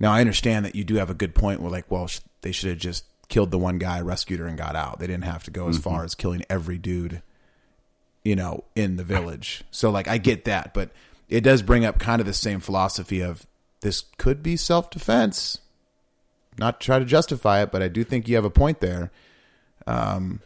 Now 0.00 0.12
I 0.12 0.20
understand 0.20 0.64
that 0.64 0.74
you 0.74 0.82
do 0.82 0.96
have 0.96 1.10
a 1.10 1.14
good 1.14 1.34
point. 1.36 1.60
Where 1.60 1.70
like, 1.70 1.88
well, 1.90 2.08
sh- 2.08 2.18
they 2.40 2.50
should 2.50 2.70
have 2.70 2.78
just 2.78 3.04
killed 3.28 3.50
the 3.52 3.58
one 3.58 3.78
guy, 3.78 4.00
rescued 4.00 4.40
her, 4.40 4.46
and 4.46 4.58
got 4.58 4.74
out. 4.74 4.98
They 4.98 5.06
didn't 5.06 5.24
have 5.24 5.44
to 5.44 5.50
go 5.52 5.68
as 5.68 5.76
Mm-hmm. 5.78 5.82
far 5.90 6.04
as 6.04 6.14
killing 6.16 6.42
every 6.50 6.78
dude 6.78 7.22
you 8.24 8.34
know, 8.36 8.64
in 8.74 8.96
the 8.96 9.04
village. 9.04 9.62
So 9.70 9.90
like 9.90 10.08
I 10.08 10.18
get 10.18 10.44
that, 10.46 10.74
but 10.74 10.90
it 11.28 11.42
does 11.42 11.62
bring 11.62 11.84
up 11.84 11.98
kind 11.98 12.20
of 12.20 12.26
the 12.26 12.34
same 12.34 12.58
philosophy 12.60 13.20
of 13.22 13.46
this 13.80 14.04
could 14.18 14.42
be 14.42 14.56
self 14.56 14.90
defense. 14.90 15.58
Not 16.58 16.80
to 16.80 16.84
try 16.84 16.98
to 16.98 17.04
justify 17.04 17.62
it, 17.62 17.70
but 17.70 17.82
I 17.82 17.88
do 17.88 18.02
think 18.02 18.28
you 18.28 18.34
have 18.34 18.44
a 18.44 18.50
point 18.50 18.80
there. 18.80 19.12
Um, 19.86 20.40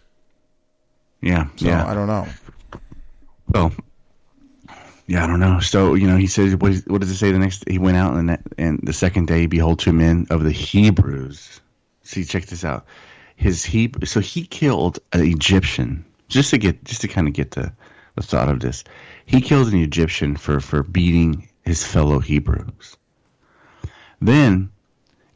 yeah, 1.22 1.46
So 1.56 1.66
yeah. 1.66 1.86
I 1.86 1.94
don't 1.94 2.06
know. 2.06 2.26
Well, 3.48 3.72
yeah, 5.06 5.24
I 5.24 5.26
don't 5.26 5.40
know. 5.40 5.60
So 5.60 5.94
you 5.94 6.06
know, 6.06 6.16
he 6.16 6.26
says, 6.26 6.56
what, 6.56 6.72
is, 6.72 6.84
what 6.86 7.00
does 7.00 7.10
it 7.10 7.16
say? 7.16 7.32
The 7.32 7.38
next, 7.38 7.68
he 7.68 7.78
went 7.78 7.96
out 7.96 8.14
and 8.14 8.28
that, 8.28 8.42
and 8.58 8.80
the 8.82 8.92
second 8.92 9.28
day, 9.28 9.46
behold, 9.46 9.78
two 9.78 9.92
men 9.92 10.26
of 10.30 10.42
the 10.42 10.52
Hebrews. 10.52 11.60
See, 12.02 12.24
check 12.24 12.46
this 12.46 12.64
out. 12.64 12.84
His 13.36 13.64
he, 13.64 13.90
so 14.04 14.20
he 14.20 14.44
killed 14.44 14.98
an 15.12 15.22
Egyptian 15.22 16.04
just 16.28 16.50
to 16.50 16.58
get, 16.58 16.84
just 16.84 17.00
to 17.02 17.08
kind 17.08 17.26
of 17.26 17.34
get 17.34 17.52
the, 17.52 17.72
the 18.16 18.22
thought 18.22 18.48
of 18.48 18.60
this. 18.60 18.84
He 19.24 19.40
killed 19.40 19.72
an 19.72 19.78
Egyptian 19.78 20.36
for 20.36 20.60
for 20.60 20.82
beating 20.82 21.48
his 21.62 21.84
fellow 21.84 22.18
Hebrews. 22.18 22.96
Then 24.22 24.70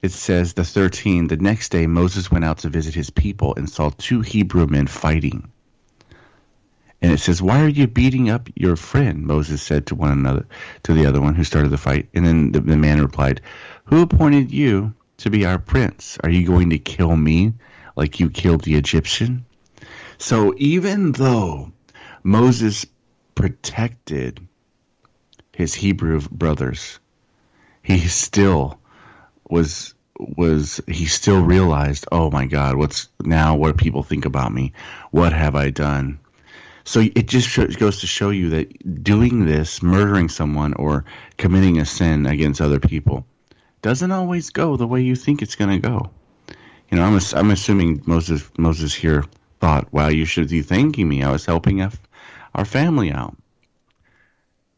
it 0.00 0.12
says 0.12 0.52
the 0.52 0.64
13 0.64 1.26
the 1.26 1.36
next 1.36 1.70
day 1.70 1.86
moses 1.86 2.30
went 2.30 2.44
out 2.44 2.58
to 2.58 2.68
visit 2.68 2.94
his 2.94 3.10
people 3.10 3.54
and 3.56 3.68
saw 3.68 3.90
two 3.90 4.20
hebrew 4.20 4.66
men 4.66 4.86
fighting 4.86 5.50
and 7.02 7.12
it 7.12 7.20
says, 7.20 7.42
"Why 7.42 7.62
are 7.62 7.68
you 7.68 7.86
beating 7.86 8.30
up 8.30 8.48
your 8.54 8.74
friend?" 8.76 9.26
Moses 9.26 9.60
said 9.60 9.86
to 9.86 9.94
one 9.94 10.12
another, 10.12 10.46
to 10.84 10.94
the 10.94 11.06
other 11.06 11.20
one 11.20 11.34
who 11.34 11.44
started 11.44 11.68
the 11.68 11.76
fight. 11.76 12.08
And 12.14 12.26
then 12.26 12.52
the, 12.52 12.60
the 12.60 12.76
man 12.76 13.02
replied, 13.02 13.42
"Who 13.84 14.00
appointed 14.00 14.50
you 14.50 14.94
to 15.18 15.30
be 15.30 15.44
our 15.44 15.58
prince? 15.58 16.18
Are 16.24 16.30
you 16.30 16.46
going 16.46 16.70
to 16.70 16.78
kill 16.78 17.14
me 17.14 17.54
like 17.96 18.18
you 18.18 18.30
killed 18.30 18.62
the 18.62 18.76
Egyptian?" 18.76 19.44
So 20.18 20.54
even 20.56 21.12
though 21.12 21.72
Moses 22.22 22.86
protected 23.34 24.40
his 25.52 25.74
Hebrew 25.74 26.20
brothers, 26.30 26.98
he 27.86 28.08
still 28.08 28.80
was 29.48 29.94
was 30.18 30.80
he 30.88 31.06
still 31.06 31.40
realized, 31.40 32.06
"Oh 32.10 32.30
my 32.30 32.46
God, 32.46 32.74
what's 32.74 33.08
now? 33.22 33.54
What 33.54 33.76
do 33.76 33.84
people 33.84 34.02
think 34.02 34.24
about 34.24 34.52
me? 34.52 34.72
What 35.12 35.32
have 35.32 35.54
I 35.54 35.70
done?" 35.70 36.18
So 36.82 37.00
it 37.00 37.28
just 37.28 37.56
goes 37.78 38.00
to 38.00 38.06
show 38.06 38.30
you 38.30 38.50
that 38.50 39.04
doing 39.04 39.44
this, 39.44 39.82
murdering 39.82 40.28
someone 40.28 40.74
or 40.74 41.04
committing 41.36 41.78
a 41.78 41.84
sin 41.86 42.26
against 42.26 42.60
other 42.60 42.80
people, 42.80 43.24
doesn't 43.82 44.12
always 44.12 44.50
go 44.50 44.76
the 44.76 44.86
way 44.86 45.02
you 45.02 45.14
think 45.14 45.42
it's 45.42 45.56
going 45.56 45.80
to 45.80 45.88
go. 45.88 46.10
You 46.90 46.98
know, 46.98 47.04
I'm 47.04 47.20
I'm 47.34 47.50
assuming 47.52 48.02
Moses 48.04 48.50
Moses 48.58 48.94
here 48.94 49.24
thought, 49.60 49.92
"Wow, 49.92 50.08
you 50.08 50.24
should 50.24 50.48
be 50.48 50.62
thanking 50.62 51.08
me. 51.08 51.22
I 51.22 51.30
was 51.30 51.46
helping 51.46 51.82
our, 51.82 51.92
our 52.52 52.64
family 52.64 53.12
out." 53.12 53.36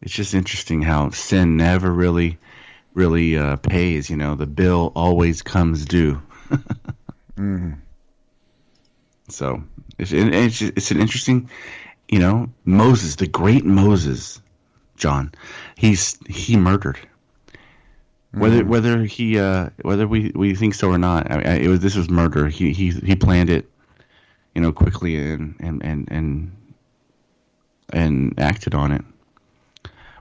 It's 0.02 0.14
just 0.14 0.34
interesting 0.34 0.82
how 0.82 1.10
sin 1.10 1.56
never 1.56 1.90
really 1.90 2.38
really 2.94 3.36
uh, 3.36 3.56
pays. 3.56 4.10
You 4.10 4.16
know, 4.16 4.34
the 4.34 4.46
bill 4.46 4.92
always 4.94 5.42
comes 5.42 5.84
due. 5.84 6.20
So 9.28 9.62
it's 9.98 10.12
it's, 10.12 10.62
it's 10.62 10.90
an 10.90 11.00
interesting, 11.00 11.50
you 12.08 12.18
know, 12.18 12.50
Moses, 12.64 13.16
the 13.16 13.26
great 13.26 13.64
Moses, 13.64 14.40
John, 14.96 15.32
he's 15.76 16.18
he 16.28 16.56
murdered. 16.56 16.98
Whether 18.32 18.64
whether 18.64 19.04
he 19.04 19.38
uh, 19.38 19.70
whether 19.82 20.06
we, 20.06 20.32
we 20.34 20.54
think 20.54 20.74
so 20.74 20.90
or 20.90 20.98
not, 20.98 21.30
I, 21.30 21.36
I, 21.36 21.54
it 21.54 21.68
was 21.68 21.80
this 21.80 21.96
was 21.96 22.10
murder. 22.10 22.48
He 22.48 22.72
he 22.72 22.90
he 22.90 23.16
planned 23.16 23.50
it, 23.50 23.70
you 24.54 24.60
know, 24.60 24.72
quickly 24.72 25.16
and 25.16 25.56
and 25.60 25.82
and 25.82 26.08
and 26.10 26.56
and 27.90 28.38
acted 28.38 28.74
on 28.74 28.92
it. 28.92 29.02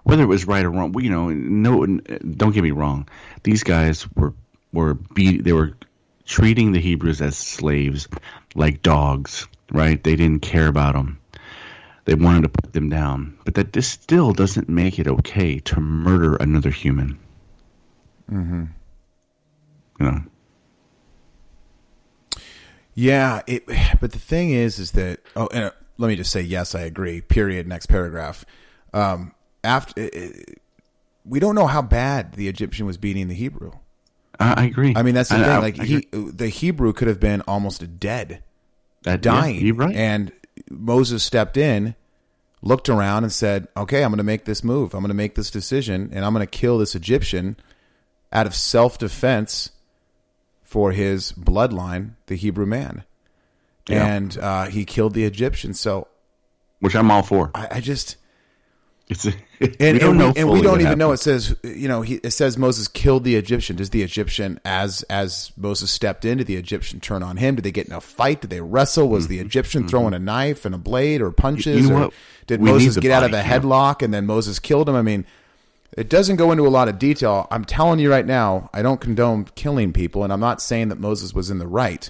Whether 0.07 0.23
it 0.23 0.27
was 0.27 0.47
right 0.47 0.63
or 0.63 0.71
wrong, 0.71 0.97
you 1.01 1.09
know, 1.09 1.29
no, 1.29 1.85
don't 1.85 2.53
get 2.53 2.63
me 2.63 2.71
wrong. 2.71 3.09
These 3.43 3.63
guys 3.63 4.07
were 4.15 4.33
were 4.71 4.93
beat. 4.93 5.43
They 5.43 5.51
were 5.51 5.73
treating 6.25 6.71
the 6.71 6.79
Hebrews 6.79 7.21
as 7.21 7.37
slaves, 7.37 8.07
like 8.55 8.81
dogs. 8.81 9.47
Right? 9.69 10.01
They 10.01 10.15
didn't 10.15 10.43
care 10.43 10.67
about 10.67 10.93
them. 10.93 11.19
They 12.05 12.15
wanted 12.15 12.43
to 12.43 12.49
put 12.49 12.71
them 12.71 12.87
down. 12.87 13.37
But 13.43 13.55
that 13.55 13.73
this 13.73 13.89
still 13.89 14.31
doesn't 14.31 14.69
make 14.69 14.97
it 14.97 15.09
okay 15.09 15.59
to 15.59 15.81
murder 15.81 16.37
another 16.37 16.69
human. 16.69 17.19
Mm-hmm. 18.31 18.63
You 19.99 20.05
know. 20.05 20.21
Yeah, 22.93 23.41
it. 23.45 23.65
But 23.99 24.13
the 24.13 24.19
thing 24.19 24.51
is, 24.51 24.79
is 24.79 24.91
that 24.93 25.19
oh, 25.35 25.49
and 25.51 25.65
uh, 25.65 25.71
let 25.97 26.07
me 26.07 26.15
just 26.15 26.31
say 26.31 26.41
yes, 26.41 26.73
I 26.73 26.83
agree. 26.83 27.19
Period. 27.19 27.67
Next 27.67 27.87
paragraph. 27.87 28.45
Um, 28.93 29.33
after 29.63 30.03
uh, 30.03 30.27
we 31.25 31.39
don't 31.39 31.55
know 31.55 31.67
how 31.67 31.81
bad 31.81 32.33
the 32.33 32.47
Egyptian 32.47 32.85
was 32.85 32.97
beating 32.97 33.27
the 33.27 33.35
Hebrew. 33.35 33.71
I, 34.39 34.53
I 34.61 34.65
agree. 34.65 34.93
I 34.95 35.03
mean, 35.03 35.15
that's 35.15 35.29
the 35.29 35.35
I- 35.35 35.43
thing. 35.43 35.49
I- 35.49 35.57
like 35.59 35.79
I 35.79 35.83
he, 35.85 36.07
the 36.11 36.49
Hebrew 36.49 36.93
could 36.93 37.07
have 37.07 37.19
been 37.19 37.41
almost 37.41 37.99
dead, 37.99 38.43
That- 39.03 39.11
yeah, 39.25 39.31
dying. 39.31 39.65
you're 39.65 39.75
right. 39.75 39.95
And 39.95 40.31
Moses 40.69 41.23
stepped 41.23 41.57
in, 41.57 41.95
looked 42.61 42.87
around, 42.89 43.23
and 43.23 43.31
said, 43.33 43.67
"Okay, 43.75 44.03
I'm 44.03 44.11
going 44.11 44.17
to 44.17 44.23
make 44.23 44.45
this 44.45 44.63
move. 44.63 44.93
I'm 44.93 45.01
going 45.01 45.09
to 45.09 45.13
make 45.15 45.35
this 45.35 45.49
decision, 45.51 46.09
and 46.13 46.23
I'm 46.23 46.33
going 46.33 46.45
to 46.45 46.49
kill 46.49 46.77
this 46.77 46.95
Egyptian 46.95 47.57
out 48.31 48.45
of 48.45 48.53
self 48.55 48.97
defense 48.97 49.71
for 50.63 50.91
his 50.91 51.31
bloodline, 51.33 52.11
the 52.27 52.35
Hebrew 52.35 52.65
man." 52.65 53.03
Yeah. 53.89 54.05
And 54.05 54.37
uh, 54.37 54.65
he 54.65 54.83
killed 54.83 55.13
the 55.13 55.23
Egyptian. 55.23 55.73
So 55.73 56.09
Which 56.81 56.93
I'm 56.95 57.09
all 57.09 57.23
for. 57.23 57.51
I, 57.55 57.67
I 57.71 57.79
just 57.79 58.17
It's 59.09 59.25
a, 59.25 59.33
and 59.79 59.93
we 59.93 59.99
don't 59.99 60.21
and 60.21 60.35
we, 60.35 60.41
and 60.41 60.49
we 60.51 60.61
don't 60.61 60.81
even 60.81 60.97
know. 60.97 61.13
It 61.13 61.17
says 61.17 61.55
you 61.63 61.87
know 61.87 62.01
he, 62.01 62.15
it 62.15 62.31
says 62.31 62.57
Moses 62.57 62.87
killed 62.87 63.23
the 63.23 63.35
Egyptian. 63.35 63.77
Does 63.77 63.91
the 63.91 64.03
Egyptian 64.03 64.59
as 64.65 65.03
as 65.03 65.51
Moses 65.55 65.91
stepped 65.91 66.25
in? 66.25 66.39
Did 66.39 66.47
the 66.47 66.57
Egyptian 66.57 66.99
turn 66.99 67.23
on 67.23 67.37
him? 67.37 67.55
Did 67.55 67.63
they 67.63 67.71
get 67.71 67.87
in 67.87 67.93
a 67.93 68.01
fight? 68.01 68.41
Did 68.41 68.49
they 68.49 68.61
wrestle? 68.61 69.07
Was 69.07 69.27
the 69.29 69.39
Egyptian 69.39 69.87
throwing 69.87 70.13
a 70.13 70.19
knife 70.19 70.65
and 70.65 70.75
a 70.75 70.77
blade 70.77 71.21
or 71.21 71.31
punches? 71.31 71.85
Mm-hmm. 71.85 71.93
You 71.93 71.99
know 71.99 72.05
or 72.07 72.11
did 72.47 72.61
We 72.61 72.71
Moses 72.71 72.97
get 72.97 73.11
out 73.11 73.23
of 73.23 73.33
a 73.33 73.41
headlock 73.41 74.01
and 74.01 74.13
then 74.13 74.25
Moses 74.25 74.59
killed 74.59 74.89
him? 74.89 74.95
I 74.95 75.01
mean, 75.01 75.25
it 75.97 76.09
doesn't 76.09 76.37
go 76.37 76.51
into 76.51 76.65
a 76.65 76.69
lot 76.69 76.87
of 76.87 76.97
detail. 76.99 77.47
I'm 77.51 77.65
telling 77.65 77.99
you 77.99 78.09
right 78.09 78.25
now, 78.25 78.69
I 78.73 78.81
don't 78.81 79.01
condone 79.01 79.45
killing 79.55 79.93
people, 79.93 80.23
and 80.23 80.31
I'm 80.31 80.39
not 80.39 80.61
saying 80.61 80.89
that 80.89 80.99
Moses 80.99 81.33
was 81.33 81.49
in 81.49 81.59
the 81.59 81.67
right, 81.67 82.09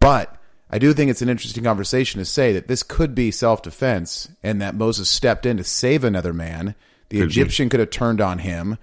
but 0.00 0.36
I 0.72 0.78
do 0.78 0.92
think 0.94 1.10
it's 1.10 1.20
an 1.22 1.28
interesting 1.28 1.64
conversation 1.64 2.18
to 2.18 2.24
say 2.24 2.52
that 2.54 2.66
this 2.66 2.82
could 2.82 3.14
be 3.14 3.30
self 3.30 3.60
defense 3.62 4.30
and 4.42 4.60
that 4.62 4.74
Moses 4.74 5.08
stepped 5.10 5.44
in 5.44 5.58
to 5.58 5.64
save 5.64 6.02
another 6.02 6.32
man. 6.32 6.74
The 7.10 7.18
Could 7.18 7.28
be. 7.28 7.32
Egyptian 7.32 7.68
could 7.68 7.80
have 7.80 7.90
turned 7.90 8.20
on 8.22 8.38
him. 8.38 8.78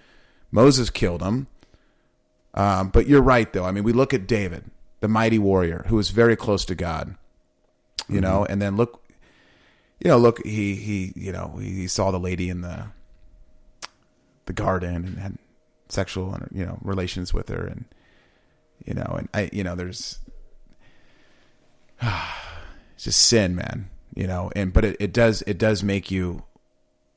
Moses 0.52 0.90
killed 0.92 1.22
him. 1.24 1.48
Um, 2.54 2.90
but 2.90 3.08
you're 3.08 3.22
right, 3.22 3.52
though. 3.52 3.66
I 3.66 3.72
mean, 3.72 3.84
we 3.84 3.94
look 3.94 4.14
at 4.14 4.28
David, 4.28 4.66
the 5.00 5.08
mighty 5.08 5.40
warrior, 5.40 5.86
who 5.88 5.96
was 5.96 6.10
very 6.12 6.36
close 6.36 6.66
to 6.66 6.76
God, 6.76 7.16
you 8.08 8.22
know, 8.22 8.42
Mm-hmm. 8.42 8.52
and 8.54 8.62
then 8.62 8.76
look, 8.78 9.04
you 10.00 10.10
know, 10.10 10.18
look, 10.18 10.46
he 10.46 10.76
he 10.76 11.14
you 11.16 11.32
know 11.32 11.58
he 11.60 11.88
saw 11.88 12.12
the 12.12 12.20
lady 12.20 12.50
in 12.50 12.62
the 12.62 12.86
the 14.46 14.54
garden 14.54 14.96
and 14.96 15.18
had 15.20 15.38
sexual 15.90 16.38
you 16.52 16.66
know 16.66 16.78
relations 16.82 17.34
with 17.34 17.50
her 17.50 17.66
and 17.66 17.86
you 18.86 18.94
know 18.94 19.16
and 19.18 19.28
I 19.34 19.50
you 19.52 19.64
know 19.64 19.76
there's 19.76 20.20
it's 22.02 23.04
just 23.06 23.20
sin, 23.22 23.56
man. 23.56 23.90
You 24.16 24.28
know, 24.28 24.52
and 24.56 24.74
but 24.74 24.84
it, 24.86 24.98
it 25.00 25.14
does 25.14 25.42
it 25.44 25.58
does 25.58 25.84
make 25.84 26.12
you 26.12 26.44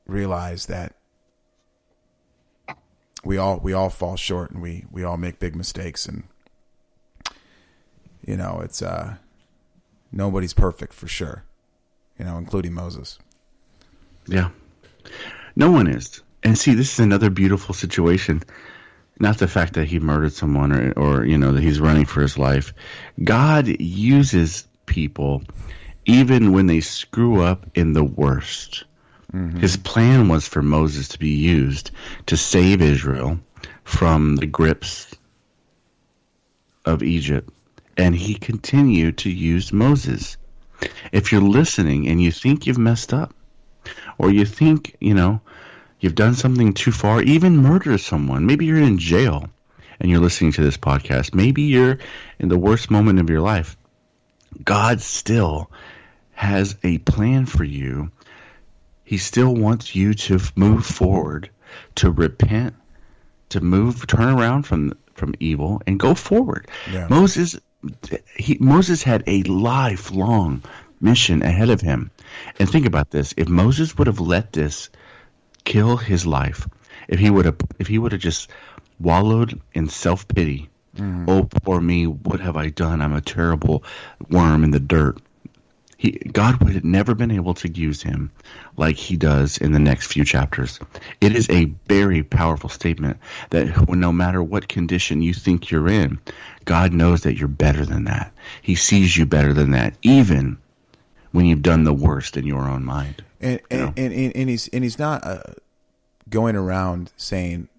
realize 0.05 0.67
that 0.67 0.95
we 3.23 3.37
all 3.37 3.59
we 3.59 3.73
all 3.73 3.89
fall 3.89 4.15
short 4.15 4.51
and 4.51 4.61
we 4.61 4.85
we 4.91 5.03
all 5.03 5.17
make 5.17 5.39
big 5.39 5.55
mistakes 5.55 6.05
and 6.05 6.23
you 8.25 8.35
know 8.37 8.61
it's 8.63 8.81
uh 8.81 9.15
nobody's 10.11 10.53
perfect 10.53 10.93
for 10.93 11.07
sure 11.07 11.43
you 12.19 12.25
know 12.25 12.37
including 12.37 12.73
moses 12.73 13.17
Yeah. 14.27 14.49
No 15.55 15.71
one 15.71 15.87
is. 15.87 16.21
And 16.43 16.57
see, 16.57 16.73
this 16.73 16.93
is 16.93 16.99
another 16.99 17.29
beautiful 17.29 17.73
situation. 17.75 18.41
Not 19.19 19.37
the 19.37 19.47
fact 19.47 19.73
that 19.73 19.85
he 19.85 19.99
murdered 19.99 20.33
someone 20.33 20.71
or, 20.71 20.91
or 20.93 21.25
you 21.25 21.37
know, 21.37 21.53
that 21.53 21.61
he's 21.63 21.79
running 21.79 22.05
for 22.05 22.21
his 22.21 22.37
life. 22.37 22.73
God 23.23 23.67
uses 23.81 24.67
people 24.85 25.43
even 26.05 26.51
when 26.51 26.67
they 26.67 26.81
screw 26.81 27.41
up 27.41 27.65
in 27.75 27.93
the 27.93 28.03
worst. 28.03 28.83
Mm-hmm. 29.33 29.59
His 29.59 29.77
plan 29.77 30.27
was 30.27 30.47
for 30.47 30.61
Moses 30.61 31.09
to 31.09 31.19
be 31.19 31.29
used 31.29 31.91
to 32.27 32.37
save 32.37 32.81
Israel 32.81 33.39
from 33.83 34.35
the 34.35 34.45
grips 34.45 35.13
of 36.85 37.03
Egypt. 37.03 37.49
And 37.97 38.15
he 38.15 38.35
continued 38.35 39.19
to 39.19 39.29
use 39.29 39.71
Moses. 39.71 40.37
If 41.11 41.31
you're 41.31 41.41
listening 41.41 42.07
and 42.07 42.21
you 42.21 42.31
think 42.31 42.65
you've 42.65 42.77
messed 42.77 43.13
up, 43.13 43.33
or 44.17 44.31
you 44.31 44.45
think, 44.45 44.95
you 44.99 45.13
know, 45.13 45.41
you've 45.99 46.15
done 46.15 46.33
something 46.33 46.73
too 46.73 46.91
far, 46.91 47.21
even 47.21 47.57
murder 47.57 47.97
someone, 47.97 48.45
maybe 48.45 48.65
you're 48.65 48.81
in 48.81 48.97
jail 48.97 49.47
and 49.99 50.09
you're 50.09 50.19
listening 50.19 50.51
to 50.53 50.61
this 50.61 50.77
podcast, 50.77 51.33
maybe 51.33 51.63
you're 51.63 51.99
in 52.39 52.49
the 52.49 52.57
worst 52.57 52.91
moment 52.91 53.19
of 53.19 53.29
your 53.29 53.41
life, 53.41 53.77
God 54.63 55.01
still 55.01 55.71
has 56.33 56.75
a 56.83 56.97
plan 56.99 57.45
for 57.45 57.63
you. 57.63 58.11
He 59.03 59.17
still 59.17 59.53
wants 59.53 59.95
you 59.95 60.13
to 60.13 60.39
move 60.55 60.85
forward, 60.85 61.49
to 61.95 62.11
repent, 62.11 62.75
to 63.49 63.61
move, 63.61 64.07
turn 64.07 64.29
around 64.29 64.63
from 64.63 64.93
from 65.13 65.35
evil, 65.39 65.81
and 65.85 65.99
go 65.99 66.15
forward. 66.15 66.67
Yeah. 66.91 67.07
Moses, 67.07 67.59
he, 68.35 68.57
Moses 68.59 69.03
had 69.03 69.23
a 69.27 69.43
lifelong 69.43 70.63
mission 70.99 71.43
ahead 71.43 71.69
of 71.69 71.81
him, 71.81 72.09
and 72.59 72.69
think 72.69 72.85
about 72.85 73.11
this: 73.11 73.33
if 73.37 73.47
Moses 73.47 73.97
would 73.97 74.07
have 74.07 74.19
let 74.19 74.53
this 74.53 74.89
kill 75.63 75.97
his 75.97 76.25
life, 76.25 76.67
if 77.07 77.19
he 77.19 77.29
would 77.29 77.45
have, 77.45 77.57
if 77.79 77.87
he 77.87 77.99
would 77.99 78.11
have 78.11 78.21
just 78.21 78.49
wallowed 78.99 79.59
in 79.73 79.89
self 79.89 80.27
pity, 80.27 80.69
oh 80.99 81.47
poor 81.63 81.81
me, 81.81 82.05
what 82.05 82.39
have 82.39 82.55
I 82.55 82.69
done? 82.69 83.01
I'm 83.01 83.13
a 83.13 83.21
terrible 83.21 83.83
worm 84.29 84.63
in 84.63 84.71
the 84.71 84.79
dirt 84.79 85.19
he 86.03 86.11
God 86.11 86.61
would 86.61 86.73
have 86.73 86.83
never 86.83 87.15
been 87.15 87.31
able 87.31 87.53
to 87.53 87.69
use 87.69 88.03
him 88.03 88.29
like 88.75 88.97
he 88.97 89.15
does 89.15 89.57
in 89.57 89.71
the 89.71 89.79
next 89.79 90.07
few 90.07 90.25
chapters. 90.25 90.77
It 91.21 91.33
is 91.33 91.49
a 91.49 91.65
very 91.87 92.23
powerful 92.23 92.69
statement 92.69 93.17
that 93.51 93.87
when 93.87 94.01
no 94.01 94.11
matter 94.11 94.43
what 94.43 94.67
condition 94.67 95.21
you 95.21 95.33
think 95.33 95.71
you're 95.71 95.87
in, 95.87 96.19
God 96.65 96.91
knows 96.91 97.21
that 97.21 97.37
you're 97.37 97.47
better 97.47 97.85
than 97.85 98.03
that. 98.03 98.33
He 98.61 98.75
sees 98.75 99.15
you 99.15 99.25
better 99.25 99.53
than 99.53 99.71
that, 99.71 99.93
even 100.01 100.57
when 101.31 101.45
you've 101.45 101.61
done 101.61 101.85
the 101.85 101.93
worst 101.93 102.35
in 102.35 102.45
your 102.45 102.67
own 102.67 102.83
mind. 102.83 103.23
and 103.39 103.61
and, 103.71 103.97
and, 103.97 104.13
and, 104.13 104.35
and 104.35 104.49
he's 104.49 104.67
and 104.67 104.83
he's 104.83 104.99
not 104.99 105.25
uh, 105.25 105.53
going 106.29 106.57
around 106.57 107.13
saying 107.15 107.69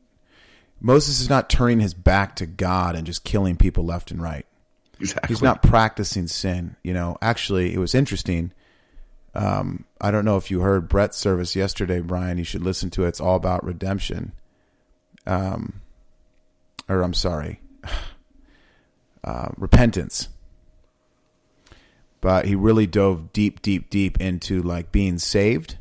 Moses 0.80 1.20
is 1.20 1.30
not 1.30 1.48
turning 1.48 1.80
his 1.80 1.94
back 1.94 2.36
to 2.36 2.46
God 2.46 2.94
and 2.94 3.06
just 3.06 3.24
killing 3.24 3.56
people 3.56 3.84
left 3.84 4.10
and 4.10 4.20
right. 4.20 4.46
Exactly. 5.00 5.28
He's 5.28 5.42
not 5.42 5.62
practicing 5.62 6.26
sin. 6.26 6.76
You 6.82 6.94
know, 6.94 7.16
actually, 7.20 7.74
it 7.74 7.78
was 7.78 7.94
interesting. 7.94 8.52
Um, 9.34 9.84
I 10.00 10.10
don't 10.10 10.24
know 10.24 10.36
if 10.36 10.50
you 10.50 10.60
heard 10.60 10.88
Brett's 10.88 11.16
service 11.16 11.56
yesterday, 11.56 12.00
Brian. 12.00 12.38
You 12.38 12.44
should 12.44 12.62
listen 12.62 12.90
to 12.90 13.04
it. 13.04 13.08
It's 13.08 13.20
all 13.20 13.36
about 13.36 13.64
redemption. 13.64 14.32
Um, 15.26 15.80
or 16.88 17.02
I'm 17.02 17.14
sorry, 17.14 17.60
uh, 19.24 19.48
repentance. 19.56 20.28
But 22.20 22.46
he 22.46 22.54
really 22.54 22.86
dove 22.86 23.32
deep, 23.32 23.60
deep, 23.60 23.90
deep 23.90 24.20
into 24.20 24.62
like 24.62 24.92
being 24.92 25.18
saved. 25.18 25.76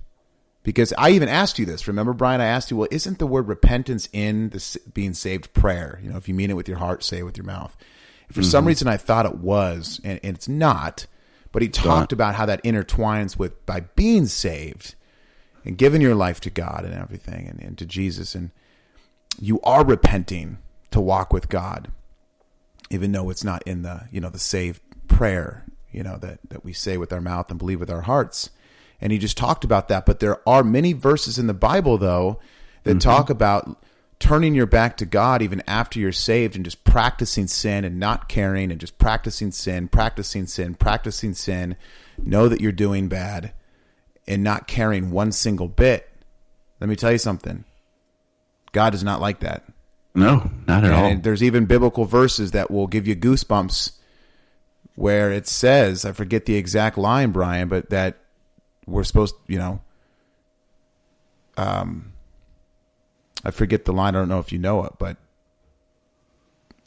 Because 0.64 0.93
I 0.97 1.09
even 1.11 1.28
asked 1.28 1.59
you 1.59 1.66
this. 1.66 1.88
Remember, 1.88 2.14
Brian? 2.14 2.39
I 2.39 2.45
asked 2.45 2.72
you, 2.72 2.78
well, 2.78 2.88
isn't 2.89 3.20
the 3.20 3.28
word 3.28 3.47
repentance 3.49 4.07
in 4.14 4.49
the 4.49 4.80
being 4.93 5.14
saved 5.14 5.53
prayer? 5.53 5.99
You 6.01 6.09
know, 6.09 6.18
if 6.18 6.30
you 6.30 6.34
mean 6.34 6.49
it 6.49 6.55
with 6.55 6.70
your 6.70 6.78
heart, 6.78 7.03
say 7.03 7.20
it 7.20 7.24
with 7.24 7.38
your 7.38 7.45
mouth. 7.45 7.76
For 8.32 8.41
some 8.41 8.61
mm-hmm. 8.61 8.70
reason, 8.70 8.88
I 8.88 8.97
thought 8.97 9.26
it 9.26 9.36
was, 9.36 9.99
and, 10.03 10.20
and 10.24 10.36
it's 10.36 10.47
not. 10.47 11.05
But 11.51 11.61
he 11.61 11.70
talked 11.70 12.11
about 12.11 12.34
how 12.34 12.47
that 12.47 12.64
intertwines 12.64 13.38
with 13.38 13.64
by 13.66 13.82
being 13.82 14.26
saved 14.26 14.95
and 15.64 15.78
giving 15.78 16.01
your 16.01 16.16
life 16.16 16.41
to 16.41 16.49
God 16.49 16.84
and 16.84 16.95
everything, 16.95 17.47
and, 17.47 17.61
and 17.61 17.78
to 17.78 17.86
Jesus, 17.86 18.34
and 18.34 18.49
you 19.39 19.61
are 19.61 19.86
repenting 19.86 20.57
to 20.89 20.99
walk 20.99 21.32
with 21.32 21.49
God, 21.49 21.91
even 22.89 23.11
though 23.11 23.30
it's 23.30 23.43
not 23.43 23.61
in 23.64 23.84
the 23.84 24.07
you 24.11 24.20
know 24.20 24.30
the 24.30 24.39
saved 24.39 24.82
prayer, 25.07 25.66
you 25.91 26.01
know 26.01 26.18
that 26.18 26.39
that 26.49 26.66
we 26.66 26.74
say 26.74 26.97
with 26.97 27.14
our 27.14 27.22
mouth 27.22 27.51
and 27.51 27.59
believe 27.59 27.80
with 27.80 27.91
our 27.91 28.01
hearts. 28.01 28.49
And 29.04 29.12
he 29.12 29.18
just 29.20 29.38
talked 29.38 29.66
about 29.66 29.89
that. 29.89 30.06
But 30.06 30.22
there 30.22 30.39
are 30.47 30.64
many 30.64 30.93
verses 30.93 31.38
in 31.38 31.47
the 31.47 31.54
Bible 31.54 31.97
though 31.97 32.39
that 32.84 32.91
mm-hmm. 32.91 32.99
talk 32.99 33.30
about 33.30 33.84
turning 34.18 34.56
your 34.56 34.66
back 34.66 34.95
to 34.95 35.06
God 35.06 35.41
even 35.41 35.62
after 35.68 35.99
you're 35.99 36.14
saved 36.14 36.56
and 36.56 36.64
just 36.64 36.86
practicing 36.86 37.45
sin 37.47 37.84
and 37.84 37.99
not 37.99 38.30
caring 38.30 38.72
and 38.72 38.80
just 38.80 38.97
practicing 38.97 39.51
sin, 39.51 39.89
practicing 39.89 40.45
sin, 40.45 40.74
practicing 40.76 41.34
sin, 41.34 41.76
know 42.18 42.47
that 42.47 42.62
you're 42.62 42.72
doing 42.72 43.10
bad 43.10 43.51
and 44.26 44.41
not 44.41 44.68
caring 44.68 45.12
one 45.12 45.34
single 45.34 45.68
bit. 45.68 46.10
Let 46.80 46.89
me 46.89 46.95
tell 46.95 47.12
you 47.12 47.18
something. 47.18 47.66
God 48.72 48.91
does 48.91 49.04
not 49.04 49.20
like 49.20 49.41
that. 49.41 49.64
no, 50.16 50.49
not 50.66 50.86
at 50.86 50.93
all. 50.93 51.18
There's 51.18 51.43
even 51.43 51.66
biblical 51.66 52.06
verses 52.06 52.51
that 52.51 52.72
will 52.72 52.88
give 52.88 53.06
you 53.06 53.18
goosebumps 53.18 53.91
where 54.95 55.30
it 55.30 55.45
says, 55.45 56.06
I 56.06 56.14
forget 56.14 56.45
the 56.45 56.56
exact 56.56 56.97
line, 56.97 57.32
Brian, 57.32 57.68
but 57.68 57.89
that 57.89 58.23
we're 58.86 59.04
supposed, 59.04 59.36
you 59.48 59.58
know, 59.58 59.82
um, 61.58 62.14
I 63.44 63.52
forget 63.52 63.86
the 63.86 63.94
line. 63.94 64.16
I 64.16 64.20
don't 64.20 64.30
know 64.30 64.40
if 64.40 64.52
you 64.52 64.60
know 64.60 64.84
it, 64.86 64.94
but 64.98 65.18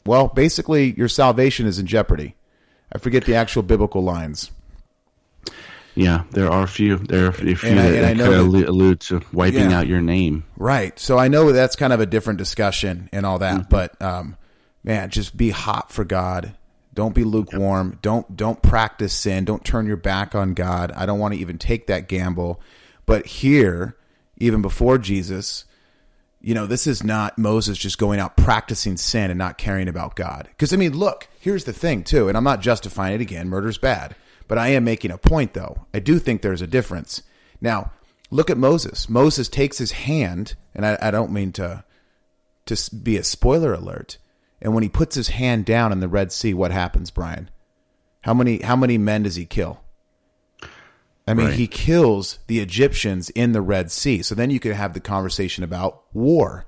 well, 0.05 0.27
basically, 0.27 0.93
your 0.97 1.07
salvation 1.09 1.65
is 1.67 1.79
in 1.79 1.85
jeopardy. 1.85 2.35
I 2.93 2.97
forget 2.97 3.25
the 3.25 3.35
actual 3.35 3.63
biblical 3.63 4.03
lines. 4.03 4.51
Yeah, 5.95 6.23
there 6.31 6.49
are 6.49 6.63
a 6.63 6.67
few. 6.67 6.97
There 6.97 7.25
are 7.25 7.29
a 7.29 7.33
few 7.33 7.47
And 7.63 7.77
that, 7.79 7.87
I 7.87 7.91
that 8.13 8.17
know 8.17 8.29
could 8.29 8.39
allude, 8.39 8.67
allude 8.69 8.99
to 9.01 9.21
wiping 9.33 9.71
Yeah. 9.71 9.79
out 9.79 9.87
your 9.87 10.01
name. 10.01 10.43
Right. 10.55 10.97
So 10.99 11.17
I 11.17 11.27
know 11.27 11.51
that's 11.51 11.75
kind 11.75 11.91
of 11.91 11.99
a 11.99 12.05
different 12.05 12.37
discussion 12.37 13.09
and 13.11 13.25
all 13.25 13.39
that, 13.39 13.69
but 13.69 13.99
um, 14.01 14.37
man, 14.83 15.09
just 15.09 15.35
be 15.35 15.49
hot 15.49 15.91
for 15.91 16.05
God. 16.05 16.53
Don't 16.97 17.13
be 17.13 17.23
lukewarm. 17.23 17.99
Don't 18.01 18.35
don't 18.35 18.59
practice 18.63 19.13
sin. 19.13 19.45
Don't 19.45 19.63
turn 19.63 19.85
your 19.85 19.97
back 19.97 20.33
on 20.33 20.55
God. 20.55 20.91
I 20.93 21.05
don't 21.05 21.19
want 21.19 21.35
to 21.35 21.39
even 21.39 21.59
take 21.59 21.85
that 21.85 22.07
gamble. 22.07 22.59
But 23.05 23.27
here, 23.27 23.95
even 24.37 24.63
before 24.63 24.97
Jesus, 24.97 25.65
you 26.41 26.55
know, 26.55 26.65
this 26.65 26.87
is 26.87 27.03
not 27.03 27.37
Moses 27.37 27.77
just 27.77 27.99
going 27.99 28.19
out 28.19 28.35
practicing 28.35 28.97
sin 28.97 29.29
and 29.29 29.37
not 29.37 29.59
caring 29.59 29.87
about 29.87 30.15
God. 30.15 30.47
Because 30.49 30.73
I 30.73 30.77
mean, 30.77 30.97
look, 30.97 31.27
here's 31.39 31.65
the 31.65 31.71
thing 31.71 32.03
too, 32.03 32.29
and 32.29 32.35
I'm 32.35 32.43
not 32.43 32.61
justifying 32.61 33.13
it 33.13 33.21
again. 33.21 33.47
Murder's 33.47 33.77
bad, 33.77 34.15
but 34.47 34.57
I 34.57 34.69
am 34.69 34.83
making 34.83 35.11
a 35.11 35.19
point 35.19 35.53
though. 35.53 35.85
I 35.93 35.99
do 35.99 36.17
think 36.17 36.41
there's 36.41 36.63
a 36.63 36.67
difference. 36.67 37.21
Now, 37.61 37.91
look 38.31 38.49
at 38.49 38.57
Moses. 38.57 39.07
Moses 39.07 39.49
takes 39.49 39.77
his 39.77 39.91
hand, 39.91 40.55
and 40.73 40.83
I, 40.83 40.97
I 40.99 41.11
don't 41.11 41.31
mean 41.31 41.51
to 41.53 41.83
to 42.65 42.95
be 42.95 43.17
a 43.17 43.23
spoiler 43.23 43.75
alert. 43.75 44.17
And 44.61 44.73
when 44.73 44.83
he 44.83 44.89
puts 44.89 45.15
his 45.15 45.27
hand 45.29 45.65
down 45.65 45.91
in 45.91 45.99
the 45.99 46.07
Red 46.07 46.31
Sea, 46.31 46.53
what 46.53 46.71
happens, 46.71 47.11
Brian? 47.11 47.49
How 48.21 48.33
many 48.33 48.61
how 48.61 48.75
many 48.75 48.97
men 48.97 49.23
does 49.23 49.35
he 49.35 49.45
kill? 49.45 49.79
I 51.27 51.33
mean, 51.33 51.47
Right. 51.47 51.55
he 51.55 51.67
kills 51.67 52.39
the 52.47 52.59
Egyptians 52.59 53.29
in 53.31 53.51
the 53.51 53.61
Red 53.61 53.91
Sea. 53.91 54.21
So 54.21 54.33
then 54.33 54.49
you 54.49 54.59
could 54.59 54.73
have 54.73 54.93
the 54.93 54.99
conversation 55.01 55.63
about 55.63 56.03
war, 56.13 56.65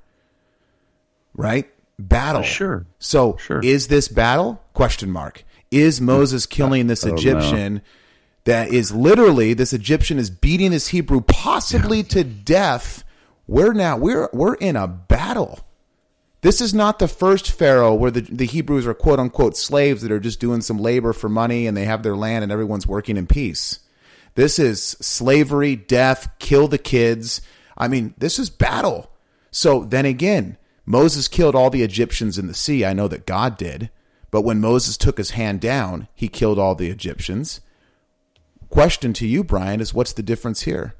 right? 1.33 1.69
Battle. 1.97 2.43
Sure. 2.43 2.85
So 2.99 3.37
Sure. 3.39 3.61
is 3.63 3.87
this 3.87 4.07
battle? 4.07 4.61
Question 4.73 5.09
mark. 5.11 5.43
Is 5.71 5.99
Moses 6.01 6.45
killing 6.45 6.87
this 6.87 7.05
know. 7.05 7.13
Egyptian 7.13 7.81
that 8.45 8.69
is 8.69 8.91
literally 8.93 9.53
this 9.53 9.73
Egyptian 9.73 10.17
is 10.17 10.29
beating 10.29 10.71
this 10.71 10.89
Hebrew 10.89 11.21
possibly 11.21 12.03
to 12.03 12.23
death? 12.23 13.03
We're 13.47 13.73
now 13.73 13.97
we're 13.97 14.29
we're 14.33 14.55
in 14.55 14.75
a 14.75 14.87
battle. 14.87 15.59
This 16.41 16.61
is 16.61 16.73
not 16.73 16.99
the 16.99 17.07
first 17.07 17.51
Pharaoh 17.51 17.93
where 17.93 18.11
the, 18.11 18.21
the 18.21 18.45
Hebrews 18.45 18.87
are 18.87 18.93
quote 18.93 19.19
unquote 19.19 19.57
slaves 19.57 20.01
that 20.01 20.11
are 20.11 20.19
just 20.19 20.39
doing 20.39 20.61
some 20.61 20.77
labor 20.77 21.11
for 21.11 21.27
money 21.27 21.67
and 21.67 21.75
they 21.75 21.85
have 21.85 22.03
their 22.03 22.15
land 22.15 22.43
and 22.43 22.51
everyone's 22.51 22.87
working 22.87 23.17
in 23.17 23.27
peace. 23.27 23.79
This 24.35 24.57
is 24.57 24.81
slavery, 24.81 25.75
death, 25.75 26.29
kill 26.39 26.67
the 26.67 26.77
kids. 26.77 27.41
I 27.77 27.87
mean, 27.87 28.13
this 28.17 28.39
is 28.39 28.49
battle. 28.49 29.11
So 29.51 29.83
then 29.83 30.05
again, 30.05 30.57
Moses 30.85 31.27
killed 31.27 31.55
all 31.55 31.69
the 31.69 31.83
Egyptians 31.83 32.37
in 32.37 32.47
the 32.47 32.53
sea. 32.53 32.85
I 32.85 32.93
know 32.93 33.07
that 33.09 33.25
God 33.25 33.57
did. 33.57 33.89
But 34.31 34.43
when 34.43 34.61
Moses 34.61 34.95
took 34.95 35.17
his 35.17 35.31
hand 35.31 35.59
down, 35.59 36.07
he 36.13 36.27
killed 36.27 36.59
all 36.59 36.75
the 36.75 36.89
Egyptians. 36.89 37.61
Question 38.69 39.13
to 39.13 39.27
you, 39.27 39.43
Brian, 39.43 39.81
is 39.81 39.93
what's 39.93 40.13
the 40.13 40.23
difference 40.23 40.61
here? 40.61 40.93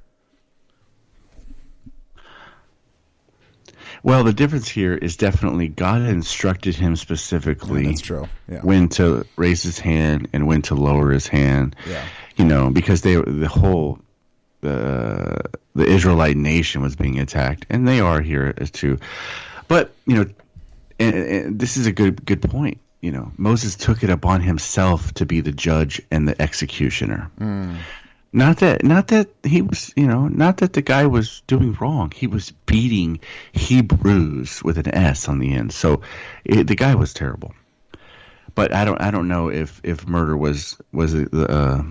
Well, 4.04 4.24
the 4.24 4.34
difference 4.34 4.68
here 4.70 4.94
is 4.94 5.18
definitely 5.18 5.68
God 5.68 6.02
instructed 6.02 6.76
him 6.76 6.96
specifically. 6.96 7.84
Yeah, 7.84 7.90
that's 7.90 8.02
true. 8.02 8.30
Yeah. 8.50 8.62
When 8.62 8.90
to 8.90 9.26
raise 9.36 9.64
his 9.64 9.80
hand 9.80 10.30
and 10.34 10.48
when 10.48 10.62
to 10.64 10.76
lower 10.76 11.12
his 11.12 11.28
hand. 11.28 11.76
Yeah. 11.88 12.06
You 12.38 12.46
know, 12.46 12.70
because 12.70 13.02
they 13.02 13.16
the 13.16 13.50
whole 13.50 14.00
the 14.62 15.42
the 15.76 15.86
Israelite 15.86 16.38
nation 16.38 16.82
was 16.82 16.96
being 16.96 17.20
attacked, 17.20 17.66
and 17.70 17.88
they 17.88 18.00
are 18.00 18.22
here 18.22 18.54
as 18.58 18.72
too. 18.72 19.00
But 19.68 19.94
you 20.06 20.16
know, 20.16 20.26
and, 21.00 21.16
and 21.16 21.60
this 21.60 21.78
is 21.78 21.86
a 21.86 21.92
good 21.92 22.26
good 22.26 22.42
point. 22.42 22.80
You 23.02 23.12
know, 23.12 23.32
Moses 23.38 23.76
took 23.76 24.04
it 24.04 24.10
upon 24.10 24.42
himself 24.42 25.14
to 25.16 25.26
be 25.26 25.42
the 25.42 25.52
judge 25.52 26.02
and 26.12 26.28
the 26.28 26.42
executioner. 26.42 27.32
Mm. 27.40 27.78
Not 28.32 28.58
that, 28.58 28.84
not 28.84 29.08
that 29.08 29.30
he 29.44 29.64
was, 29.64 29.92
you 29.96 30.06
know, 30.08 30.28
not 30.28 30.58
that 30.58 30.74
the 30.74 30.84
guy 30.84 31.08
was 31.08 31.42
doing 31.48 31.74
wrong. 31.82 32.12
He 32.16 32.28
was 32.28 32.52
beating 32.68 33.20
Hebrews 33.54 34.64
with 34.64 34.78
an 34.78 34.94
S 34.94 35.28
on 35.28 35.40
the 35.40 35.54
end. 35.54 35.74
So 35.74 36.02
it, 36.46 36.68
the 36.68 36.76
guy 36.76 36.94
was 36.96 37.14
terrible. 37.14 37.54
But 38.54 38.74
I 38.74 38.86
don't, 38.86 39.02
I 39.02 39.10
don't 39.12 39.28
know 39.28 39.50
if 39.50 39.80
if 39.84 40.08
murder 40.08 40.36
was 40.38 40.78
was 40.92 41.14
the 41.14 41.48
uh, 41.50 41.84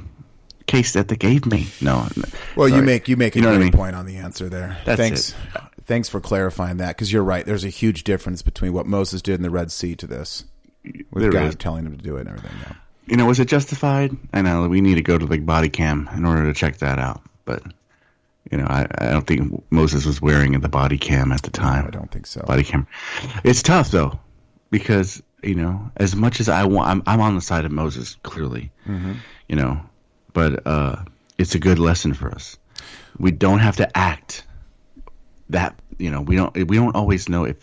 case 0.67 0.93
that 0.93 1.09
they 1.09 1.17
gave 1.17 1.47
me. 1.47 1.67
No. 1.81 2.07
Well, 2.55 2.69
Sorry. 2.69 2.73
you 2.81 2.83
make 2.83 3.09
you 3.09 3.17
make 3.17 3.35
a 3.35 3.39
you 3.41 3.45
know 3.45 3.53
I 3.55 3.59
mean? 3.59 3.73
point 3.73 3.97
on 3.97 4.07
the 4.07 4.17
answer 4.19 4.49
there. 4.49 4.79
That's 4.85 4.99
Thanks. 5.01 5.31
It. 5.31 5.63
Thanks 5.87 6.09
for 6.09 6.21
clarifying 6.21 6.77
that 6.77 6.89
because 6.97 7.11
you're 7.13 7.25
right. 7.25 7.47
There's 7.47 7.65
a 7.65 7.71
huge 7.71 8.05
difference 8.05 8.43
between 8.43 8.75
what 8.75 8.87
Moses 8.87 9.23
did 9.23 9.37
in 9.37 9.43
the 9.43 9.51
Red 9.51 9.73
Sea 9.73 9.97
to 9.97 10.07
this, 10.07 10.45
with 10.85 11.23
There 11.23 11.31
God 11.33 11.47
is. 11.47 11.57
telling 11.57 11.87
him 11.87 11.97
to 11.97 12.03
do 12.03 12.17
it 12.17 12.21
and 12.27 12.29
everything. 12.29 12.57
Yeah. 12.61 12.75
You 13.09 13.17
know, 13.17 13.27
was 13.27 13.41
it 13.41 13.49
justified? 13.49 14.17
I 14.33 14.43
know 14.43 14.69
we 14.69 14.81
need 14.81 14.97
to 14.97 15.03
go 15.03 15.17
to 15.19 15.27
the 15.27 15.39
body 15.39 15.69
cam 15.69 16.09
in 16.15 16.25
order 16.25 16.45
to 16.45 16.53
check 16.55 16.79
that 16.79 16.99
out. 16.99 17.23
But 17.45 17.63
you 18.51 18.59
know, 18.59 18.67
I, 18.67 18.87
I 18.99 19.11
don't 19.11 19.27
think 19.27 19.63
Moses 19.71 20.05
was 20.07 20.21
wearing 20.21 20.59
the 20.61 20.69
body 20.69 20.99
cam 20.99 21.33
at 21.33 21.43
the 21.43 21.51
time. 21.51 21.87
I 21.87 21.91
don't 21.91 22.11
think 22.11 22.27
so. 22.27 22.43
body 22.43 22.65
cam. 22.65 22.87
It's 23.45 23.63
tough 23.63 23.91
though, 23.91 24.19
because 24.71 25.23
you 25.43 25.55
know, 25.55 25.91
as 25.97 26.17
much 26.17 26.41
as 26.41 26.49
I 26.49 26.65
want, 26.65 26.89
I'm, 26.89 27.03
I'm 27.07 27.21
on 27.21 27.35
the 27.35 27.41
side 27.41 27.65
of 27.65 27.73
Moses 27.73 28.17
clearly. 28.23 28.71
You 29.49 29.57
know, 29.57 29.81
but 30.33 30.67
uh, 30.67 30.97
it's 31.39 31.55
a 31.55 31.59
good 31.59 31.79
lesson 31.79 32.13
for 32.15 32.31
us. 32.31 32.59
We 33.19 33.31
don't 33.31 33.61
have 33.61 33.77
to 33.77 33.97
act 33.97 34.45
that. 35.51 35.79
You 35.99 36.11
know, 36.11 36.21
we 36.21 36.37
don't. 36.37 36.55
We 36.55 36.77
don't 36.77 36.95
always 36.95 37.29
know 37.29 37.45
if 37.45 37.57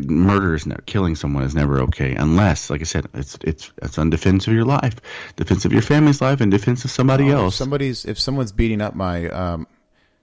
murder 0.00 0.54
is 0.54 0.66
not 0.66 0.86
killing 0.86 1.14
someone 1.16 1.42
is 1.44 1.54
never 1.54 1.80
okay 1.82 2.14
unless, 2.14 2.70
like 2.70 2.80
I 2.80 2.84
said, 2.84 3.06
it's 3.14 3.36
it's 3.42 3.70
it's 3.82 3.98
on 3.98 4.10
defense 4.10 4.46
of 4.46 4.52
your 4.54 4.64
life, 4.64 4.96
defense 5.36 5.64
of 5.64 5.72
your 5.72 5.82
family's 5.82 6.20
life, 6.20 6.40
and 6.40 6.50
defense 6.50 6.84
of 6.84 6.90
somebody 6.90 7.24
Oh, 7.24 7.28
If 7.28 7.34
else. 7.44 7.56
somebody's 7.56 8.04
if 8.04 8.18
someone's 8.18 8.52
beating 8.52 8.80
up 8.80 8.94
my 8.94 9.28
um, 9.28 9.66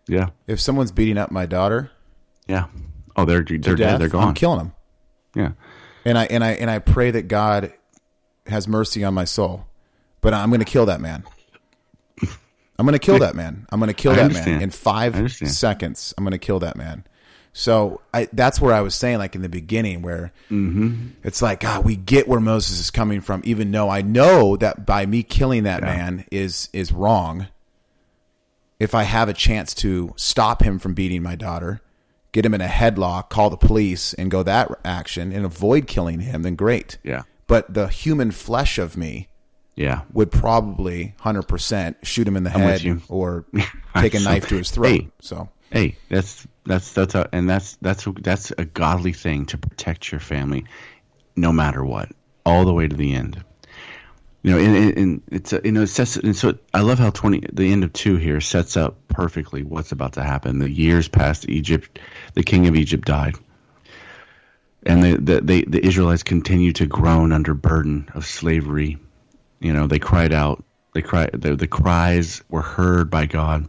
yeah, 0.08 0.30
if 0.48 0.60
someone's 0.60 0.92
beating 0.92 1.18
up 1.18 1.32
my 1.32 1.46
daughter, 1.46 1.92
yeah. 2.48 2.66
Oh, 3.16 3.26
they're 3.26 3.44
they're 3.44 3.58
to 3.60 3.76
dead. 3.76 4.00
They're 4.02 4.08
gone 4.10 4.30
I'm 4.30 4.34
killing 4.34 4.58
them. 4.60 4.74
yeah. 5.36 5.52
And 6.06 6.18
I 6.18 6.26
and 6.26 6.44
I 6.44 6.52
and 6.54 6.70
I 6.70 6.80
pray 6.80 7.12
that 7.12 7.28
God 7.28 7.74
has 8.48 8.68
mercy 8.68 9.04
on 9.04 9.14
my 9.14 9.26
soul. 9.26 9.66
But 10.22 10.34
I'm 10.34 10.50
going 10.50 10.60
to 10.60 10.66
kill 10.66 10.86
that 10.88 11.00
man. 11.02 11.24
I'm 12.78 12.86
going 12.86 12.94
to 12.94 13.00
kill 13.00 13.20
that 13.20 13.36
man. 13.36 13.66
I'm 13.70 13.80
going 13.80 13.88
to 13.90 13.94
kill 13.94 14.14
I 14.14 14.16
that 14.28 14.32
man 14.34 14.62
in 14.62 14.70
five 14.70 15.32
seconds. 15.34 16.14
I'm 16.18 16.24
going 16.24 16.32
to 16.32 16.38
kill 16.38 16.60
that 16.60 16.78
man. 16.78 17.04
So 17.54 18.02
I, 18.14 18.28
that's 18.32 18.62
where 18.62 18.74
I 18.74 18.82
was 18.82 18.96
saying, 18.96 19.18
like 19.18 19.36
in 19.36 19.42
the 19.42 19.50
beginning, 19.50 20.02
where 20.02 20.32
Mm-hmm. 20.50 21.08
it's 21.24 21.42
like, 21.42 21.60
God, 21.62 21.84
we 21.86 21.96
get 21.96 22.28
where 22.28 22.40
Moses 22.40 22.80
is 22.80 22.90
coming 22.92 23.22
from, 23.22 23.42
even 23.46 23.72
though 23.72 23.90
I 23.90 24.02
know 24.02 24.56
that 24.58 24.86
by 24.86 25.06
me 25.06 25.24
killing 25.24 25.64
that 25.64 25.82
Yeah. 25.82 25.86
man 25.96 26.26
is 26.32 26.70
is 26.74 26.92
wrong. 26.92 27.48
If 28.80 28.96
I 28.96 29.04
have 29.04 29.28
a 29.28 29.34
chance 29.34 29.74
to 29.76 30.14
stop 30.16 30.62
him 30.64 30.80
from 30.80 30.94
beating 30.94 31.22
my 31.22 31.36
daughter, 31.36 31.82
get 32.32 32.46
him 32.46 32.54
in 32.54 32.62
a 32.62 32.68
headlock, 32.68 33.30
call 33.30 33.50
the 33.50 33.58
police, 33.58 34.14
and 34.14 34.32
go 34.32 34.42
that 34.44 34.72
action, 34.86 35.34
and 35.34 35.46
avoid 35.46 35.86
killing 35.88 36.22
him, 36.22 36.44
then 36.44 36.56
great. 36.56 36.98
Yeah. 37.04 37.24
But 37.48 37.74
the 37.74 37.88
human 37.90 38.32
flesh 38.32 38.78
of 38.78 38.96
me 38.96 39.28
Yeah. 39.76 40.02
would 40.14 40.32
probably 40.32 41.16
hundred 41.20 41.44
percent 41.44 41.98
shoot 42.04 42.28
him 42.28 42.38
in 42.38 42.44
the 42.44 42.54
I'm 42.54 42.60
head 42.62 43.02
or 43.10 43.44
take 43.98 44.14
a 44.14 44.20
knife 44.20 44.48
to 44.48 44.56
his 44.56 44.72
throat. 44.72 44.88
Hey. 45.02 45.08
So 45.20 45.50
Hey, 45.72 45.98
that's 46.10 46.48
that's 46.66 46.94
that's 46.94 47.16
a, 47.16 47.30
and 47.32 47.50
that's 47.50 47.76
that's 47.78 48.08
that's 48.22 48.52
a 48.58 48.66
godly 48.66 49.14
thing 49.14 49.46
to 49.48 49.58
protect 49.58 50.12
your 50.12 50.20
family, 50.20 50.66
no 51.36 51.52
matter 51.52 51.84
what, 51.84 52.12
all 52.46 52.66
the 52.66 52.74
way 52.74 52.88
to 52.88 52.96
the 52.96 53.14
end. 53.14 53.44
You 54.42 54.52
know, 54.52 54.58
and, 54.58 54.98
and, 54.98 55.22
it's 55.32 55.52
you 55.52 55.72
know 55.72 55.82
it 55.82 55.88
sets 55.88 56.16
and 56.16 56.36
so 56.36 56.58
I 56.74 56.82
love 56.82 56.98
how 56.98 57.10
twenty 57.10 57.44
the 57.52 57.72
end 57.72 57.84
of 57.84 57.92
two 57.92 58.16
here 58.16 58.40
sets 58.40 58.78
up 58.78 59.08
perfectly 59.10 59.64
what's 59.64 59.92
about 59.92 60.14
to 60.14 60.24
happen. 60.24 60.60
The 60.60 60.70
years 60.70 61.08
past 61.08 61.48
Egypt, 61.50 62.00
the 62.36 62.44
king 62.44 62.68
of 62.68 62.76
Egypt 62.76 63.06
died, 63.06 63.36
and 64.84 65.04
the 65.04 65.18
the 65.18 65.42
they, 65.42 65.62
the 65.64 65.86
Israelites 65.86 66.24
continue 66.24 66.72
to 66.74 66.88
groan 66.88 67.32
under 67.32 67.54
burden 67.54 68.10
of 68.16 68.26
slavery. 68.26 68.98
You 69.60 69.74
know, 69.74 69.88
they 69.88 70.00
cried 70.00 70.34
out. 70.34 70.64
They 70.94 71.02
cried. 71.02 71.32
The, 71.34 71.56
the 71.56 71.68
cries 71.68 72.42
were 72.50 72.62
heard 72.62 73.12
by 73.12 73.26
God. 73.26 73.68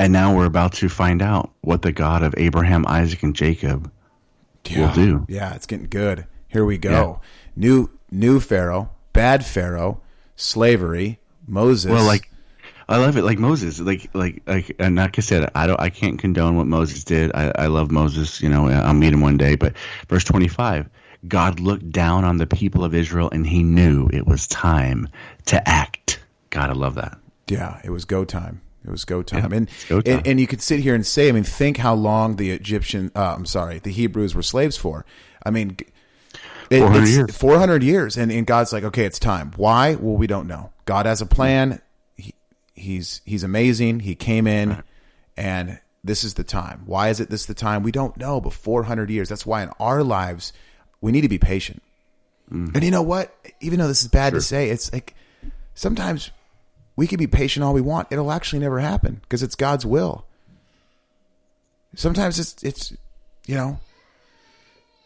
And 0.00 0.14
now 0.14 0.34
we're 0.34 0.46
about 0.46 0.72
to 0.74 0.88
find 0.88 1.20
out 1.20 1.50
what 1.60 1.82
the 1.82 1.92
God 1.92 2.22
of 2.22 2.34
Abraham, 2.38 2.86
Isaac, 2.88 3.22
and 3.22 3.36
Jacob 3.36 3.92
will 4.74 4.92
do. 4.94 5.26
Yeah, 5.28 5.54
it's 5.54 5.66
getting 5.66 5.88
good. 5.88 6.26
Here 6.48 6.64
we 6.64 6.78
go. 6.78 7.20
New 7.54 7.90
new 8.10 8.40
Pharaoh, 8.40 8.90
bad 9.12 9.44
Pharaoh, 9.44 10.00
slavery, 10.36 11.18
Moses. 11.46 11.90
Well, 11.90 12.06
like 12.06 12.30
I 12.88 12.96
love 12.96 13.16
it, 13.18 13.24
like 13.24 13.38
Moses, 13.38 13.78
like 13.78 14.08
like 14.14 14.42
like, 14.46 14.74
and 14.78 14.96
like 14.96 15.18
I 15.18 15.22
said, 15.22 15.50
I 15.54 15.66
don't, 15.66 15.78
I 15.78 15.90
can't 15.90 16.18
condone 16.18 16.56
what 16.56 16.66
Moses 16.66 17.04
did. 17.04 17.30
I, 17.34 17.52
I 17.54 17.66
love 17.66 17.90
Moses. 17.90 18.40
You 18.40 18.48
know, 18.48 18.68
I'll 18.68 18.94
meet 18.94 19.12
him 19.12 19.20
one 19.20 19.36
day. 19.36 19.54
But 19.54 19.74
verse 20.08 20.24
twenty-five, 20.24 20.88
God 21.28 21.60
looked 21.60 21.90
down 21.90 22.24
on 22.24 22.38
the 22.38 22.46
people 22.46 22.84
of 22.84 22.94
Israel, 22.94 23.28
and 23.32 23.46
He 23.46 23.62
knew 23.62 24.08
it 24.12 24.26
was 24.26 24.46
time 24.46 25.08
to 25.46 25.68
act. 25.68 26.20
God, 26.48 26.70
I 26.70 26.72
love 26.72 26.94
that. 26.94 27.18
yeah, 27.48 27.80
it 27.84 27.90
was 27.90 28.04
go 28.06 28.24
time. 28.24 28.62
It 28.84 28.90
was 28.90 29.04
go 29.04 29.22
time. 29.22 29.50
Yeah, 29.50 29.56
and, 29.58 29.70
go 29.88 30.00
time. 30.00 30.18
and 30.18 30.26
and 30.26 30.40
you 30.40 30.46
could 30.46 30.62
sit 30.62 30.80
here 30.80 30.94
and 30.94 31.06
say, 31.06 31.28
I 31.28 31.32
mean, 31.32 31.44
think 31.44 31.76
how 31.76 31.94
long 31.94 32.36
the 32.36 32.50
Egyptian, 32.50 33.10
uh, 33.14 33.34
I'm 33.36 33.46
sorry, 33.46 33.78
the 33.78 33.90
Hebrews 33.92 34.34
were 34.34 34.42
slaves 34.42 34.76
for. 34.76 35.04
I 35.44 35.50
mean, 35.50 35.76
it, 36.70 36.78
400 36.80 37.02
it's 37.02 37.10
years. 37.16 37.36
400 37.36 37.82
years, 37.82 38.16
and, 38.16 38.30
and 38.30 38.46
God's 38.46 38.72
like, 38.72 38.84
okay, 38.84 39.04
it's 39.04 39.18
time. 39.18 39.52
Why? 39.56 39.96
Well, 39.96 40.16
we 40.16 40.26
don't 40.26 40.46
know. 40.46 40.72
God 40.84 41.06
has 41.06 41.20
a 41.20 41.26
plan. 41.26 41.80
He, 42.16 42.34
he's 42.74 43.20
he's 43.24 43.42
amazing. 43.42 44.00
He 44.00 44.14
came 44.14 44.46
in, 44.46 44.82
and 45.36 45.80
this 46.02 46.24
is 46.24 46.34
the 46.34 46.44
time. 46.44 46.82
Why 46.86 47.08
is 47.08 47.20
it 47.20 47.28
this 47.28 47.46
the 47.46 47.54
time? 47.54 47.82
We 47.82 47.92
don't 47.92 48.16
know. 48.16 48.40
But 48.40 48.52
400 48.52 49.10
years. 49.10 49.28
That's 49.28 49.44
why 49.44 49.62
in 49.62 49.70
our 49.78 50.02
lives 50.02 50.52
we 51.00 51.12
need 51.12 51.22
to 51.22 51.28
be 51.28 51.38
patient. 51.38 51.82
And 52.50 52.82
you 52.82 52.90
know 52.90 53.02
what? 53.02 53.32
Even 53.60 53.78
though 53.78 53.86
this 53.86 54.02
is 54.02 54.08
bad 54.08 54.32
to 54.32 54.40
say, 54.40 54.70
it's 54.70 54.92
like 54.92 55.14
sometimes 55.74 56.32
we 57.00 57.06
can 57.06 57.16
be 57.18 57.26
patient 57.26 57.64
all 57.64 57.72
we 57.72 57.80
want. 57.80 58.08
It'll 58.10 58.30
actually 58.30 58.58
never 58.58 58.78
happen 58.78 59.20
because 59.22 59.42
it's 59.42 59.54
God's 59.54 59.86
will. 59.86 60.26
Sometimes 61.94 62.38
it's 62.38 62.62
it's 62.62 62.92
you 63.46 63.54
know 63.54 63.80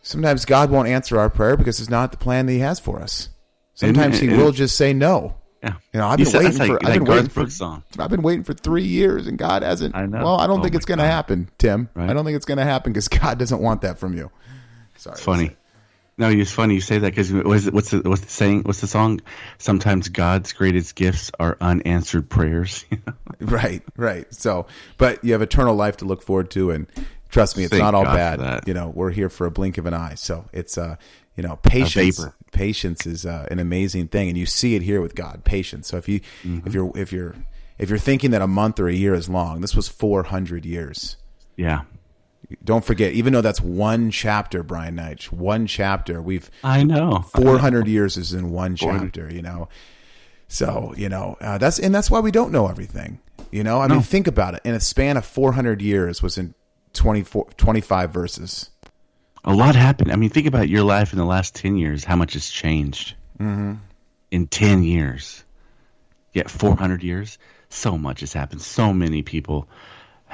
sometimes 0.03 0.45
God 0.45 0.73
won't 0.73 0.89
answer 0.89 1.21
our 1.21 1.31
prayer 1.31 1.57
because 1.57 1.79
it's 1.79 1.89
not 1.89 2.11
the 2.11 2.19
plan 2.19 2.47
that 2.47 2.53
He 2.53 2.59
has 2.59 2.81
for 2.81 3.01
us. 3.01 3.29
Sometimes 3.75 4.19
He 4.19 4.29
will 4.29 4.51
just 4.51 4.77
say 4.77 4.93
no. 4.93 5.37
Yeah, 5.63 5.75
You 5.93 6.01
know, 6.01 6.09
I've 6.09 6.17
been 6.19 6.27
said- 6.27 6.39
waiting 6.43 6.59
for 6.59 6.67
like 6.75 6.85
I've 6.85 6.95
been 6.95 7.05
waiting 7.05 7.29
for 7.29 7.49
song. 7.49 7.85
I've 7.97 8.11
been 8.11 8.23
waiting 8.23 8.43
for 8.43 8.55
three 8.55 8.83
years 8.85 9.29
and 9.29 9.39
God 9.39 9.63
hasn't. 9.63 9.95
I 9.95 10.05
know. 10.07 10.19
Well, 10.19 10.37
I 10.41 10.49
don't 10.49 10.59
Oh 10.59 10.63
think 10.65 10.75
it's 10.75 10.85
going 10.85 10.99
to 10.99 11.05
happen, 11.07 11.49
Tim. 11.59 11.89
Right. 11.95 12.11
I 12.11 12.13
don't 12.13 12.25
think 12.25 12.35
it's 12.37 12.45
going 12.45 12.59
to 12.59 12.65
happen 12.65 12.93
because 12.93 13.07
God 13.09 13.39
doesn't 13.39 13.63
want 13.63 13.83
that 13.83 13.99
from 14.01 14.15
you. 14.17 14.31
Sorry, 14.97 15.17
funny. 15.17 15.57
No, 16.17 16.29
it's 16.31 16.53
funny 16.53 16.75
you 16.75 16.81
say 16.81 16.99
that 16.99 17.11
because 17.11 17.33
what's 17.33 17.65
the, 17.65 17.73
what's 17.73 17.91
the 17.91 18.03
what's 18.09 18.21
the 18.23 18.29
saying? 18.31 18.63
What's 18.63 18.81
the 18.81 18.87
song? 18.87 19.21
Sometimes 19.59 20.09
God's 20.09 20.53
greatest 20.53 20.95
gifts 20.95 21.33
are 21.41 21.57
unanswered 21.61 22.29
prayers. 22.31 22.85
Right, 23.41 23.83
right. 23.97 24.33
So, 24.33 24.67
but 24.97 25.23
you 25.25 25.33
have 25.33 25.43
eternal 25.43 25.75
life 25.75 25.97
to 25.99 26.05
look 26.05 26.23
forward 26.23 26.51
to, 26.53 26.71
and 26.71 26.87
trust 27.31 27.57
me, 27.57 27.65
it's 27.65 27.73
Thank 27.73 27.83
not 27.83 27.95
all 27.95 28.05
God 28.05 28.39
bad. 28.39 28.63
You 28.69 28.75
know, 28.75 28.89
we're 28.95 29.11
here 29.11 29.29
for 29.29 29.45
a 29.47 29.51
blink 29.51 29.77
of 29.77 29.87
an 29.87 29.93
eye. 29.95 30.15
So 30.15 30.47
it's 30.53 30.79
uh, 30.79 30.97
you 31.37 31.43
know, 31.43 31.57
patience. 31.63 32.25
Patience 32.53 33.07
is 33.07 33.27
uh, 33.27 33.49
an 33.51 33.59
amazing 33.59 34.07
thing, 34.09 34.29
and 34.29 34.39
you 34.39 34.47
see 34.47 34.77
it 34.77 34.83
here 34.83 35.01
with 35.01 35.17
God. 35.17 35.43
Patience. 35.45 35.89
So 35.89 35.97
if 35.97 36.09
you 36.09 36.21
Mm-hmm. 36.45 36.67
if 36.67 36.73
you're 36.75 36.93
if 36.97 37.13
you're 37.13 37.35
if 37.77 37.89
you're 37.91 37.99
thinking 37.99 38.31
that 38.31 38.41
a 38.41 38.47
month 38.47 38.79
or 38.79 38.87
a 38.89 38.95
year 38.95 39.15
is 39.15 39.29
long, 39.29 39.61
this 39.61 39.75
was 39.75 39.89
four 39.89 40.23
hundred 40.23 40.65
years. 40.65 41.17
yeah, 41.57 41.83
Don't 42.63 42.85
forget, 42.85 43.13
even 43.13 43.33
though 43.33 43.41
that's 43.41 43.61
one 43.61 44.11
chapter, 44.11 44.63
Brian 44.63 44.97
Neitch, 44.97 45.33
one 45.33 45.67
chapter. 45.67 46.21
We've 46.21 46.51
I 46.63 46.83
know. 46.85 47.21
400 47.35 47.87
years 47.89 48.17
is 48.17 48.33
in 48.33 48.51
one 48.51 48.77
chapter, 48.77 49.33
you 49.33 49.43
know. 49.43 49.69
So 50.49 50.93
you 50.97 51.09
know 51.09 51.37
uh, 51.41 51.59
that's 51.59 51.79
and 51.79 51.95
that's 51.95 52.11
why 52.11 52.21
we 52.21 52.31
don't 52.31 52.53
know 52.53 52.69
everything. 52.69 53.19
You 53.51 53.65
know, 53.65 53.81
I 53.81 53.87
No. 53.87 53.95
mean, 53.95 54.03
think 54.03 54.27
about 54.27 54.55
it. 54.55 54.61
In 54.65 54.75
a 54.75 54.81
span 54.81 55.17
of 55.17 55.25
400 55.25 55.81
years, 55.81 56.23
was 56.23 56.37
in 56.39 56.55
24, 56.93 57.47
25 57.57 58.11
verses. 58.13 58.71
A 59.45 59.53
lot 59.55 59.75
happened. 59.77 60.11
I 60.13 60.17
mean, 60.17 60.31
think 60.31 60.47
about 60.47 60.69
your 60.69 60.83
life 60.83 61.13
in 61.13 61.19
the 61.19 61.25
last 61.25 61.55
10 61.55 61.77
years, 61.77 62.05
how 62.05 62.17
much 62.17 62.33
has 62.35 62.49
changed 62.49 63.15
Mm-hmm. 63.41 63.75
in 64.31 64.47
10 64.47 64.83
years. 64.85 65.45
Yet 66.33 66.51
400 66.51 67.03
years, 67.03 67.39
so 67.69 67.97
much 67.99 68.21
has 68.21 68.33
happened. 68.33 68.61
So 68.63 68.93
many 68.93 69.23
people 69.23 69.69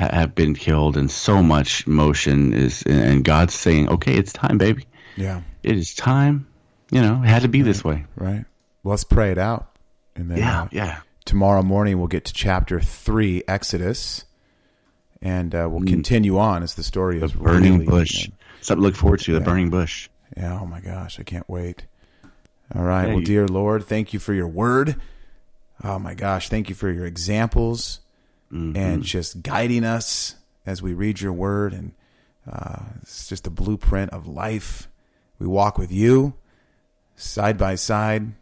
ha- 0.01 0.11
have 0.13 0.35
been 0.35 0.55
killed, 0.55 0.97
and 0.97 1.11
so 1.11 1.43
much 1.43 1.87
motion 1.87 2.53
is. 2.53 2.83
And 2.83 3.23
God's 3.25 3.55
saying, 3.55 3.89
okay, 3.91 4.15
it's 4.15 4.33
time, 4.33 4.59
baby. 4.59 4.87
Yeah, 5.17 5.43
It 5.63 5.77
is 5.77 5.95
time. 5.95 6.47
You 6.91 7.03
know, 7.03 7.23
it 7.23 7.27
had 7.29 7.43
to 7.43 7.49
be 7.49 7.63
this 7.63 7.85
way. 7.85 8.07
right. 8.17 8.45
Well, 8.83 8.93
let's 8.93 9.05
pray 9.05 9.31
it 9.31 9.39
out, 9.39 9.71
and 10.17 10.31
then 10.31 10.39
Yeah, 10.39 10.63
uh, 10.63 10.69
yeah. 10.73 10.97
tomorrow 11.27 11.63
morning 11.63 11.99
we'll 11.99 12.09
get 12.09 12.25
to 12.25 12.33
chapter 12.33 12.81
three, 12.81 13.43
Exodus, 13.47 14.25
and 15.23 15.55
uh, 15.55 15.67
Mm. 15.67 15.71
we'll 15.71 15.87
continue 15.87 16.39
on 16.39 16.63
as 16.63 16.75
the 16.75 16.83
story 16.83 17.19
The 17.19 17.27
is 17.27 17.33
burning 17.33 17.73
really- 17.81 17.87
bush. 17.87 18.29
Something 18.63 18.83
to 18.83 18.87
look 18.89 18.97
forward 18.97 19.21
to. 19.21 19.33
The 19.35 19.39
Yeah. 19.41 19.45
burning 19.45 19.71
bush. 19.71 20.09
Yeah. 20.37 20.59
Oh 20.61 20.67
my 20.67 20.81
gosh, 20.81 21.21
I 21.21 21.23
can't 21.23 21.49
wait. 21.49 21.85
All 22.75 22.83
right. 22.83 23.09
Yeah, 23.09 23.15
well, 23.15 23.23
dear 23.25 23.47
Lord, 23.49 23.85
thank 23.85 24.13
you 24.15 24.19
for 24.21 24.33
your 24.35 24.49
word. 24.49 24.97
Oh 25.85 25.99
my 25.99 26.15
gosh, 26.15 26.49
thank 26.49 26.69
you 26.69 26.75
for 26.75 26.91
your 26.91 27.05
examples 27.07 28.01
Mhm. 28.53 28.77
and 28.77 29.03
just 29.03 29.43
guiding 29.43 29.85
us 29.85 30.35
as 30.67 30.83
we 30.83 30.93
read 30.93 31.21
your 31.21 31.33
word. 31.33 31.73
And 31.73 31.93
uh, 32.51 32.83
it's 33.03 33.29
just 33.29 33.47
a 33.47 33.51
blueprint 33.51 34.11
of 34.11 34.27
life. 34.27 34.89
We 35.39 35.47
walk 35.47 35.79
with 35.79 35.93
you 35.93 36.35
side 37.17 37.57
by 37.59 37.77
side. 37.77 38.33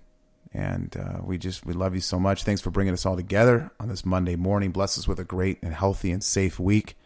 And 0.54 0.96
uh, 0.96 1.18
we 1.22 1.36
just 1.36 1.66
we 1.66 1.74
love 1.74 1.94
you 1.94 2.00
so 2.00 2.18
much. 2.18 2.42
Thanks 2.42 2.62
for 2.62 2.70
bringing 2.70 2.94
us 2.94 3.04
all 3.04 3.16
together 3.16 3.70
on 3.78 3.88
this 3.88 4.06
Monday 4.06 4.34
morning. 4.34 4.70
Bless 4.72 4.96
us 4.98 5.06
with 5.06 5.20
a 5.20 5.24
great 5.24 5.58
and 5.62 5.74
healthy 5.74 6.10
and 6.10 6.24
safe 6.24 6.58
week. 6.58 6.96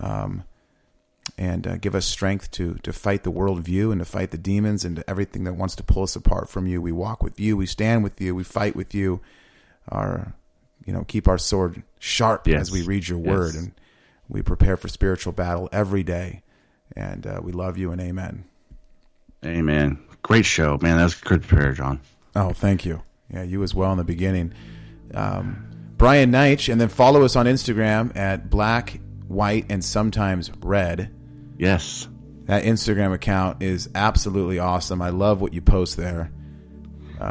Um, 0.00 0.44
and 1.38 1.66
uh, 1.66 1.76
give 1.76 1.94
us 1.94 2.06
strength 2.06 2.50
to 2.52 2.74
to 2.82 2.92
fight 2.92 3.24
the 3.24 3.30
worldview 3.30 3.92
and 3.92 4.00
to 4.00 4.04
fight 4.06 4.30
the 4.30 4.38
demons 4.38 4.86
and 4.86 4.96
to 4.96 5.08
everything 5.08 5.44
that 5.44 5.52
wants 5.54 5.76
to 5.76 5.82
pull 5.82 6.02
us 6.02 6.16
apart 6.16 6.48
from 6.48 6.66
you. 6.66 6.80
We 6.80 6.92
walk 6.92 7.22
with 7.22 7.38
you, 7.38 7.58
we 7.58 7.66
stand 7.66 8.02
with 8.02 8.18
you, 8.20 8.34
we 8.34 8.42
fight 8.42 8.74
with 8.74 8.94
you. 8.94 9.20
Our, 9.88 10.34
you 10.86 10.92
know, 10.92 11.04
keep 11.04 11.28
our 11.28 11.38
sword 11.38 11.82
sharp 11.98 12.46
Yes. 12.48 12.62
as 12.62 12.70
we 12.72 12.82
read 12.82 13.06
your 13.08 13.18
Yes. 13.18 13.28
word, 13.28 13.54
and 13.54 13.72
we 14.28 14.42
prepare 14.42 14.76
for 14.76 14.88
spiritual 14.88 15.32
battle 15.32 15.68
every 15.72 16.02
day. 16.02 16.42
And 16.96 17.26
uh, 17.26 17.40
we 17.42 17.52
love 17.52 17.78
you 17.78 17.90
and 17.92 18.00
amen. 18.00 18.44
Amen. 19.44 19.98
Great 20.22 20.44
show, 20.46 20.78
man. 20.80 20.98
That 20.98 21.04
was 21.04 21.20
a 21.20 21.24
good 21.24 21.42
prayer, 21.42 21.72
John. 21.72 22.00
Oh, 22.36 22.52
thank 22.52 22.84
you. 22.84 23.02
Yeah, 23.32 23.42
you 23.42 23.62
as 23.62 23.74
well 23.74 23.90
in 23.92 23.98
the 23.98 24.04
beginning. 24.04 24.52
Um, 25.14 25.66
Brian 25.96 26.30
Neitch, 26.30 26.70
and 26.70 26.80
then 26.80 26.88
follow 26.88 27.22
us 27.24 27.34
on 27.36 27.46
Instagram 27.46 28.16
at 28.16 28.50
black, 28.50 29.00
white, 29.28 29.66
and 29.70 29.84
sometimes 29.84 30.50
red. 30.62 31.10
Yes. 31.58 32.08
That 32.46 32.64
Instagram 32.64 33.12
account 33.12 33.62
is 33.62 33.88
absolutely 33.94 34.58
awesome. 34.58 35.00
I 35.00 35.10
love 35.10 35.40
what 35.40 35.54
you 35.54 35.60
post 35.60 35.96
there. 35.96 36.30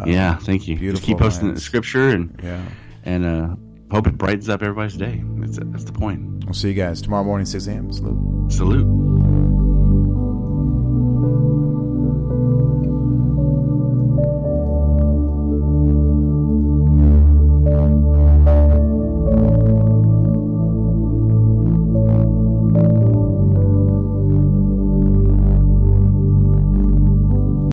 yeah. 0.05 0.37
Thank 0.37 0.67
you. 0.67 0.75
Just 0.75 0.81
beautiful 0.81 1.05
keep 1.07 1.17
posting 1.17 1.53
the 1.53 1.59
scripture 1.59 2.09
and 2.09 2.39
Yeah. 2.41 2.63
And 3.03 3.25
uh, 3.25 3.55
hope 3.93 4.07
it 4.07 4.17
brightens 4.17 4.49
up 4.49 4.61
everybody's 4.61 4.97
day. 4.97 5.23
That's 5.37 5.59
that's 5.61 5.83
the 5.83 5.93
point. 5.93 6.45
We'll 6.45 6.53
see 6.53 6.69
you 6.69 6.73
guys 6.73 7.01
tomorrow 7.01 7.23
morning, 7.23 7.45
6 7.45 7.67
a.m. 7.67 7.91
Salute. 7.91 8.51
Salute. 8.51 9.10